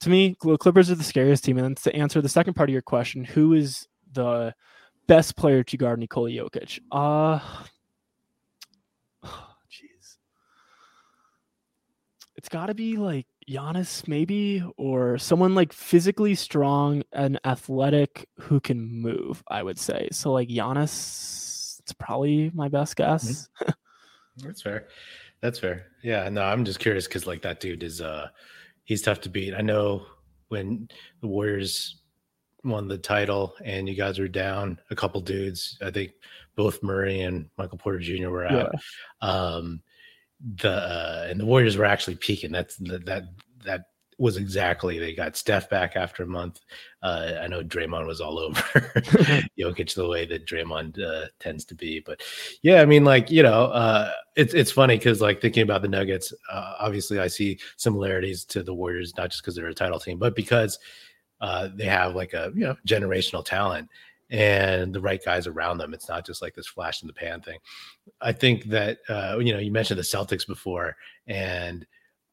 to 0.00 0.10
me, 0.10 0.36
Clippers 0.58 0.90
are 0.90 0.94
the 0.94 1.02
scariest 1.02 1.42
team. 1.42 1.56
And 1.56 1.74
to 1.78 1.96
answer 1.96 2.20
the 2.20 2.28
second 2.28 2.52
part 2.52 2.68
of 2.68 2.74
your 2.74 2.82
question, 2.82 3.24
who 3.24 3.54
is 3.54 3.88
the 4.12 4.54
best 5.06 5.36
player 5.36 5.64
to 5.64 5.76
guard 5.78 6.00
Nikola 6.00 6.28
Jokic? 6.28 6.80
Uh 6.92 7.38
jeez. 9.24 10.18
It's 12.36 12.50
gotta 12.50 12.74
be 12.74 12.98
like 12.98 13.26
Giannis, 13.48 14.06
maybe, 14.06 14.62
or 14.76 15.18
someone 15.18 15.54
like 15.54 15.72
physically 15.72 16.34
strong 16.34 17.02
and 17.12 17.40
athletic 17.44 18.28
who 18.38 18.60
can 18.60 18.86
move, 18.90 19.42
I 19.48 19.62
would 19.62 19.78
say. 19.78 20.08
So 20.12 20.32
like 20.32 20.48
Giannis, 20.48 21.80
it's 21.80 21.92
probably 21.92 22.50
my 22.54 22.68
best 22.68 22.96
guess. 22.96 23.48
Mm-hmm. 23.62 23.70
That's 24.46 24.62
fair. 24.62 24.88
That's 25.40 25.58
fair. 25.58 25.86
Yeah, 26.02 26.28
no, 26.28 26.42
I'm 26.42 26.64
just 26.64 26.78
curious 26.80 27.06
because 27.06 27.26
like 27.26 27.42
that 27.42 27.60
dude 27.60 27.82
is 27.82 28.00
uh 28.00 28.28
he's 28.84 29.02
tough 29.02 29.20
to 29.22 29.28
beat. 29.28 29.54
I 29.54 29.60
know 29.60 30.06
when 30.48 30.88
the 31.20 31.26
Warriors 31.26 32.00
won 32.64 32.88
the 32.88 32.98
title, 32.98 33.54
and 33.64 33.88
you 33.88 33.94
guys 33.94 34.18
were 34.18 34.28
down 34.28 34.78
a 34.90 34.96
couple 34.96 35.20
dudes. 35.20 35.78
I 35.82 35.90
think 35.90 36.12
both 36.56 36.82
Murray 36.82 37.20
and 37.20 37.48
Michael 37.56 37.78
Porter 37.78 38.00
Jr. 38.00 38.28
were 38.28 38.46
out. 38.46 38.74
Yeah. 39.22 39.28
Um, 39.28 39.82
the 40.56 40.70
uh, 40.70 41.26
and 41.28 41.38
the 41.38 41.46
Warriors 41.46 41.76
were 41.76 41.84
actually 41.84 42.16
peaking. 42.16 42.52
That's 42.52 42.76
that 42.76 43.04
that 43.06 43.24
that 43.64 43.84
was 44.18 44.36
exactly 44.36 44.98
they 44.98 45.14
got 45.14 45.34
Steph 45.34 45.70
back 45.70 45.96
after 45.96 46.22
a 46.22 46.26
month. 46.26 46.60
Uh, 47.02 47.32
I 47.40 47.46
know 47.46 47.62
Draymond 47.62 48.06
was 48.06 48.20
all 48.20 48.38
over 48.38 48.60
Jokic 49.58 49.94
the 49.94 50.08
way 50.08 50.26
that 50.26 50.46
Draymond 50.46 51.00
uh, 51.02 51.28
tends 51.38 51.64
to 51.66 51.74
be, 51.74 52.00
but 52.00 52.22
yeah, 52.62 52.82
I 52.82 52.84
mean, 52.84 53.04
like 53.04 53.30
you 53.30 53.42
know, 53.42 53.64
uh, 53.66 54.12
it's 54.36 54.54
it's 54.54 54.72
funny 54.72 54.96
because 54.96 55.20
like 55.20 55.40
thinking 55.40 55.62
about 55.62 55.82
the 55.82 55.88
Nuggets, 55.88 56.32
uh, 56.50 56.74
obviously 56.78 57.18
I 57.18 57.28
see 57.28 57.58
similarities 57.76 58.44
to 58.46 58.62
the 58.62 58.74
Warriors, 58.74 59.16
not 59.16 59.30
just 59.30 59.42
because 59.42 59.56
they're 59.56 59.66
a 59.66 59.74
title 59.74 60.00
team, 60.00 60.18
but 60.18 60.36
because 60.36 60.78
uh, 61.40 61.68
they 61.74 61.86
have 61.86 62.14
like 62.14 62.34
a 62.34 62.52
you 62.54 62.66
know 62.66 62.76
generational 62.86 63.44
talent 63.44 63.88
and 64.30 64.94
the 64.94 65.00
right 65.00 65.22
guys 65.24 65.46
around 65.46 65.78
them. 65.78 65.92
It's 65.92 66.08
not 66.08 66.24
just 66.24 66.40
like 66.40 66.54
this 66.54 66.66
flash 66.66 67.02
in 67.02 67.08
the 67.08 67.12
pan 67.12 67.40
thing. 67.40 67.58
I 68.20 68.32
think 68.32 68.64
that 68.66 68.98
uh, 69.08 69.38
you 69.40 69.52
know 69.52 69.58
you 69.58 69.72
mentioned 69.72 69.98
the 69.98 70.04
Celtics 70.04 70.46
before, 70.46 70.96
and 71.26 71.86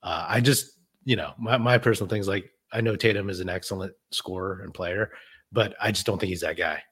I 0.03 0.39
just 0.39 0.77
you 1.07 1.15
know, 1.15 1.31
my, 1.39 1.57
my 1.57 1.77
personal 1.77 2.09
things 2.09 2.27
like 2.27 2.51
I 2.73 2.81
know 2.81 2.97
Tatum 2.97 3.29
is 3.29 3.39
an 3.39 3.47
excellent 3.47 3.93
scorer 4.11 4.59
and 4.61 4.73
player, 4.73 5.11
but 5.53 5.73
I 5.81 5.93
just 5.93 6.05
don't 6.05 6.19
think 6.19 6.31
he's 6.31 6.41
that 6.41 6.57
guy. 6.57 6.83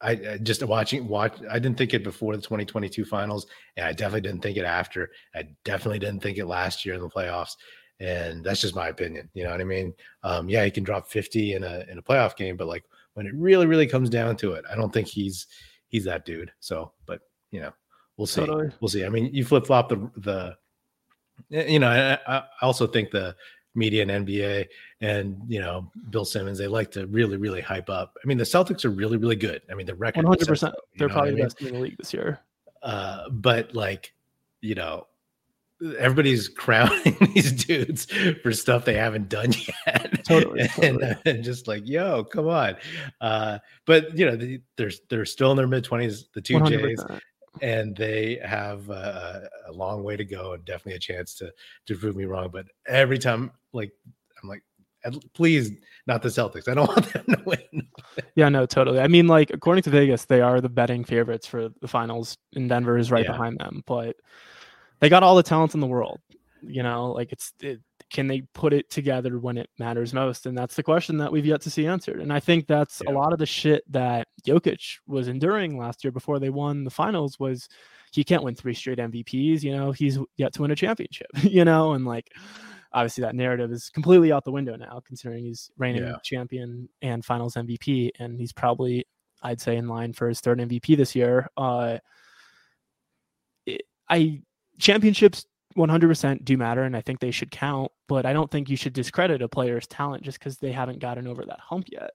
I, 0.00 0.10
I, 0.10 0.38
just 0.42 0.64
watching 0.64 1.06
watch 1.06 1.36
I 1.48 1.60
didn't 1.60 1.78
think 1.78 1.94
it 1.94 2.02
before 2.02 2.34
the 2.34 2.42
2022 2.42 3.04
finals 3.04 3.46
and 3.76 3.86
I 3.86 3.92
definitely 3.92 4.22
didn't 4.22 4.42
think 4.42 4.58
it 4.58 4.64
after. 4.64 5.10
I 5.32 5.44
definitely 5.64 6.00
didn't 6.00 6.24
think 6.24 6.38
it 6.38 6.46
last 6.46 6.84
year 6.84 6.96
in 6.96 7.00
the 7.00 7.08
playoffs. 7.08 7.52
And 8.00 8.44
that's 8.44 8.60
just 8.60 8.74
my 8.74 8.88
opinion. 8.88 9.30
You 9.32 9.44
know 9.44 9.52
what 9.52 9.60
I 9.60 9.64
mean? 9.64 9.94
Um, 10.24 10.48
yeah, 10.48 10.64
he 10.64 10.72
can 10.72 10.82
drop 10.82 11.06
50 11.06 11.54
in 11.54 11.62
a 11.62 11.84
in 11.88 11.98
a 11.98 12.02
playoff 12.02 12.36
game, 12.36 12.56
but 12.56 12.66
like 12.66 12.82
when 13.16 13.26
it 13.26 13.32
really, 13.34 13.66
really 13.66 13.86
comes 13.86 14.10
down 14.10 14.36
to 14.36 14.52
it, 14.52 14.64
I 14.70 14.76
don't 14.76 14.92
think 14.92 15.08
he's 15.08 15.46
he's 15.88 16.04
that 16.04 16.26
dude. 16.26 16.52
So, 16.60 16.92
but 17.06 17.20
you 17.50 17.60
know, 17.60 17.72
we'll 18.18 18.26
see. 18.26 18.42
Totally. 18.42 18.70
We'll 18.80 18.90
see. 18.90 19.06
I 19.06 19.08
mean, 19.08 19.30
you 19.32 19.42
flip 19.42 19.66
flop 19.66 19.88
the 19.88 20.10
the 20.18 20.56
you 21.48 21.78
know, 21.78 21.88
I, 21.88 22.18
I 22.36 22.44
also 22.60 22.86
think 22.86 23.10
the 23.10 23.34
media 23.74 24.02
and 24.02 24.26
NBA 24.26 24.66
and 25.00 25.40
you 25.48 25.60
know 25.60 25.90
Bill 26.10 26.24
Simmons 26.26 26.58
they 26.58 26.66
like 26.66 26.90
to 26.90 27.06
really 27.06 27.38
really 27.38 27.62
hype 27.62 27.88
up. 27.88 28.16
I 28.22 28.26
mean 28.26 28.38
the 28.38 28.44
Celtics 28.44 28.84
are 28.84 28.90
really 28.90 29.16
really 29.16 29.36
good. 29.36 29.62
I 29.70 29.74
mean 29.74 29.86
the 29.86 29.94
record 29.94 30.24
100 30.24 30.46
percent 30.46 30.74
they're 30.96 31.08
probably 31.08 31.32
the 31.32 31.42
best 31.42 31.60
in 31.62 31.72
the 31.72 31.80
league 31.80 31.96
this 31.98 32.12
year. 32.12 32.40
Uh, 32.82 33.28
but 33.30 33.74
like 33.74 34.12
you 34.60 34.74
know 34.74 35.06
everybody's 35.98 36.48
crowning 36.56 37.16
these 37.34 37.52
dudes 37.52 38.06
for 38.42 38.52
stuff 38.52 38.84
they 38.84 38.94
haven't 38.94 39.28
done 39.28 39.52
yet. 39.86 40.24
Totally, 40.24 40.68
and, 40.82 41.18
and, 41.24 41.44
just 41.44 41.68
like, 41.68 41.86
yo, 41.86 42.24
come 42.24 42.48
on. 42.48 42.76
Uh, 43.20 43.58
but 43.86 44.16
you 44.16 44.26
know, 44.26 44.58
they're 44.76 44.92
they're 45.08 45.24
still 45.24 45.50
in 45.50 45.56
their 45.56 45.66
mid 45.66 45.84
twenties, 45.84 46.28
the 46.34 46.40
two 46.40 46.54
100%. 46.54 46.68
J's, 46.68 47.04
and 47.62 47.96
they 47.96 48.38
have 48.44 48.90
a, 48.90 49.48
a, 49.66 49.72
long 49.72 50.04
way 50.04 50.14
to 50.14 50.24
go 50.24 50.52
and 50.52 50.64
definitely 50.66 50.94
a 50.94 50.98
chance 50.98 51.34
to 51.36 51.52
to 51.86 51.96
prove 51.96 52.16
me 52.16 52.24
wrong. 52.24 52.50
But 52.52 52.66
every 52.86 53.18
time, 53.18 53.50
like 53.72 53.92
I'm 54.42 54.48
like, 54.48 54.62
please, 55.32 55.70
not 56.06 56.22
the 56.22 56.28
Celtics. 56.28 56.68
I 56.68 56.74
don't 56.74 56.88
want 56.88 57.12
them 57.12 57.24
to 57.26 57.42
win. 57.44 57.88
yeah, 58.34 58.48
no, 58.48 58.66
totally. 58.66 59.00
I 59.00 59.08
mean, 59.08 59.26
like 59.26 59.50
according 59.50 59.82
to 59.84 59.90
Vegas, 59.90 60.24
they 60.26 60.40
are 60.40 60.60
the 60.60 60.68
betting 60.68 61.04
favorites 61.04 61.46
for 61.46 61.68
the 61.80 61.88
finals, 61.88 62.36
and 62.54 62.68
Denver 62.68 62.98
is 62.98 63.10
right 63.10 63.24
yeah. 63.24 63.32
behind 63.32 63.58
them. 63.58 63.82
But 63.86 64.16
they 65.00 65.08
got 65.08 65.22
all 65.22 65.36
the 65.36 65.42
talent 65.42 65.74
in 65.74 65.80
the 65.80 65.86
world. 65.86 66.20
You 66.62 66.82
know, 66.82 67.12
like 67.12 67.32
it's 67.32 67.52
it, 67.60 67.80
can 68.10 68.26
they 68.26 68.42
put 68.54 68.72
it 68.72 68.88
together 68.90 69.38
when 69.38 69.58
it 69.58 69.68
matters 69.78 70.14
most? 70.14 70.46
And 70.46 70.56
that's 70.56 70.76
the 70.76 70.82
question 70.82 71.16
that 71.18 71.30
we've 71.30 71.46
yet 71.46 71.60
to 71.62 71.70
see 71.70 71.86
answered. 71.86 72.20
And 72.20 72.32
I 72.32 72.40
think 72.40 72.66
that's 72.66 73.02
yeah. 73.04 73.12
a 73.12 73.14
lot 73.14 73.32
of 73.32 73.38
the 73.38 73.46
shit 73.46 73.90
that 73.92 74.28
Jokic 74.44 74.98
was 75.06 75.28
enduring 75.28 75.76
last 75.76 76.04
year 76.04 76.12
before 76.12 76.38
they 76.38 76.50
won 76.50 76.84
the 76.84 76.90
finals 76.90 77.38
was 77.38 77.68
he 78.12 78.24
can't 78.24 78.42
win 78.42 78.54
three 78.54 78.74
straight 78.74 78.98
MVPs. 78.98 79.62
You 79.62 79.76
know, 79.76 79.92
he's 79.92 80.18
yet 80.36 80.52
to 80.54 80.62
win 80.62 80.70
a 80.70 80.76
championship, 80.76 81.28
you 81.42 81.64
know, 81.64 81.92
and 81.92 82.04
like 82.04 82.32
obviously 82.92 83.22
that 83.22 83.34
narrative 83.34 83.72
is 83.72 83.90
completely 83.90 84.32
out 84.32 84.44
the 84.44 84.52
window 84.52 84.76
now, 84.76 85.00
considering 85.04 85.44
he's 85.44 85.70
reigning 85.76 86.04
yeah. 86.04 86.16
champion 86.22 86.88
and 87.02 87.24
finals 87.24 87.54
MVP. 87.54 88.10
And 88.18 88.38
he's 88.38 88.52
probably, 88.52 89.06
I'd 89.42 89.60
say, 89.60 89.76
in 89.76 89.88
line 89.88 90.12
for 90.12 90.28
his 90.28 90.40
third 90.40 90.58
MVP 90.58 90.96
this 90.96 91.14
year. 91.14 91.48
Uh, 91.56 91.98
it, 93.66 93.82
I 94.08 94.42
championships 94.78 95.46
100% 95.76 96.44
do 96.44 96.56
matter 96.56 96.82
and 96.82 96.96
I 96.96 97.00
think 97.00 97.20
they 97.20 97.30
should 97.30 97.50
count, 97.50 97.92
but 98.08 98.24
I 98.26 98.32
don't 98.32 98.50
think 98.50 98.70
you 98.70 98.76
should 98.76 98.92
discredit 98.92 99.42
a 99.42 99.48
player's 99.48 99.86
talent 99.86 100.22
just 100.22 100.38
because 100.38 100.58
they 100.58 100.72
haven't 100.72 101.00
gotten 101.00 101.26
over 101.26 101.44
that 101.44 101.60
hump 101.60 101.88
yet. 101.90 102.12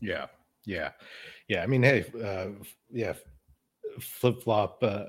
Yeah. 0.00 0.26
Yeah. 0.66 0.90
Yeah. 1.48 1.62
I 1.62 1.66
mean, 1.66 1.82
hey, 1.82 2.04
uh, 2.22 2.48
yeah, 2.90 3.14
flip 4.00 4.42
flop. 4.42 4.82
Uh, 4.82 5.04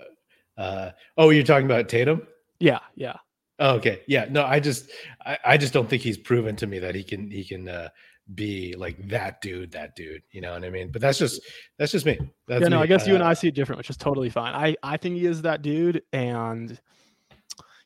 uh, 0.57 0.91
oh, 1.17 1.29
you're 1.31 1.43
talking 1.43 1.65
about 1.65 1.89
Tatum? 1.89 2.25
Yeah. 2.59 2.79
Yeah. 2.95 3.17
Oh, 3.59 3.75
okay. 3.75 4.01
Yeah. 4.07 4.25
No, 4.29 4.45
I 4.45 4.59
just, 4.59 4.89
I, 5.25 5.37
I 5.45 5.57
just 5.57 5.73
don't 5.73 5.89
think 5.89 6.01
he's 6.01 6.17
proven 6.17 6.55
to 6.57 6.67
me 6.67 6.79
that 6.79 6.95
he 6.95 7.03
can, 7.03 7.29
he 7.29 7.43
can, 7.43 7.67
uh, 7.67 7.89
be 8.33 8.75
like 8.75 9.07
that 9.07 9.41
dude, 9.41 9.71
that 9.71 9.95
dude. 9.95 10.23
You 10.31 10.41
know 10.41 10.53
what 10.53 10.63
I 10.63 10.69
mean? 10.69 10.91
But 10.91 11.01
that's 11.01 11.19
just 11.19 11.41
that's 11.77 11.91
just 11.91 12.05
me. 12.05 12.17
That's 12.47 12.61
yeah, 12.61 12.67
no, 12.69 12.77
me. 12.77 12.83
I 12.83 12.87
guess 12.87 13.05
you 13.05 13.13
and 13.13 13.23
uh, 13.23 13.27
I 13.27 13.33
see 13.33 13.47
it 13.47 13.55
different, 13.55 13.77
which 13.77 13.89
is 13.89 13.97
totally 13.97 14.29
fine. 14.29 14.53
I 14.53 14.75
I 14.81 14.97
think 14.97 15.15
he 15.15 15.25
is 15.25 15.43
that 15.43 15.61
dude, 15.61 16.01
and 16.11 16.79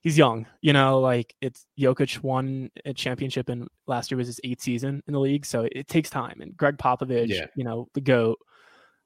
he's 0.02 0.18
young, 0.18 0.46
you 0.62 0.74
know, 0.74 1.00
like 1.00 1.36
it's 1.42 1.66
Jokic 1.80 2.24
won 2.24 2.70
a 2.86 2.94
championship 2.94 3.50
and 3.50 3.68
last 3.88 4.12
year 4.12 4.18
was 4.18 4.28
his 4.28 4.40
eighth 4.44 4.62
season 4.62 5.02
in 5.08 5.14
the 5.14 5.20
league. 5.20 5.46
So 5.46 5.68
it 5.72 5.88
takes 5.88 6.10
time. 6.10 6.40
And 6.42 6.56
Gregg 6.56 6.78
Popovich, 6.78 7.28
yeah. 7.28 7.48
you 7.56 7.64
know, 7.64 7.88
the 7.94 8.02
GOAT, 8.02 8.38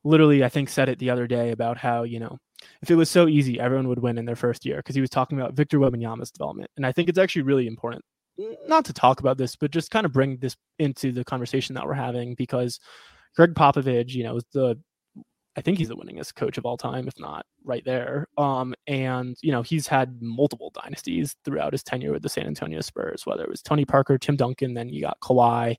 literally, 0.03 0.43
I 0.43 0.49
think 0.49 0.69
said 0.69 0.89
it 0.89 0.99
the 0.99 1.09
other 1.09 1.27
day 1.27 1.51
about 1.51 1.77
how, 1.77 2.03
you 2.03 2.19
know, 2.19 2.37
if 2.81 2.91
it 2.91 2.95
was 2.95 3.09
so 3.09 3.27
easy, 3.27 3.59
everyone 3.59 3.87
would 3.87 3.99
win 3.99 4.17
in 4.17 4.25
their 4.25 4.35
first 4.35 4.65
year 4.65 4.77
because 4.77 4.95
he 4.95 5.01
was 5.01 5.09
talking 5.09 5.39
about 5.39 5.53
Victor 5.53 5.79
Wembanyama's 5.79 6.31
development. 6.31 6.69
And 6.77 6.85
I 6.85 6.91
think 6.91 7.09
it's 7.09 7.17
actually 7.17 7.41
really 7.41 7.67
important 7.67 8.03
not 8.67 8.85
to 8.85 8.93
talk 8.93 9.19
about 9.19 9.37
this, 9.37 9.55
but 9.55 9.71
just 9.71 9.91
kind 9.91 10.05
of 10.05 10.11
bring 10.11 10.37
this 10.37 10.55
into 10.79 11.11
the 11.11 11.23
conversation 11.23 11.75
that 11.75 11.85
we're 11.85 11.93
having 11.93 12.35
because 12.35 12.79
Gregg 13.35 13.53
Popovich, 13.53 14.13
you 14.13 14.23
know, 14.23 14.37
is 14.37 14.45
the 14.53 14.77
I 15.55 15.61
think 15.61 15.77
he's 15.77 15.89
the 15.89 15.95
winningest 15.95 16.33
coach 16.33 16.57
of 16.57 16.65
all 16.65 16.77
time, 16.77 17.07
if 17.07 17.19
not 17.19 17.45
right 17.63 17.85
there. 17.85 18.27
Um, 18.37 18.73
and 18.87 19.37
you 19.41 19.51
know, 19.51 19.61
he's 19.61 19.87
had 19.87 20.19
multiple 20.21 20.71
dynasties 20.73 21.35
throughout 21.45 21.73
his 21.73 21.83
tenure 21.83 22.11
with 22.11 22.23
the 22.23 22.29
San 22.29 22.47
Antonio 22.47 22.81
Spurs, 22.81 23.25
whether 23.25 23.43
it 23.43 23.49
was 23.49 23.61
Tony 23.61 23.85
Parker, 23.85 24.17
Tim 24.17 24.35
Duncan, 24.35 24.73
then 24.73 24.89
you 24.89 25.01
got 25.01 25.19
Kawhi. 25.19 25.75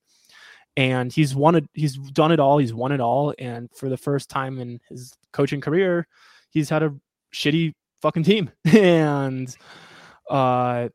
And 0.77 1.13
he's 1.13 1.35
won 1.37 1.55
it, 1.55 1.69
he's 1.73 1.97
done 1.97 2.33
it 2.33 2.41
all, 2.41 2.59
he's 2.59 2.75
won 2.75 2.93
it 2.93 3.01
all. 3.01 3.35
And 3.39 3.69
for 3.77 3.89
the 3.89 3.97
first 3.97 4.29
time 4.29 4.59
in 4.59 4.81
his 4.89 5.13
coaching 5.33 5.61
career, 5.61 6.07
he's 6.51 6.69
had 6.69 6.83
a 6.83 6.95
shitty 7.33 7.75
fucking 8.01 8.25
team. 8.25 8.51
and 8.65 9.57
uh 10.31 10.89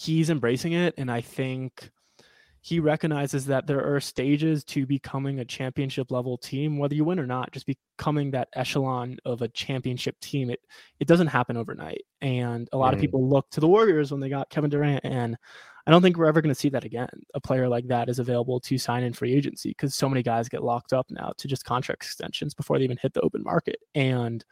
he's 0.00 0.30
embracing 0.30 0.72
it. 0.72 0.94
And 0.96 1.10
I 1.10 1.20
think 1.20 1.90
he 2.62 2.80
recognizes 2.80 3.46
that 3.46 3.66
there 3.66 3.94
are 3.94 4.00
stages 4.00 4.64
to 4.64 4.86
becoming 4.86 5.40
a 5.40 5.44
championship 5.44 6.10
level 6.10 6.36
team, 6.38 6.78
whether 6.78 6.94
you 6.94 7.04
win 7.04 7.18
or 7.18 7.26
not, 7.26 7.52
just 7.52 7.66
becoming 7.66 8.30
that 8.30 8.48
echelon 8.54 9.18
of 9.24 9.42
a 9.42 9.48
championship 9.48 10.18
team. 10.20 10.50
It 10.50 10.60
it 11.00 11.08
doesn't 11.08 11.26
happen 11.28 11.56
overnight. 11.56 12.02
And 12.20 12.68
a 12.72 12.78
lot 12.78 12.92
mm. 12.92 12.96
of 12.96 13.00
people 13.00 13.28
look 13.28 13.48
to 13.50 13.60
the 13.60 13.68
Warriors 13.68 14.10
when 14.10 14.20
they 14.20 14.28
got 14.28 14.50
Kevin 14.50 14.70
Durant. 14.70 15.04
And 15.04 15.36
I 15.86 15.90
don't 15.90 16.02
think 16.02 16.16
we're 16.16 16.26
ever 16.26 16.42
going 16.42 16.54
to 16.54 16.60
see 16.60 16.68
that 16.70 16.84
again. 16.84 17.08
A 17.34 17.40
player 17.40 17.68
like 17.68 17.88
that 17.88 18.08
is 18.08 18.18
available 18.18 18.60
to 18.60 18.78
sign 18.78 19.02
in 19.02 19.12
free 19.12 19.34
agency 19.34 19.70
because 19.70 19.94
so 19.94 20.08
many 20.08 20.22
guys 20.22 20.48
get 20.48 20.62
locked 20.62 20.92
up 20.92 21.06
now 21.10 21.32
to 21.38 21.48
just 21.48 21.64
contract 21.64 22.04
extensions 22.04 22.54
before 22.54 22.78
they 22.78 22.84
even 22.84 22.98
hit 22.98 23.14
the 23.14 23.22
open 23.22 23.42
market. 23.42 23.78
And 23.94 24.44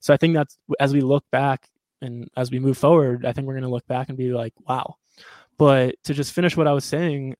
so 0.00 0.12
I 0.12 0.18
think 0.18 0.34
that's 0.34 0.58
as 0.80 0.92
we 0.92 1.00
look 1.00 1.24
back 1.32 1.68
and 2.04 2.30
as 2.36 2.50
we 2.50 2.58
move 2.58 2.78
forward, 2.78 3.24
I 3.26 3.32
think 3.32 3.46
we're 3.46 3.54
going 3.54 3.64
to 3.64 3.70
look 3.70 3.86
back 3.86 4.08
and 4.08 4.18
be 4.18 4.32
like, 4.32 4.52
wow, 4.68 4.96
but 5.58 5.96
to 6.04 6.14
just 6.14 6.32
finish 6.32 6.56
what 6.56 6.68
I 6.68 6.72
was 6.72 6.84
saying, 6.84 7.36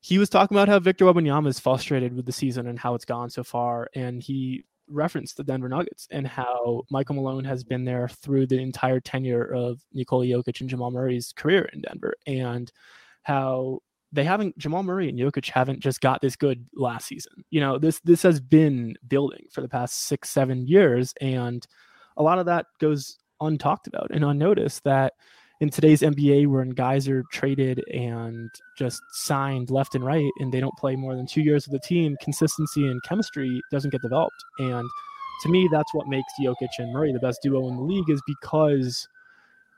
he 0.00 0.18
was 0.18 0.28
talking 0.28 0.56
about 0.56 0.68
how 0.68 0.78
Victor 0.78 1.04
Wembanyama 1.04 1.48
is 1.48 1.60
frustrated 1.60 2.14
with 2.14 2.26
the 2.26 2.32
season 2.32 2.66
and 2.66 2.78
how 2.78 2.94
it's 2.94 3.04
gone 3.04 3.30
so 3.30 3.42
far, 3.44 3.88
and 3.94 4.22
he 4.22 4.64
referenced 4.88 5.36
the 5.36 5.44
Denver 5.44 5.68
Nuggets 5.68 6.06
and 6.10 6.26
how 6.26 6.82
Michael 6.90 7.14
Malone 7.14 7.44
has 7.44 7.64
been 7.64 7.84
there 7.84 8.08
through 8.08 8.46
the 8.46 8.60
entire 8.60 9.00
tenure 9.00 9.44
of 9.44 9.80
Nikola 9.94 10.26
Jokic 10.26 10.60
and 10.60 10.68
Jamal 10.68 10.90
Murray's 10.90 11.32
career 11.32 11.68
in 11.72 11.80
Denver, 11.80 12.14
and 12.26 12.70
how 13.22 13.80
they 14.12 14.24
haven't 14.24 14.56
Jamal 14.58 14.82
Murray 14.82 15.08
and 15.08 15.18
Jokic 15.18 15.48
haven't 15.50 15.80
just 15.80 16.00
got 16.00 16.20
this 16.20 16.36
good 16.36 16.66
last 16.74 17.06
season. 17.06 17.44
You 17.50 17.60
know, 17.60 17.78
this 17.78 18.00
this 18.00 18.22
has 18.22 18.40
been 18.40 18.96
building 19.08 19.46
for 19.50 19.60
the 19.60 19.68
past 19.68 20.02
six, 20.02 20.30
seven 20.30 20.66
years, 20.66 21.14
and 21.20 21.66
a 22.16 22.22
lot 22.22 22.38
of 22.38 22.46
that 22.46 22.66
goes 22.78 23.18
untalked 23.44 23.86
about 23.86 24.10
and 24.10 24.24
unnoticed 24.24 24.84
that 24.84 25.12
in 25.60 25.70
today's 25.70 26.02
NBA, 26.02 26.46
when 26.48 26.70
guys 26.70 27.08
are 27.08 27.22
traded 27.32 27.82
and 27.92 28.50
just 28.76 29.00
signed 29.12 29.70
left 29.70 29.94
and 29.94 30.04
right, 30.04 30.30
and 30.40 30.52
they 30.52 30.60
don't 30.60 30.76
play 30.76 30.96
more 30.96 31.14
than 31.14 31.26
two 31.26 31.42
years 31.42 31.66
with 31.66 31.80
the 31.80 31.86
team, 31.86 32.16
consistency 32.20 32.86
and 32.86 33.02
chemistry 33.04 33.60
doesn't 33.70 33.90
get 33.90 34.02
developed. 34.02 34.44
And 34.58 34.84
to 35.42 35.48
me, 35.48 35.68
that's 35.70 35.94
what 35.94 36.08
makes 36.08 36.32
Jokic 36.40 36.68
and 36.78 36.92
Murray 36.92 37.12
the 37.12 37.20
best 37.20 37.40
duo 37.42 37.68
in 37.68 37.76
the 37.76 37.82
league, 37.82 38.10
is 38.10 38.20
because 38.26 39.08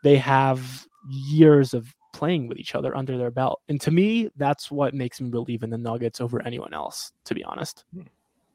they 0.02 0.16
have 0.16 0.86
years 1.08 1.74
of 1.74 1.94
playing 2.12 2.48
with 2.48 2.58
each 2.58 2.74
other 2.74 2.96
under 2.96 3.18
their 3.18 3.30
belt. 3.30 3.60
And 3.68 3.80
to 3.82 3.90
me, 3.90 4.30
that's 4.36 4.70
what 4.70 4.94
makes 4.94 5.20
me 5.20 5.28
believe 5.28 5.62
in 5.62 5.70
the 5.70 5.78
Nuggets 5.78 6.20
over 6.20 6.42
anyone 6.42 6.72
else, 6.72 7.12
to 7.26 7.34
be 7.34 7.44
honest. 7.44 7.84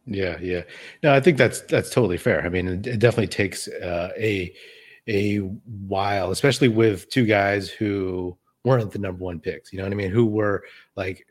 Yeah, 0.07 0.39
yeah. 0.41 0.63
No, 1.03 1.13
I 1.13 1.19
think 1.19 1.37
that's 1.37 1.61
that's 1.61 1.91
totally 1.91 2.17
fair. 2.17 2.43
I 2.43 2.49
mean, 2.49 2.67
it 2.67 2.99
definitely 2.99 3.27
takes 3.27 3.67
uh, 3.67 4.09
a 4.17 4.51
a 5.07 5.37
while, 5.37 6.31
especially 6.31 6.67
with 6.67 7.09
two 7.09 7.25
guys 7.25 7.69
who 7.69 8.37
weren't 8.63 8.91
the 8.91 8.99
number 8.99 9.23
one 9.23 9.39
picks. 9.39 9.71
You 9.71 9.79
know 9.79 9.85
what 9.85 9.93
I 9.93 9.95
mean? 9.95 10.11
Who 10.11 10.25
were 10.25 10.63
like, 10.95 11.25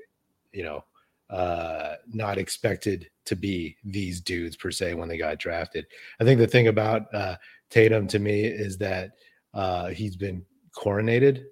you 0.53 0.65
know, 0.65 0.85
uh, 1.31 1.95
not 2.13 2.39
expected 2.39 3.09
to 3.27 3.37
be 3.37 3.77
these 3.85 4.21
dudes 4.21 4.57
per 4.57 4.71
se 4.71 4.95
when 4.95 5.09
they 5.09 5.17
got 5.17 5.39
drafted. 5.39 5.87
I 6.21 6.25
think 6.25 6.39
the 6.39 6.47
thing 6.47 6.67
about 6.67 7.13
uh, 7.15 7.37
Tatum 7.71 8.09
to 8.09 8.19
me 8.19 8.45
is 8.45 8.77
that 8.79 9.13
uh, 9.55 9.89
he's 9.89 10.17
been 10.17 10.45
coronated 10.77 11.45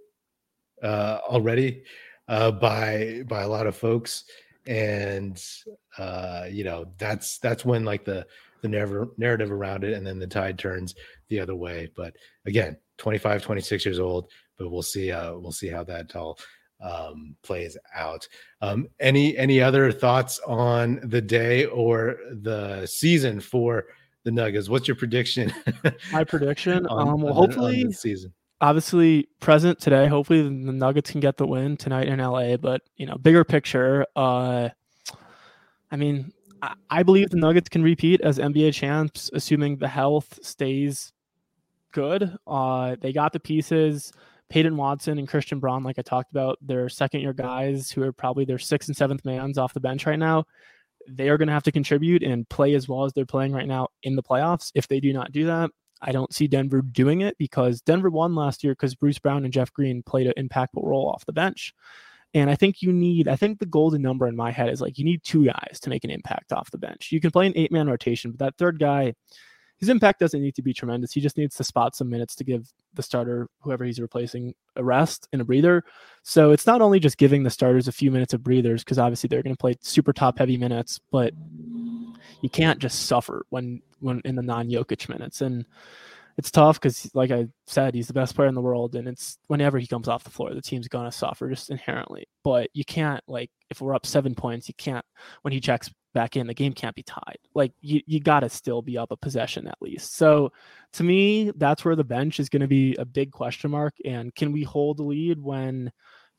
uh, 0.82 1.18
already 1.28 1.84
uh, 2.28 2.50
by 2.50 3.22
by 3.26 3.42
a 3.42 3.48
lot 3.48 3.66
of 3.66 3.76
folks, 3.76 4.24
and 4.66 5.40
uh, 5.96 6.46
you 6.50 6.64
know 6.64 6.86
that's 6.98 7.38
that's 7.38 7.64
when 7.64 7.84
like 7.84 8.04
the 8.04 8.26
the 8.62 8.68
narrative 8.68 9.10
narrative 9.16 9.52
around 9.52 9.84
it, 9.84 9.94
and 9.94 10.06
then 10.06 10.18
the 10.18 10.26
tide 10.26 10.58
turns 10.58 10.94
the 11.28 11.40
other 11.40 11.54
way. 11.54 11.90
But 11.96 12.14
again, 12.46 12.76
25, 12.98 13.42
26 13.42 13.84
years 13.84 13.98
old, 13.98 14.30
but 14.56 14.70
we'll 14.70 14.82
see. 14.82 15.12
Uh, 15.12 15.34
we'll 15.38 15.52
see 15.52 15.68
how 15.68 15.84
that 15.84 16.14
all 16.14 16.38
um, 16.80 17.36
plays 17.42 17.76
out. 17.94 18.26
Um, 18.60 18.88
any 19.00 19.36
any 19.36 19.60
other 19.60 19.90
thoughts 19.92 20.40
on 20.46 21.00
the 21.02 21.20
day 21.20 21.66
or 21.66 22.16
the 22.30 22.86
season 22.86 23.40
for 23.40 23.86
the 24.24 24.30
Nuggets? 24.30 24.68
What's 24.68 24.88
your 24.88 24.96
prediction? 24.96 25.52
My 26.12 26.24
prediction. 26.24 26.86
on, 26.86 27.08
um, 27.08 27.20
well, 27.20 27.34
hopefully 27.34 27.84
the 27.84 27.92
season. 27.92 28.32
Obviously, 28.60 29.28
present 29.40 29.78
today. 29.78 30.08
Hopefully, 30.08 30.42
the 30.42 30.50
Nuggets 30.50 31.10
can 31.10 31.20
get 31.20 31.36
the 31.36 31.46
win 31.46 31.76
tonight 31.76 32.08
in 32.08 32.18
LA. 32.18 32.56
But 32.56 32.82
you 32.96 33.06
know, 33.06 33.16
bigger 33.16 33.44
picture. 33.44 34.06
Uh, 34.16 34.70
I 35.90 35.96
mean, 35.96 36.32
I 36.90 37.02
believe 37.02 37.30
the 37.30 37.36
Nuggets 37.36 37.68
can 37.68 37.82
repeat 37.82 38.20
as 38.20 38.38
NBA 38.38 38.74
champs, 38.74 39.30
assuming 39.32 39.78
the 39.78 39.88
health 39.88 40.38
stays 40.42 41.12
good. 41.92 42.36
Uh, 42.46 42.96
they 43.00 43.12
got 43.12 43.32
the 43.32 43.40
pieces. 43.40 44.12
Peyton 44.50 44.76
Watson 44.76 45.18
and 45.18 45.28
Christian 45.28 45.60
Braun, 45.60 45.82
like 45.82 45.98
I 45.98 46.02
talked 46.02 46.30
about, 46.30 46.58
they're 46.62 46.88
second 46.88 47.20
year 47.20 47.34
guys 47.34 47.90
who 47.90 48.02
are 48.02 48.12
probably 48.12 48.44
their 48.44 48.58
sixth 48.58 48.88
and 48.88 48.96
seventh 48.96 49.24
mans 49.24 49.58
off 49.58 49.74
the 49.74 49.80
bench 49.80 50.06
right 50.06 50.18
now. 50.18 50.44
They 51.06 51.28
are 51.28 51.36
going 51.36 51.48
to 51.48 51.54
have 51.54 51.64
to 51.64 51.72
contribute 51.72 52.22
and 52.22 52.48
play 52.48 52.74
as 52.74 52.88
well 52.88 53.04
as 53.04 53.12
they're 53.12 53.26
playing 53.26 53.52
right 53.52 53.66
now 53.66 53.88
in 54.02 54.16
the 54.16 54.22
playoffs. 54.22 54.72
If 54.74 54.88
they 54.88 55.00
do 55.00 55.12
not 55.12 55.32
do 55.32 55.46
that, 55.46 55.70
I 56.00 56.12
don't 56.12 56.32
see 56.32 56.46
Denver 56.46 56.80
doing 56.80 57.22
it 57.22 57.36
because 57.38 57.80
Denver 57.80 58.10
won 58.10 58.34
last 58.34 58.62
year 58.64 58.72
because 58.72 58.94
Bruce 58.94 59.18
Brown 59.18 59.44
and 59.44 59.52
Jeff 59.52 59.72
Green 59.72 60.02
played 60.02 60.26
an 60.26 60.48
impactful 60.48 60.82
role 60.82 61.08
off 61.08 61.26
the 61.26 61.32
bench. 61.32 61.74
And 62.34 62.50
I 62.50 62.54
think 62.54 62.82
you 62.82 62.92
need, 62.92 63.26
I 63.26 63.36
think 63.36 63.58
the 63.58 63.66
golden 63.66 64.02
number 64.02 64.28
in 64.28 64.36
my 64.36 64.50
head 64.50 64.68
is 64.68 64.80
like 64.80 64.98
you 64.98 65.04
need 65.04 65.24
two 65.24 65.46
guys 65.46 65.80
to 65.80 65.90
make 65.90 66.04
an 66.04 66.10
impact 66.10 66.52
off 66.52 66.70
the 66.70 66.78
bench. 66.78 67.10
You 67.10 67.20
can 67.20 67.30
play 67.30 67.46
an 67.46 67.54
eight 67.56 67.72
man 67.72 67.88
rotation, 67.88 68.32
but 68.32 68.38
that 68.38 68.58
third 68.58 68.78
guy, 68.78 69.14
his 69.78 69.88
impact 69.88 70.20
doesn't 70.20 70.42
need 70.42 70.54
to 70.56 70.62
be 70.62 70.74
tremendous. 70.74 71.12
He 71.12 71.20
just 71.20 71.36
needs 71.36 71.54
to 71.56 71.64
spot 71.64 71.94
some 71.94 72.10
minutes 72.10 72.34
to 72.36 72.44
give 72.44 72.72
the 72.94 73.02
starter, 73.02 73.48
whoever 73.60 73.84
he's 73.84 74.00
replacing, 74.00 74.54
a 74.76 74.82
rest 74.82 75.28
and 75.32 75.40
a 75.40 75.44
breather. 75.44 75.84
So 76.22 76.50
it's 76.50 76.66
not 76.66 76.82
only 76.82 76.98
just 76.98 77.16
giving 77.16 77.44
the 77.44 77.50
starters 77.50 77.86
a 77.86 77.92
few 77.92 78.10
minutes 78.10 78.34
of 78.34 78.42
breathers, 78.42 78.82
because 78.82 78.98
obviously 78.98 79.28
they're 79.28 79.42
going 79.42 79.54
to 79.54 79.60
play 79.60 79.76
super 79.80 80.12
top 80.12 80.38
heavy 80.38 80.56
minutes, 80.56 81.00
but 81.12 81.32
you 82.42 82.50
can't 82.50 82.80
just 82.80 83.06
suffer 83.06 83.46
when 83.50 83.80
when 84.00 84.20
in 84.24 84.34
the 84.34 84.42
non 84.42 84.68
Jokic 84.68 85.08
minutes. 85.08 85.40
And 85.40 85.64
it's 86.38 86.52
tough 86.52 86.80
because, 86.80 87.10
like 87.14 87.32
I 87.32 87.48
said, 87.66 87.94
he's 87.94 88.06
the 88.06 88.14
best 88.14 88.36
player 88.36 88.48
in 88.48 88.54
the 88.54 88.60
world, 88.60 88.94
and 88.94 89.08
it's 89.08 89.38
whenever 89.48 89.78
he 89.78 89.88
comes 89.88 90.08
off 90.08 90.24
the 90.24 90.30
floor, 90.30 90.54
the 90.54 90.62
team's 90.62 90.88
gonna 90.88 91.12
suffer 91.12 91.50
just 91.50 91.68
inherently. 91.68 92.26
But 92.44 92.70
you 92.72 92.84
can't 92.84 93.22
like 93.26 93.50
if 93.70 93.80
we're 93.80 93.94
up 93.94 94.06
seven 94.06 94.34
points, 94.34 94.68
you 94.68 94.74
can't 94.78 95.04
when 95.42 95.52
he 95.52 95.60
checks 95.60 95.90
back 96.14 96.36
in, 96.36 96.46
the 96.46 96.54
game 96.54 96.72
can't 96.72 96.94
be 96.94 97.02
tied. 97.02 97.38
Like 97.54 97.72
you, 97.80 98.00
you 98.06 98.20
got 98.20 98.40
to 98.40 98.48
still 98.48 98.82
be 98.82 98.96
up 98.96 99.10
a 99.10 99.16
possession 99.16 99.66
at 99.66 99.78
least. 99.80 100.16
So 100.16 100.50
to 100.94 101.04
me, 101.04 101.52
that's 101.56 101.84
where 101.84 101.96
the 101.96 102.04
bench 102.04 102.40
is 102.40 102.48
to 102.48 102.66
be 102.66 102.94
a 102.96 103.04
big 103.04 103.30
question 103.30 103.70
mark. 103.70 103.94
And 104.04 104.34
can 104.34 104.52
we 104.52 104.62
hold 104.62 104.96
the 104.96 105.04
lead 105.04 105.40
when 105.40 105.92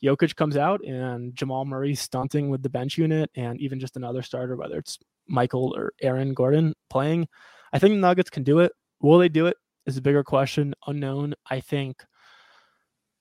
Jokic 0.04 0.36
comes 0.36 0.58
out 0.58 0.84
and 0.86 1.36
Jamal 1.36 1.66
Murray 1.66 1.96
stunting 1.96 2.50
with 2.50 2.64
the 2.64 2.70
bench 2.70 2.98
unit 2.98 3.30
and 3.36 3.60
even 3.62 3.80
just 3.80 3.98
another 3.98 4.22
starter, 4.22 4.56
whether 4.56 4.78
it's 4.78 4.98
Michael 5.28 5.74
or 5.76 5.94
Aaron 6.02 6.34
Gordon 6.34 6.74
playing? 6.90 7.28
I 7.72 7.80
think 7.80 7.94
the 7.94 8.00
Nuggets 8.00 8.30
can 8.30 8.44
do 8.44 8.60
it. 8.60 8.72
Will 9.02 9.20
they 9.20 9.30
do 9.30 9.48
it? 9.48 9.58
Is 9.90 9.98
a 9.98 10.02
bigger 10.02 10.24
question, 10.24 10.76
unknown. 10.86 11.34
I 11.50 11.62
think 11.62 12.06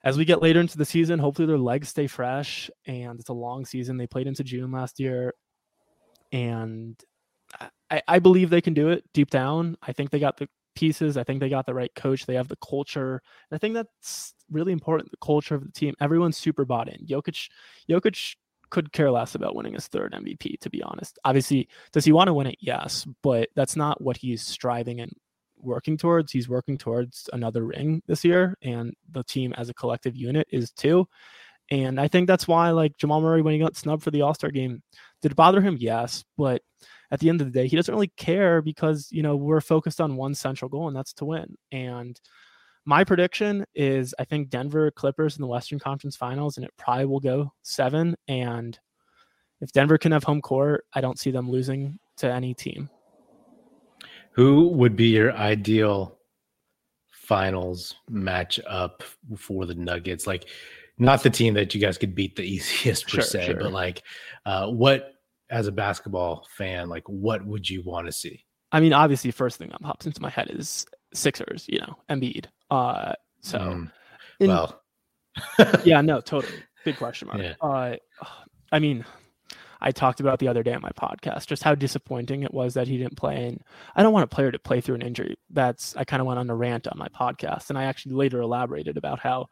as 0.04 0.18
we 0.18 0.26
get 0.26 0.42
later 0.42 0.60
into 0.60 0.76
the 0.76 0.84
season, 0.84 1.18
hopefully 1.18 1.46
their 1.46 1.56
legs 1.56 1.88
stay 1.88 2.06
fresh 2.06 2.70
and 2.86 3.18
it's 3.18 3.30
a 3.30 3.34
long 3.34 3.64
season. 3.64 3.96
They 3.96 4.06
played 4.06 4.26
into 4.26 4.44
June 4.44 4.70
last 4.70 5.00
year 5.00 5.32
and 6.30 7.02
I, 7.90 8.02
I 8.06 8.18
believe 8.18 8.50
they 8.50 8.60
can 8.60 8.74
do 8.74 8.90
it 8.90 9.02
deep 9.14 9.30
down. 9.30 9.78
I 9.82 9.92
think 9.92 10.10
they 10.10 10.18
got 10.18 10.36
the 10.36 10.46
pieces. 10.74 11.16
I 11.16 11.24
think 11.24 11.40
they 11.40 11.48
got 11.48 11.64
the 11.64 11.72
right 11.72 11.94
coach. 11.94 12.26
They 12.26 12.34
have 12.34 12.48
the 12.48 12.56
culture. 12.56 13.22
And 13.50 13.56
I 13.56 13.58
think 13.58 13.72
that's 13.72 14.34
really 14.50 14.72
important. 14.72 15.10
The 15.10 15.16
culture 15.24 15.54
of 15.54 15.64
the 15.64 15.72
team. 15.72 15.94
Everyone's 16.02 16.36
super 16.36 16.66
bought 16.66 16.88
in. 16.88 17.06
Jokic, 17.06 17.48
Jokic 17.88 18.36
could 18.68 18.92
care 18.92 19.10
less 19.10 19.34
about 19.34 19.56
winning 19.56 19.72
his 19.72 19.88
third 19.88 20.12
MVP, 20.12 20.60
to 20.60 20.68
be 20.68 20.82
honest. 20.82 21.18
Obviously, 21.24 21.66
does 21.92 22.04
he 22.04 22.12
want 22.12 22.28
to 22.28 22.34
win 22.34 22.46
it? 22.46 22.58
Yes, 22.60 23.06
but 23.22 23.48
that's 23.56 23.74
not 23.74 24.02
what 24.02 24.18
he's 24.18 24.42
striving 24.42 25.00
and 25.00 25.12
working 25.60 25.96
towards. 25.96 26.32
He's 26.32 26.48
working 26.48 26.78
towards 26.78 27.28
another 27.32 27.64
ring 27.64 28.02
this 28.06 28.24
year, 28.24 28.56
and 28.62 28.94
the 29.10 29.24
team 29.24 29.52
as 29.54 29.68
a 29.68 29.74
collective 29.74 30.16
unit 30.16 30.46
is 30.50 30.70
too. 30.72 31.06
And 31.70 32.00
I 32.00 32.08
think 32.08 32.26
that's 32.26 32.48
why, 32.48 32.70
like 32.70 32.96
Jamal 32.96 33.20
Murray, 33.20 33.42
when 33.42 33.52
he 33.52 33.60
got 33.60 33.76
snubbed 33.76 34.02
for 34.02 34.10
the 34.10 34.22
All 34.22 34.34
Star 34.34 34.50
game, 34.50 34.82
did 35.20 35.32
it 35.32 35.36
bother 35.36 35.60
him? 35.60 35.76
Yes. 35.78 36.24
But 36.36 36.62
at 37.10 37.20
the 37.20 37.28
end 37.28 37.40
of 37.40 37.46
the 37.46 37.58
day, 37.58 37.66
he 37.68 37.76
doesn't 37.76 37.92
really 37.92 38.12
care 38.16 38.62
because, 38.62 39.08
you 39.10 39.22
know, 39.22 39.36
we're 39.36 39.60
focused 39.60 40.00
on 40.00 40.16
one 40.16 40.34
central 40.34 40.68
goal, 40.68 40.88
and 40.88 40.96
that's 40.96 41.12
to 41.14 41.24
win. 41.24 41.56
And 41.72 42.18
my 42.84 43.04
prediction 43.04 43.66
is 43.74 44.14
I 44.18 44.24
think 44.24 44.48
Denver 44.48 44.90
Clippers 44.90 45.36
in 45.36 45.42
the 45.42 45.48
Western 45.48 45.78
Conference 45.78 46.16
Finals, 46.16 46.56
and 46.56 46.64
it 46.64 46.72
probably 46.78 47.04
will 47.04 47.20
go 47.20 47.52
seven. 47.62 48.16
And 48.28 48.78
if 49.60 49.72
Denver 49.72 49.98
can 49.98 50.12
have 50.12 50.24
home 50.24 50.40
court, 50.40 50.84
I 50.94 51.00
don't 51.00 51.18
see 51.18 51.30
them 51.30 51.50
losing 51.50 51.98
to 52.18 52.32
any 52.32 52.54
team. 52.54 52.88
Who 54.38 54.68
would 54.68 54.94
be 54.94 55.08
your 55.08 55.32
ideal 55.32 56.20
finals 57.10 57.96
matchup 58.08 59.02
for 59.36 59.66
the 59.66 59.74
Nuggets? 59.74 60.28
Like, 60.28 60.48
not 60.96 61.24
the 61.24 61.30
team 61.30 61.54
that 61.54 61.74
you 61.74 61.80
guys 61.80 61.98
could 61.98 62.14
beat 62.14 62.36
the 62.36 62.44
easiest 62.54 63.06
per 63.06 63.14
sure, 63.14 63.22
se, 63.22 63.46
sure. 63.46 63.56
but 63.56 63.72
like 63.72 64.04
uh, 64.46 64.68
what 64.68 65.14
as 65.50 65.66
a 65.66 65.72
basketball 65.72 66.46
fan, 66.56 66.88
like 66.88 67.02
what 67.08 67.44
would 67.46 67.68
you 67.68 67.82
want 67.82 68.06
to 68.06 68.12
see? 68.12 68.44
I 68.70 68.78
mean, 68.78 68.92
obviously, 68.92 69.32
first 69.32 69.58
thing 69.58 69.70
that 69.70 69.82
pops 69.82 70.06
into 70.06 70.22
my 70.22 70.30
head 70.30 70.50
is 70.50 70.86
Sixers. 71.12 71.66
You 71.68 71.80
know, 71.80 71.98
Embiid. 72.08 72.46
Uh, 72.70 73.14
so, 73.40 73.58
mm, 73.58 73.90
in, 74.38 74.50
well, 74.50 74.84
yeah, 75.82 76.00
no, 76.00 76.20
totally 76.20 76.62
big 76.84 76.96
question 76.96 77.26
mark. 77.26 77.40
Yeah. 77.40 77.54
Uh, 77.60 77.96
I 78.70 78.78
mean, 78.78 79.04
I 79.80 79.90
talked 79.90 80.20
about 80.20 80.38
the 80.38 80.48
other 80.48 80.62
day 80.62 80.74
on 80.74 80.82
my 80.82 80.90
podcast 80.90 81.46
just 81.46 81.62
how 81.62 81.74
disappointing 81.74 82.42
it 82.42 82.52
was 82.52 82.74
that 82.74 82.88
he 82.88 82.98
didn't 82.98 83.16
play. 83.16 83.46
And 83.46 83.62
I 83.94 84.02
don't 84.02 84.12
want 84.12 84.24
a 84.24 84.34
player 84.34 84.50
to 84.50 84.58
play 84.58 84.80
through 84.80 84.96
an 84.96 85.02
injury. 85.02 85.36
That's 85.50 85.96
I 85.96 86.04
kind 86.04 86.20
of 86.20 86.26
went 86.26 86.38
on 86.38 86.50
a 86.50 86.54
rant 86.54 86.88
on 86.88 86.98
my 86.98 87.08
podcast, 87.08 87.70
and 87.70 87.78
I 87.78 87.84
actually 87.84 88.14
later 88.14 88.40
elaborated 88.40 88.96
about 88.96 89.20
how 89.20 89.48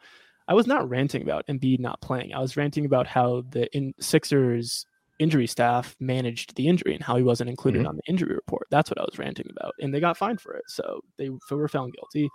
I 0.48 0.54
was 0.54 0.66
not 0.66 0.88
ranting 0.88 1.22
about 1.22 1.46
Embiid 1.46 1.80
not 1.80 2.00
playing. 2.00 2.32
I 2.34 2.40
was 2.40 2.56
ranting 2.56 2.86
about 2.86 3.06
how 3.06 3.44
the 3.50 3.74
in 3.76 3.94
Sixers 4.00 4.86
injury 5.18 5.46
staff 5.46 5.96
managed 5.98 6.56
the 6.56 6.68
injury 6.68 6.94
and 6.94 7.02
how 7.02 7.16
he 7.16 7.22
wasn't 7.22 7.48
included 7.48 7.80
mm-hmm. 7.80 7.88
on 7.88 7.96
the 7.96 8.02
injury 8.06 8.34
report. 8.34 8.66
That's 8.70 8.90
what 8.90 8.98
I 8.98 9.02
was 9.02 9.18
ranting 9.18 9.46
about, 9.50 9.74
and 9.80 9.94
they 9.94 10.00
got 10.00 10.16
fined 10.16 10.40
for 10.40 10.54
it, 10.54 10.64
so 10.68 11.00
they 11.18 11.30
were 11.50 11.68
found 11.68 11.94
guilty. 11.94 12.28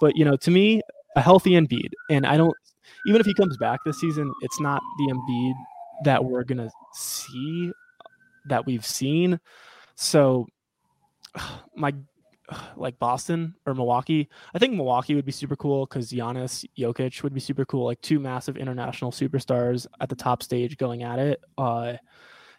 But 0.00 0.16
you 0.16 0.24
know, 0.24 0.36
to 0.36 0.50
me, 0.50 0.80
a 1.16 1.20
healthy 1.20 1.50
Embiid, 1.52 1.90
and 2.10 2.26
I 2.26 2.36
don't 2.36 2.54
even 3.06 3.20
if 3.20 3.26
he 3.26 3.34
comes 3.34 3.56
back 3.56 3.80
this 3.84 4.00
season, 4.00 4.32
it's 4.42 4.60
not 4.60 4.82
the 4.98 5.12
Embiid 5.12 5.54
that 6.04 6.24
we're 6.24 6.44
gonna 6.44 6.70
see 6.92 7.72
that 8.46 8.66
we've 8.66 8.86
seen. 8.86 9.40
So 9.94 10.46
my 11.76 11.94
like 12.76 12.98
Boston 12.98 13.54
or 13.66 13.74
Milwaukee. 13.74 14.28
I 14.54 14.58
think 14.58 14.74
Milwaukee 14.74 15.14
would 15.14 15.24
be 15.24 15.32
super 15.32 15.56
cool 15.56 15.86
because 15.86 16.12
Giannis, 16.12 16.66
Jokic 16.78 17.22
would 17.22 17.34
be 17.34 17.40
super 17.40 17.64
cool. 17.64 17.84
Like 17.84 18.00
two 18.00 18.18
massive 18.18 18.56
international 18.56 19.10
superstars 19.10 19.86
at 20.00 20.08
the 20.08 20.16
top 20.16 20.42
stage 20.42 20.76
going 20.76 21.02
at 21.02 21.18
it. 21.18 21.42
Uh, 21.56 21.94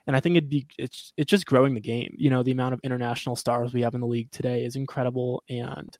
and 0.06 0.16
I 0.16 0.20
think 0.20 0.36
it'd 0.36 0.50
be 0.50 0.68
it's 0.78 1.14
it's 1.16 1.30
just 1.30 1.46
growing 1.46 1.74
the 1.74 1.82
game. 1.82 2.14
You 2.18 2.30
know, 2.30 2.44
the 2.44 2.52
amount 2.52 2.74
of 2.74 2.82
international 2.84 3.36
stars 3.36 3.74
we 3.74 3.82
have 3.82 3.96
in 3.96 4.02
the 4.02 4.08
league 4.08 4.32
today 4.32 4.66
is 4.66 4.76
incredible, 4.76 5.44
and 5.50 5.98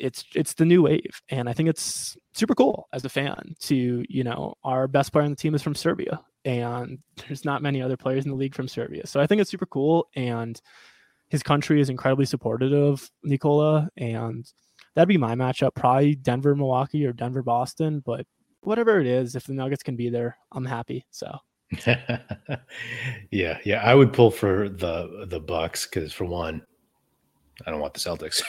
it's 0.00 0.24
it's 0.34 0.54
the 0.54 0.64
new 0.64 0.82
wave. 0.82 1.20
And 1.28 1.48
I 1.48 1.52
think 1.52 1.68
it's 1.68 2.16
super 2.32 2.54
cool 2.54 2.88
as 2.92 3.04
a 3.04 3.08
fan 3.08 3.54
to 3.60 4.04
you 4.08 4.24
know 4.24 4.54
our 4.64 4.88
best 4.88 5.12
player 5.12 5.24
on 5.24 5.30
the 5.30 5.36
team 5.36 5.54
is 5.54 5.62
from 5.62 5.74
Serbia, 5.74 6.20
and 6.44 6.98
there's 7.28 7.44
not 7.44 7.62
many 7.62 7.82
other 7.82 7.96
players 7.96 8.24
in 8.24 8.30
the 8.30 8.36
league 8.36 8.54
from 8.54 8.68
Serbia. 8.68 9.06
So 9.06 9.20
I 9.20 9.26
think 9.26 9.40
it's 9.40 9.50
super 9.50 9.66
cool 9.66 10.08
and 10.14 10.60
his 11.30 11.42
country 11.42 11.80
is 11.80 11.88
incredibly 11.88 12.26
supportive 12.26 12.72
of 12.72 13.08
Nikola, 13.22 13.88
and 13.96 14.44
that'd 14.94 15.08
be 15.08 15.16
my 15.16 15.34
matchup. 15.36 15.74
Probably 15.76 16.16
Denver, 16.16 16.56
Milwaukee, 16.56 17.06
or 17.06 17.12
Denver, 17.12 17.42
Boston. 17.42 18.02
But 18.04 18.26
whatever 18.62 19.00
it 19.00 19.06
is, 19.06 19.36
if 19.36 19.44
the 19.44 19.54
Nuggets 19.54 19.84
can 19.84 19.96
be 19.96 20.10
there, 20.10 20.36
I'm 20.52 20.64
happy. 20.64 21.06
So 21.10 21.38
yeah, 21.86 23.58
yeah, 23.64 23.80
I 23.84 23.94
would 23.94 24.12
pull 24.12 24.32
for 24.32 24.68
the 24.68 25.26
the 25.28 25.40
Bucks 25.40 25.86
because 25.86 26.12
for 26.12 26.24
one, 26.24 26.62
I 27.66 27.70
don't 27.70 27.80
want 27.80 27.94
the 27.94 28.00
Celtics, 28.00 28.42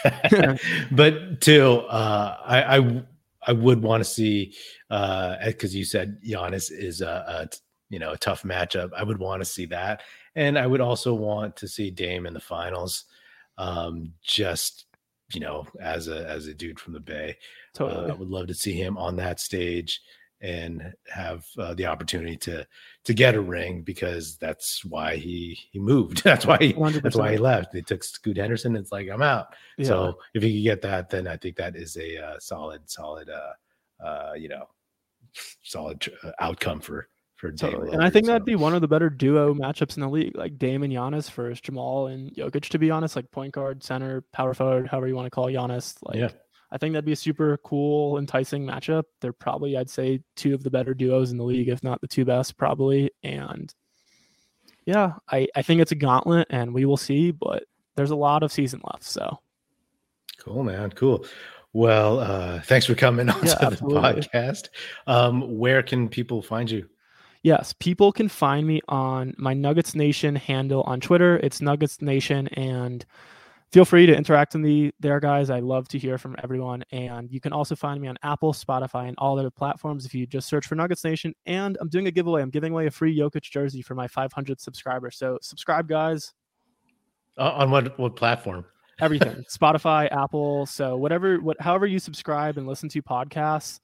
but 0.91 1.41
two, 1.41 1.79
uh, 1.89 2.37
I, 2.45 2.77
I 2.77 3.03
I 3.47 3.51
would 3.53 3.81
want 3.81 4.01
to 4.01 4.09
see 4.09 4.53
because 4.89 5.73
uh, 5.73 5.77
you 5.77 5.83
said 5.83 6.21
Giannis 6.23 6.71
is 6.71 7.01
a, 7.01 7.25
a 7.27 7.49
you 7.89 7.99
know 7.99 8.11
a 8.11 8.17
tough 8.17 8.43
matchup. 8.43 8.91
I 8.95 9.03
would 9.03 9.19
want 9.19 9.41
to 9.41 9.45
see 9.45 9.65
that, 9.67 10.03
and 10.35 10.57
I 10.57 10.67
would 10.67 10.81
also 10.81 11.13
want 11.13 11.55
to 11.57 11.67
see 11.67 11.91
Dame 11.91 12.25
in 12.25 12.33
the 12.33 12.39
finals. 12.39 13.05
Um, 13.57 14.13
just 14.23 14.85
you 15.33 15.41
know, 15.41 15.65
as 15.79 16.07
a 16.07 16.27
as 16.27 16.47
a 16.47 16.53
dude 16.53 16.79
from 16.79 16.93
the 16.93 16.99
Bay, 16.99 17.37
totally. 17.73 18.09
uh, 18.09 18.13
I 18.13 18.17
would 18.17 18.29
love 18.29 18.47
to 18.47 18.53
see 18.53 18.73
him 18.73 18.97
on 18.97 19.15
that 19.17 19.39
stage 19.39 20.01
and 20.41 20.93
have 21.07 21.45
uh, 21.57 21.73
the 21.75 21.85
opportunity 21.85 22.35
to 22.35 22.65
to 23.03 23.13
get 23.13 23.35
a 23.35 23.41
ring 23.41 23.81
because 23.81 24.37
that's 24.37 24.85
why 24.85 25.15
he 25.15 25.57
he 25.71 25.79
moved. 25.79 26.23
That's 26.23 26.45
why 26.45 26.57
he 26.59 26.73
100%. 26.73 27.01
that's 27.01 27.15
why 27.15 27.31
he 27.31 27.37
left. 27.37 27.71
They 27.71 27.81
took 27.81 28.03
Scoot 28.03 28.37
Henderson. 28.37 28.75
It's 28.75 28.91
like 28.91 29.09
I'm 29.09 29.21
out. 29.21 29.47
Yeah. 29.77 29.87
So 29.87 30.19
if 30.33 30.43
he 30.43 30.59
could 30.59 30.63
get 30.63 30.81
that, 30.83 31.09
then 31.09 31.27
I 31.27 31.37
think 31.37 31.55
that 31.57 31.75
is 31.75 31.97
a 31.97 32.17
uh, 32.17 32.39
solid 32.39 32.89
solid 32.89 33.29
uh 33.29 34.05
uh 34.05 34.33
you 34.33 34.49
know 34.49 34.67
solid 35.63 36.07
uh, 36.23 36.31
outcome 36.39 36.79
for 36.79 37.07
for 37.37 37.51
totally. 37.51 37.91
And 37.91 38.03
I 38.03 38.09
think 38.11 38.27
so. 38.27 38.33
that'd 38.33 38.45
be 38.45 38.55
one 38.55 38.75
of 38.75 38.81
the 38.81 38.87
better 38.87 39.09
duo 39.09 39.53
matchups 39.55 39.97
in 39.97 40.01
the 40.01 40.09
league, 40.09 40.37
like 40.37 40.59
Dame 40.59 40.83
and 40.83 40.93
Giannis 40.93 41.29
versus 41.31 41.59
Jamal 41.59 42.07
and 42.07 42.31
Jokic. 42.35 42.69
To 42.69 42.77
be 42.77 42.91
honest, 42.91 43.15
like 43.15 43.31
point 43.31 43.53
guard, 43.53 43.83
center, 43.83 44.23
power 44.31 44.53
forward, 44.53 44.87
however 44.87 45.07
you 45.07 45.15
want 45.15 45.25
to 45.25 45.31
call 45.31 45.47
Giannis. 45.47 45.95
Like 46.03 46.17
yeah. 46.17 46.29
I 46.71 46.77
think 46.77 46.93
that'd 46.93 47.05
be 47.05 47.11
a 47.11 47.17
super 47.17 47.57
cool, 47.57 48.17
enticing 48.17 48.65
matchup. 48.65 49.03
They're 49.19 49.33
probably, 49.33 49.77
I'd 49.77 49.89
say, 49.89 50.21
two 50.35 50.53
of 50.53 50.63
the 50.63 50.69
better 50.69 50.93
duos 50.93 51.31
in 51.31 51.37
the 51.37 51.43
league, 51.43 51.67
if 51.67 51.83
not 51.83 51.99
the 51.99 52.07
two 52.07 52.23
best, 52.23 52.57
probably. 52.57 53.11
And 53.23 53.73
yeah, 54.85 55.13
I, 55.29 55.47
I 55.55 55.61
think 55.61 55.81
it's 55.81 55.91
a 55.91 55.95
gauntlet 55.95 56.47
and 56.49 56.73
we 56.73 56.85
will 56.85 56.97
see, 56.97 57.31
but 57.31 57.63
there's 57.95 58.11
a 58.11 58.15
lot 58.15 58.43
of 58.43 58.51
season 58.51 58.81
left. 58.91 59.03
So 59.03 59.39
cool, 60.39 60.63
man. 60.63 60.91
Cool. 60.91 61.25
Well, 61.73 62.19
uh, 62.19 62.61
thanks 62.61 62.85
for 62.85 62.95
coming 62.95 63.29
on 63.29 63.45
yeah, 63.45 63.69
the 63.69 63.75
podcast. 63.75 64.69
Um, 65.07 65.57
where 65.57 65.83
can 65.83 66.09
people 66.09 66.41
find 66.41 66.69
you? 66.69 66.87
Yes, 67.43 67.73
people 67.79 68.11
can 68.11 68.29
find 68.29 68.67
me 68.67 68.81
on 68.87 69.33
my 69.37 69.53
Nuggets 69.53 69.95
Nation 69.95 70.35
handle 70.35 70.83
on 70.83 70.99
Twitter. 70.99 71.37
It's 71.37 71.59
Nuggets 71.59 72.01
Nation 72.01 72.47
and 72.49 73.03
feel 73.71 73.85
free 73.85 74.05
to 74.05 74.15
interact 74.15 74.53
with 74.53 74.61
me 74.61 74.91
there, 74.99 75.19
guys. 75.19 75.49
I 75.49 75.59
love 75.59 75.87
to 75.89 75.99
hear 75.99 76.17
from 76.17 76.35
everyone. 76.43 76.83
And 76.91 77.31
you 77.31 77.39
can 77.39 77.53
also 77.53 77.75
find 77.75 78.01
me 78.01 78.07
on 78.07 78.17
Apple, 78.23 78.53
Spotify, 78.53 79.07
and 79.07 79.15
all 79.17 79.39
other 79.39 79.49
platforms 79.49 80.05
if 80.05 80.13
you 80.13 80.27
just 80.27 80.47
search 80.47 80.67
for 80.67 80.75
Nuggets 80.75 81.03
Nation. 81.03 81.33
And 81.45 81.77
I'm 81.79 81.87
doing 81.87 82.07
a 82.07 82.11
giveaway. 82.11 82.41
I'm 82.41 82.49
giving 82.49 82.73
away 82.73 82.87
a 82.87 82.91
free 82.91 83.17
Jokic 83.17 83.43
jersey 83.43 83.81
for 83.81 83.95
my 83.95 84.07
500 84.07 84.59
subscribers. 84.59 85.17
So 85.17 85.37
subscribe, 85.41 85.87
guys. 85.87 86.33
Uh, 87.37 87.51
on 87.51 87.71
what 87.71 87.97
what 87.97 88.15
platform? 88.15 88.65
Everything. 88.99 89.43
Spotify, 89.49 90.11
Apple. 90.11 90.65
So 90.65 90.97
whatever, 90.97 91.39
what, 91.39 91.59
however 91.61 91.87
you 91.87 91.97
subscribe 91.97 92.57
and 92.57 92.67
listen 92.67 92.89
to 92.89 93.01
podcasts 93.01 93.79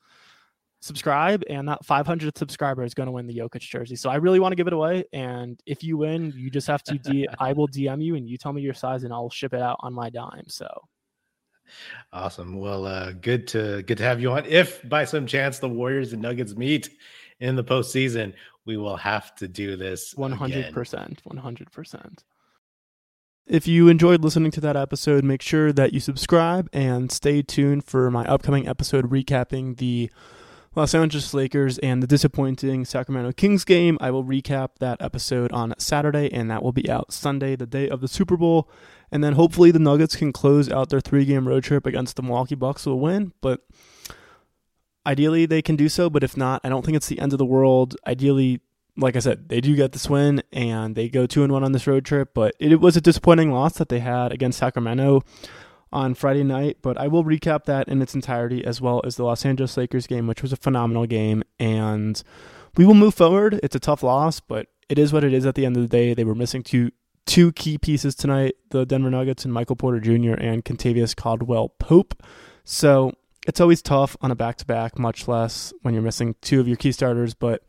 subscribe, 0.87 1.43
and 1.49 1.67
that 1.67 1.85
500 1.85 2.37
subscriber 2.37 2.83
is 2.83 2.93
going 2.93 3.07
to 3.07 3.11
win 3.11 3.27
the 3.27 3.37
Jokic 3.37 3.59
jersey. 3.61 3.95
So 3.95 4.09
I 4.09 4.15
really 4.15 4.39
want 4.39 4.53
to 4.53 4.55
give 4.55 4.67
it 4.67 4.73
away. 4.73 5.05
And 5.13 5.59
if 5.65 5.83
you 5.83 5.97
win, 5.97 6.33
you 6.35 6.49
just 6.49 6.67
have 6.67 6.83
to 6.83 6.97
D- 6.97 7.27
I 7.39 7.53
will 7.53 7.67
DM 7.67 8.03
you 8.03 8.15
and 8.15 8.27
you 8.27 8.37
tell 8.37 8.53
me 8.53 8.61
your 8.61 8.73
size, 8.73 9.03
and 9.03 9.13
I'll 9.13 9.29
ship 9.29 9.53
it 9.53 9.61
out 9.61 9.77
on 9.81 9.93
my 9.93 10.09
dime. 10.09 10.45
So 10.47 10.67
awesome. 12.13 12.59
Well, 12.59 12.85
uh, 12.85 13.11
good 13.13 13.47
to 13.49 13.83
good 13.83 13.97
to 13.97 14.03
have 14.03 14.21
you 14.21 14.31
on. 14.31 14.45
If 14.45 14.87
by 14.87 15.05
some 15.05 15.27
chance 15.27 15.59
the 15.59 15.69
Warriors 15.69 16.13
and 16.13 16.21
Nuggets 16.21 16.55
meet 16.55 16.89
in 17.39 17.55
the 17.55 17.63
postseason, 17.63 18.33
we 18.65 18.77
will 18.77 18.97
have 18.97 19.35
to 19.35 19.47
do 19.47 19.75
this. 19.75 20.13
One 20.15 20.31
hundred 20.31 20.73
percent. 20.73 21.21
One 21.23 21.37
hundred 21.37 21.71
percent. 21.71 22.23
If 23.45 23.65
you 23.65 23.87
enjoyed 23.87 24.21
listening 24.21 24.51
to 24.51 24.61
that 24.61 24.75
episode, 24.75 25.23
make 25.23 25.41
sure 25.41 25.71
that 25.71 25.93
you 25.93 26.01
subscribe 26.01 26.67
and 26.73 27.09
stay 27.09 27.41
tuned 27.41 27.85
for 27.85 28.11
my 28.11 28.25
upcoming 28.25 28.67
episode 28.67 29.09
recapping 29.09 29.77
the 29.77 30.11
Los 30.77 30.93
Angeles 30.93 31.33
Lakers 31.33 31.79
and 31.79 32.03
the 32.03 32.07
disappointing 32.07 32.85
Sacramento 32.85 33.31
Kings 33.31 33.65
game. 33.65 33.97
I 33.99 34.11
will 34.11 34.23
recap 34.23 34.75
that 34.77 35.01
episode 35.01 35.51
on 35.51 35.73
Saturday, 35.79 36.31
and 36.31 36.51
that 36.51 36.61
will 36.61 36.71
be 36.71 36.87
out 36.87 37.11
Sunday, 37.11 37.55
the 37.55 37.65
day 37.65 37.89
of 37.89 37.99
the 37.99 38.07
Super 38.07 38.37
Bowl. 38.37 38.69
And 39.11 39.23
then 39.23 39.33
hopefully 39.33 39.71
the 39.71 39.79
Nuggets 39.79 40.15
can 40.15 40.31
close 40.31 40.69
out 40.69 40.89
their 40.89 40.99
three 40.99 41.25
game 41.25 41.47
road 41.47 41.63
trip 41.63 41.87
against 41.87 42.15
the 42.15 42.21
Milwaukee 42.21 42.53
Bucks 42.53 42.85
with 42.85 42.93
a 42.93 42.95
win. 42.95 43.33
But 43.41 43.61
ideally, 45.03 45.47
they 45.47 45.63
can 45.63 45.77
do 45.77 45.89
so. 45.89 46.11
But 46.11 46.23
if 46.23 46.37
not, 46.37 46.61
I 46.63 46.69
don't 46.69 46.85
think 46.85 46.95
it's 46.95 47.07
the 47.07 47.17
end 47.17 47.33
of 47.33 47.39
the 47.39 47.45
world. 47.45 47.95
Ideally, 48.05 48.61
like 48.95 49.15
I 49.15 49.19
said, 49.19 49.49
they 49.49 49.61
do 49.61 49.75
get 49.75 49.93
this 49.93 50.07
win 50.07 50.43
and 50.53 50.95
they 50.95 51.09
go 51.09 51.25
two 51.25 51.43
and 51.43 51.51
one 51.51 51.63
on 51.63 51.71
this 51.71 51.87
road 51.87 52.05
trip. 52.05 52.35
But 52.35 52.53
it 52.59 52.79
was 52.79 52.95
a 52.95 53.01
disappointing 53.01 53.51
loss 53.51 53.79
that 53.79 53.89
they 53.89 53.99
had 53.99 54.31
against 54.31 54.59
Sacramento 54.59 55.23
on 55.91 56.13
Friday 56.13 56.43
night, 56.43 56.77
but 56.81 56.97
I 56.97 57.07
will 57.07 57.23
recap 57.23 57.65
that 57.65 57.87
in 57.87 58.01
its 58.01 58.13
entirety 58.13 58.63
as 58.65 58.81
well 58.81 59.01
as 59.05 59.15
the 59.15 59.23
Los 59.23 59.45
Angeles 59.45 59.77
Lakers 59.77 60.07
game, 60.07 60.27
which 60.27 60.41
was 60.41 60.51
a 60.51 60.57
phenomenal 60.57 61.05
game. 61.05 61.43
And 61.59 62.21
we 62.75 62.85
will 62.85 62.93
move 62.93 63.15
forward. 63.15 63.59
It's 63.63 63.75
a 63.75 63.79
tough 63.79 64.03
loss, 64.03 64.39
but 64.39 64.67
it 64.89 64.99
is 64.99 65.13
what 65.13 65.23
it 65.23 65.33
is 65.33 65.45
at 65.45 65.55
the 65.55 65.65
end 65.65 65.77
of 65.77 65.83
the 65.83 65.87
day. 65.87 66.13
They 66.13 66.23
were 66.23 66.35
missing 66.35 66.63
two 66.63 66.91
two 67.25 67.51
key 67.51 67.77
pieces 67.77 68.15
tonight, 68.15 68.55
the 68.69 68.85
Denver 68.85 69.11
Nuggets 69.11 69.43
and 69.43 69.53
Michael 69.53 69.75
Porter 69.75 69.99
Jr. 69.99 70.33
and 70.33 70.63
Kentavious 70.63 71.13
Caldwell 71.13 71.69
Pope. 71.77 72.23
So 72.63 73.11
it's 73.47 73.61
always 73.61 73.81
tough 73.81 74.17
on 74.21 74.29
a 74.29 74.35
back 74.35 74.57
to 74.57 74.65
back, 74.65 74.99
much 74.99 75.27
less 75.27 75.73
when 75.81 75.93
you're 75.93 76.03
missing 76.03 76.35
two 76.41 76.59
of 76.59 76.67
your 76.67 76.77
key 76.77 76.91
starters. 76.91 77.33
But 77.33 77.63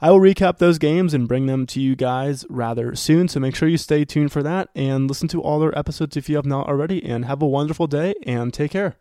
I 0.00 0.10
will 0.10 0.20
recap 0.20 0.58
those 0.58 0.78
games 0.78 1.12
and 1.12 1.28
bring 1.28 1.46
them 1.46 1.66
to 1.66 1.80
you 1.80 1.96
guys 1.96 2.46
rather 2.48 2.94
soon. 2.94 3.26
So 3.26 3.40
make 3.40 3.56
sure 3.56 3.68
you 3.68 3.76
stay 3.76 4.04
tuned 4.04 4.32
for 4.32 4.44
that 4.44 4.68
and 4.74 5.08
listen 5.08 5.28
to 5.28 5.42
all 5.42 5.58
their 5.58 5.76
episodes 5.76 6.16
if 6.16 6.28
you 6.28 6.36
have 6.36 6.46
not 6.46 6.68
already. 6.68 7.04
And 7.04 7.24
have 7.24 7.42
a 7.42 7.46
wonderful 7.46 7.88
day 7.88 8.14
and 8.24 8.54
take 8.54 8.70
care. 8.70 8.96